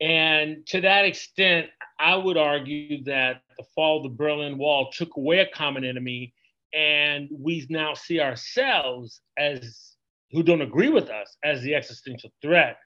and 0.00 0.66
to 0.66 0.80
that 0.82 1.04
extent, 1.04 1.68
I 1.98 2.16
would 2.16 2.36
argue 2.36 3.02
that 3.04 3.42
the 3.56 3.64
fall 3.74 3.98
of 3.98 4.02
the 4.02 4.08
Berlin 4.10 4.58
Wall 4.58 4.90
took 4.90 5.16
away 5.16 5.38
a 5.38 5.46
common 5.46 5.84
enemy, 5.84 6.34
and 6.74 7.28
we 7.30 7.66
now 7.70 7.94
see 7.94 8.20
ourselves 8.20 9.20
as 9.38 9.96
who 10.32 10.42
don't 10.42 10.62
agree 10.62 10.88
with 10.88 11.10
us 11.10 11.36
as 11.44 11.62
the 11.62 11.74
existential 11.74 12.30
threat. 12.40 12.76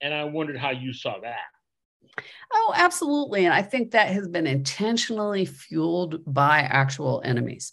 And 0.00 0.12
I 0.12 0.24
wondered 0.24 0.58
how 0.58 0.70
you 0.70 0.92
saw 0.92 1.20
that. 1.20 2.22
Oh, 2.52 2.72
absolutely. 2.76 3.44
And 3.44 3.54
I 3.54 3.62
think 3.62 3.90
that 3.90 4.08
has 4.08 4.28
been 4.28 4.46
intentionally 4.46 5.44
fueled 5.44 6.22
by 6.26 6.60
actual 6.60 7.22
enemies, 7.24 7.72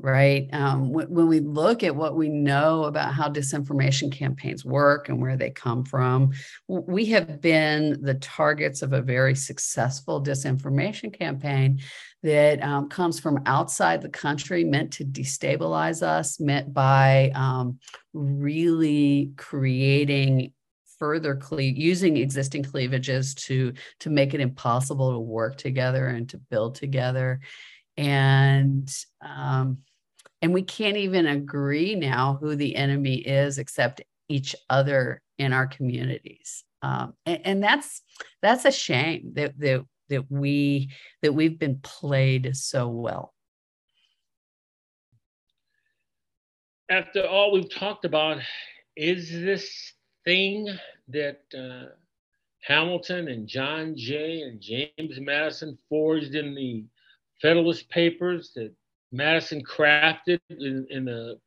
right? 0.00 0.48
Um, 0.52 0.88
w- 0.88 1.08
when 1.08 1.28
we 1.28 1.40
look 1.40 1.84
at 1.84 1.94
what 1.94 2.16
we 2.16 2.28
know 2.28 2.84
about 2.84 3.12
how 3.12 3.28
disinformation 3.28 4.10
campaigns 4.10 4.64
work 4.64 5.08
and 5.08 5.20
where 5.20 5.36
they 5.36 5.50
come 5.50 5.84
from, 5.84 6.32
we 6.66 7.06
have 7.06 7.40
been 7.40 7.98
the 8.02 8.14
targets 8.14 8.80
of 8.80 8.94
a 8.94 9.02
very 9.02 9.34
successful 9.34 10.22
disinformation 10.22 11.12
campaign 11.12 11.80
that 12.22 12.62
um, 12.62 12.88
comes 12.88 13.20
from 13.20 13.40
outside 13.46 14.00
the 14.00 14.08
country, 14.08 14.64
meant 14.64 14.92
to 14.94 15.04
destabilize 15.04 16.02
us, 16.02 16.40
meant 16.40 16.72
by 16.72 17.30
um, 17.34 17.78
really 18.14 19.32
creating 19.36 20.52
further 20.98 21.36
cle- 21.36 21.60
using 21.60 22.16
existing 22.16 22.62
cleavages 22.62 23.34
to 23.34 23.72
to 24.00 24.10
make 24.10 24.34
it 24.34 24.40
impossible 24.40 25.12
to 25.12 25.18
work 25.18 25.56
together 25.56 26.08
and 26.08 26.28
to 26.28 26.36
build 26.36 26.74
together 26.74 27.40
and 27.96 28.94
um, 29.20 29.78
and 30.42 30.54
we 30.54 30.62
can't 30.62 30.96
even 30.96 31.26
agree 31.26 31.94
now 31.94 32.38
who 32.40 32.56
the 32.56 32.76
enemy 32.76 33.16
is 33.16 33.58
except 33.58 34.02
each 34.28 34.54
other 34.68 35.20
in 35.38 35.52
our 35.52 35.66
communities. 35.66 36.64
Um, 36.82 37.14
and, 37.26 37.40
and, 37.44 37.62
that's 37.62 38.00
that's 38.40 38.64
a 38.64 38.72
shame 38.72 39.32
that, 39.34 39.58
that 39.58 39.84
that 40.08 40.30
we 40.30 40.90
that 41.20 41.32
we've 41.32 41.58
been 41.58 41.78
played 41.82 42.56
so 42.56 42.88
well. 42.88 43.34
After 46.90 47.26
all 47.26 47.52
we've 47.52 47.72
talked 47.72 48.06
about, 48.06 48.38
is 48.96 49.30
this 49.30 49.92
thing 50.24 50.68
that 51.08 51.40
uh, 51.56 51.94
Hamilton 52.62 53.28
and 53.28 53.46
John 53.46 53.94
Jay 53.96 54.40
and 54.40 54.60
James 54.60 55.20
Madison 55.20 55.78
forged 55.88 56.34
in 56.34 56.54
the 56.54 56.84
Federalist 57.40 57.88
Papers 57.90 58.52
that 58.54 58.72
Madison 59.12 59.62
crafted 59.62 60.40
in, 60.50 60.86
in 60.90 61.04
the 61.04 61.38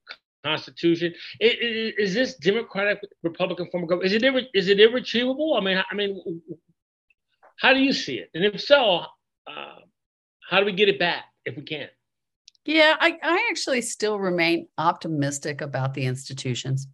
Constitution. 0.44 1.14
Is, 1.40 1.94
is, 1.98 2.14
this 2.14 2.36
Democratic 2.36 3.00
Republican 3.24 3.70
form 3.72 3.84
of 3.84 3.90
government? 3.90 4.12
Is 4.12 4.14
it 4.14 4.24
ever 4.24 4.42
is 4.54 4.68
it 4.68 4.80
ever 4.80 4.98
achievable? 4.98 5.56
I 5.56 5.62
mean, 5.62 5.82
I 5.90 5.96
mean, 5.96 6.42
how 7.60 7.74
do 7.74 7.80
you 7.80 7.94
see 7.94 8.16
it? 8.16 8.30
And 8.34 8.44
if 8.44 8.62
so, 8.62 9.04
uh, 9.48 9.80
how 10.50 10.60
do 10.60 10.66
we 10.66 10.74
get 10.74 10.90
it 10.90 11.00
back 11.00 11.26
if 11.46 11.56
we 11.56 11.64
can? 11.64 11.88
Yeah, 12.66 12.96
I, 13.00 13.18
I 13.22 13.48
actually 13.50 13.82
still 13.82 14.20
remain 14.20 14.68
optimistic 14.78 15.62
about 15.62 15.94
the 15.94 16.06
institutions 16.06 16.88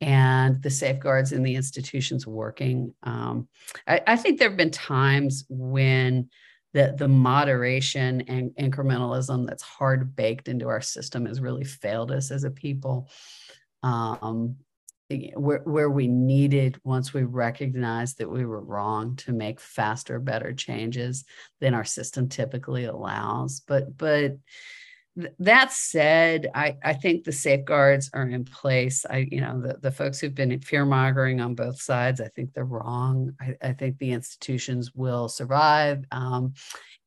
and 0.00 0.60
the 0.62 0.70
safeguards 0.70 1.30
in 1.30 1.44
the 1.44 1.54
institutions 1.54 2.26
working. 2.26 2.92
Um, 3.04 3.48
I, 3.86 4.00
I, 4.04 4.16
think 4.16 4.38
there 4.38 4.48
have 4.48 4.56
been 4.56 4.72
times 4.72 5.44
when 5.48 6.28
the, 6.72 6.94
the 6.96 7.08
moderation 7.08 8.22
and 8.22 8.50
incrementalism 8.52 9.46
that's 9.46 9.62
hard 9.62 10.16
baked 10.16 10.48
into 10.48 10.68
our 10.68 10.80
system 10.80 11.26
has 11.26 11.40
really 11.40 11.64
failed 11.64 12.10
us 12.10 12.30
as 12.30 12.44
a 12.44 12.50
people. 12.50 13.08
Um, 13.82 14.56
where, 15.34 15.60
where 15.64 15.90
we 15.90 16.08
needed 16.08 16.78
once 16.84 17.12
we 17.12 17.22
recognized 17.22 18.18
that 18.18 18.30
we 18.30 18.46
were 18.46 18.62
wrong 18.62 19.16
to 19.16 19.32
make 19.32 19.60
faster 19.60 20.18
better 20.18 20.54
changes 20.54 21.24
than 21.60 21.74
our 21.74 21.84
system 21.84 22.30
typically 22.30 22.84
allows 22.84 23.60
but 23.66 23.94
but 23.98 24.38
that 25.38 25.72
said, 25.72 26.50
I, 26.54 26.76
I 26.82 26.94
think 26.94 27.24
the 27.24 27.32
safeguards 27.32 28.10
are 28.14 28.26
in 28.26 28.44
place. 28.44 29.04
I, 29.08 29.28
you 29.30 29.40
know, 29.42 29.60
the, 29.60 29.78
the 29.80 29.90
folks 29.90 30.18
who've 30.18 30.34
been 30.34 30.58
fear 30.60 30.86
mongering 30.86 31.40
on 31.40 31.54
both 31.54 31.80
sides, 31.80 32.20
I 32.20 32.28
think 32.28 32.54
they're 32.54 32.64
wrong. 32.64 33.32
I, 33.40 33.54
I 33.60 33.72
think 33.72 33.98
the 33.98 34.12
institutions 34.12 34.92
will 34.94 35.28
survive. 35.28 36.04
Um, 36.10 36.54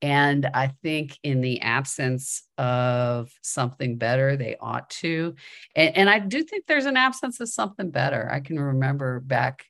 and 0.01 0.45
I 0.53 0.68
think 0.84 1.18
in 1.24 1.41
the 1.41 1.62
absence 1.62 2.43
of 2.60 3.32
something 3.41 3.97
better, 3.97 4.38
they 4.38 4.56
ought 4.60 4.89
to. 4.91 5.36
And, 5.76 5.97
and 5.97 6.10
I 6.10 6.20
do 6.20 6.43
think 6.43 6.68
there's 6.68 6.86
an 6.86 6.97
absence 6.97 7.39
of 7.39 7.49
something 7.49 7.89
better. 7.89 8.30
I 8.32 8.39
can 8.39 8.60
remember 8.60 9.20
back 9.20 9.66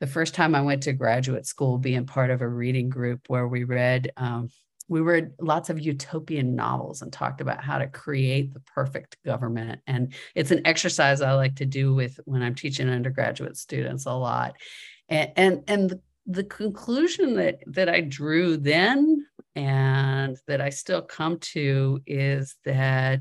the 0.00 0.06
first 0.06 0.34
time 0.34 0.54
I 0.54 0.62
went 0.62 0.84
to 0.84 0.92
graduate 0.92 1.44
school 1.44 1.76
being 1.76 2.06
part 2.06 2.30
of 2.30 2.40
a 2.40 2.48
reading 2.48 2.88
group 2.88 3.22
where 3.26 3.48
we 3.48 3.64
read 3.64 4.12
um, 4.16 4.48
we 4.88 5.00
read 5.00 5.32
lots 5.40 5.70
of 5.70 5.78
utopian 5.78 6.54
novels 6.54 7.02
and 7.02 7.12
talked 7.12 7.40
about 7.40 7.62
how 7.62 7.78
to 7.78 7.86
create 7.86 8.52
the 8.52 8.60
perfect 8.60 9.16
government 9.24 9.80
and 9.86 10.14
it's 10.34 10.50
an 10.50 10.66
exercise 10.66 11.20
i 11.20 11.32
like 11.32 11.56
to 11.56 11.66
do 11.66 11.94
with 11.94 12.18
when 12.24 12.42
i'm 12.42 12.54
teaching 12.54 12.88
undergraduate 12.88 13.56
students 13.56 14.06
a 14.06 14.12
lot 14.12 14.54
and 15.08 15.32
and, 15.36 15.62
and 15.68 15.90
the, 15.90 16.00
the 16.26 16.44
conclusion 16.44 17.34
that 17.34 17.60
that 17.66 17.88
i 17.88 18.00
drew 18.00 18.56
then 18.56 19.24
and 19.54 20.36
that 20.46 20.60
i 20.60 20.70
still 20.70 21.02
come 21.02 21.38
to 21.38 22.00
is 22.06 22.56
that 22.64 23.20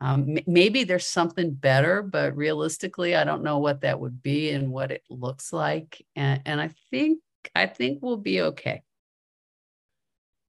um, 0.00 0.36
maybe 0.46 0.84
there's 0.84 1.06
something 1.06 1.54
better, 1.54 2.02
but 2.02 2.36
realistically, 2.36 3.16
I 3.16 3.24
don't 3.24 3.42
know 3.42 3.60
what 3.60 3.80
that 3.80 3.98
would 3.98 4.22
be 4.22 4.50
and 4.50 4.70
what 4.70 4.90
it 4.90 5.02
looks 5.08 5.54
like. 5.54 6.04
And, 6.14 6.42
and 6.44 6.60
I 6.60 6.70
think 6.90 7.20
I 7.54 7.66
think 7.66 8.00
we'll 8.02 8.16
be 8.16 8.42
okay. 8.42 8.82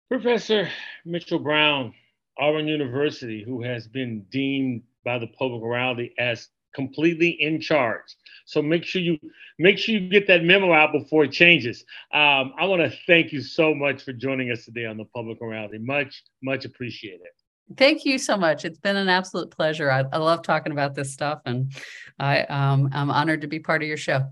Professor 0.09 0.69
Mitchell 1.05 1.39
Brown, 1.39 1.93
Auburn 2.39 2.67
University, 2.67 3.43
who 3.43 3.61
has 3.63 3.87
been 3.87 4.25
deemed 4.31 4.83
by 5.03 5.19
the 5.19 5.27
public 5.27 5.61
morality 5.61 6.13
as 6.17 6.47
completely 6.73 7.29
in 7.41 7.59
charge. 7.59 8.15
So 8.45 8.61
make 8.61 8.85
sure 8.85 9.01
you 9.01 9.17
make 9.59 9.77
sure 9.77 9.95
you 9.95 10.09
get 10.09 10.27
that 10.27 10.43
memo 10.43 10.71
out 10.71 10.93
before 10.93 11.25
it 11.25 11.31
changes. 11.31 11.83
Um, 12.13 12.53
I 12.57 12.65
want 12.65 12.81
to 12.81 12.97
thank 13.05 13.33
you 13.33 13.41
so 13.41 13.73
much 13.73 14.03
for 14.03 14.13
joining 14.13 14.51
us 14.51 14.63
today 14.65 14.85
on 14.85 14.95
the 14.95 15.05
public 15.05 15.41
morality. 15.41 15.79
Much, 15.79 16.23
much 16.41 16.63
appreciated. 16.63 17.27
Thank 17.75 18.05
you 18.05 18.17
so 18.17 18.37
much. 18.37 18.63
It's 18.63 18.79
been 18.79 18.95
an 18.95 19.09
absolute 19.09 19.51
pleasure. 19.51 19.91
I, 19.91 20.05
I 20.13 20.17
love 20.19 20.41
talking 20.41 20.71
about 20.71 20.95
this 20.95 21.11
stuff, 21.11 21.41
and 21.45 21.73
I, 22.17 22.43
um, 22.43 22.89
I'm 22.93 23.11
honored 23.11 23.41
to 23.41 23.47
be 23.47 23.59
part 23.59 23.81
of 23.81 23.89
your 23.89 23.97
show. 23.97 24.23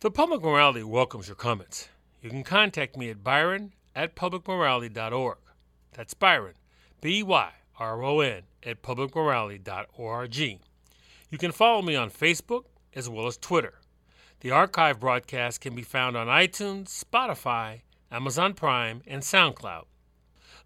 The 0.00 0.10
public 0.10 0.42
morality 0.42 0.82
welcomes 0.82 1.28
your 1.28 1.36
comments. 1.36 1.88
You 2.22 2.30
can 2.30 2.44
contact 2.44 2.96
me 2.96 3.08
at 3.10 3.24
byron 3.24 3.72
at 3.94 4.14
publicmorality.org. 4.14 5.38
That's 5.92 6.14
Byron, 6.14 6.54
B 7.00 7.22
Y 7.22 7.50
R 7.78 8.02
O 8.02 8.20
N, 8.20 8.42
at 8.62 8.82
publicmorality.org. 8.82 10.36
You 10.36 11.38
can 11.38 11.52
follow 11.52 11.82
me 11.82 11.96
on 11.96 12.10
Facebook 12.10 12.64
as 12.94 13.08
well 13.08 13.26
as 13.26 13.36
Twitter. 13.36 13.74
The 14.40 14.50
archive 14.50 15.00
broadcast 15.00 15.60
can 15.60 15.74
be 15.74 15.82
found 15.82 16.16
on 16.16 16.26
iTunes, 16.26 17.04
Spotify, 17.04 17.82
Amazon 18.10 18.54
Prime, 18.54 19.02
and 19.06 19.22
SoundCloud. 19.22 19.84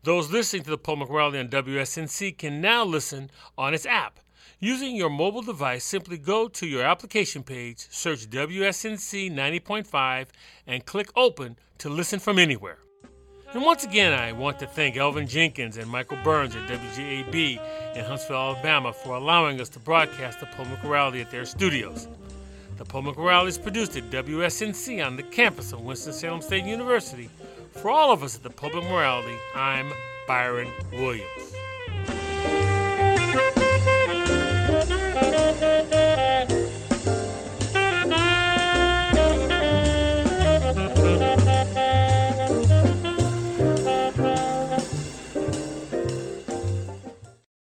Those 0.03 0.31
listening 0.31 0.65
to 0.65 0.71
the 0.71 0.79
Public 0.79 1.11
Morality 1.11 1.39
on 1.39 1.49
WSNC 1.49 2.37
can 2.37 2.61
now 2.61 2.85
listen 2.85 3.31
on 3.57 3.75
its 3.75 3.87
app. 3.87 4.21
Using 4.65 4.97
your 4.97 5.11
mobile 5.11 5.43
device, 5.43 5.85
simply 5.85 6.17
go 6.17 6.49
to 6.49 6.67
your 6.67 6.85
application 6.85 7.43
page, 7.43 7.87
search 7.91 8.31
WSNC 8.31 9.31
90.5, 9.31 10.29
and 10.67 10.87
click 10.87 11.11
Open 11.15 11.59
to 11.77 11.91
listen 11.91 12.19
from 12.19 12.39
anywhere. 12.39 12.79
And 13.53 13.63
once 13.63 13.85
again, 13.85 14.19
I 14.19 14.33
want 14.33 14.59
to 14.61 14.67
thank 14.67 14.97
Elvin 14.97 15.27
Jenkins 15.27 15.77
and 15.77 15.87
Michael 15.91 16.17
Burns 16.25 16.57
at 16.57 16.67
WJAB 16.67 17.61
in 17.95 18.05
Huntsville, 18.07 18.39
Alabama, 18.39 18.95
for 18.95 19.17
allowing 19.17 19.61
us 19.61 19.69
to 19.69 19.79
broadcast 19.81 20.41
the 20.41 20.47
Public 20.47 20.83
Morality 20.83 21.21
at 21.21 21.31
their 21.31 21.45
studios. 21.45 22.09
The 22.79 22.87
Public 22.87 23.19
Morality 23.19 23.51
is 23.51 23.59
produced 23.59 23.99
at 23.99 24.05
WSNC 24.05 25.07
on 25.07 25.17
the 25.17 25.25
campus 25.25 25.75
of 25.75 25.83
Winston-Salem 25.83 26.41
State 26.41 26.65
University. 26.65 27.29
For 27.73 27.91
all 27.91 28.13
of 28.13 28.23
us 28.23 28.35
at 28.35 28.43
the 28.43 28.49
Public 28.49 28.85
Morality, 28.85 29.37
I'm 29.55 29.93
Byron 30.27 30.71
Williams. 30.91 31.55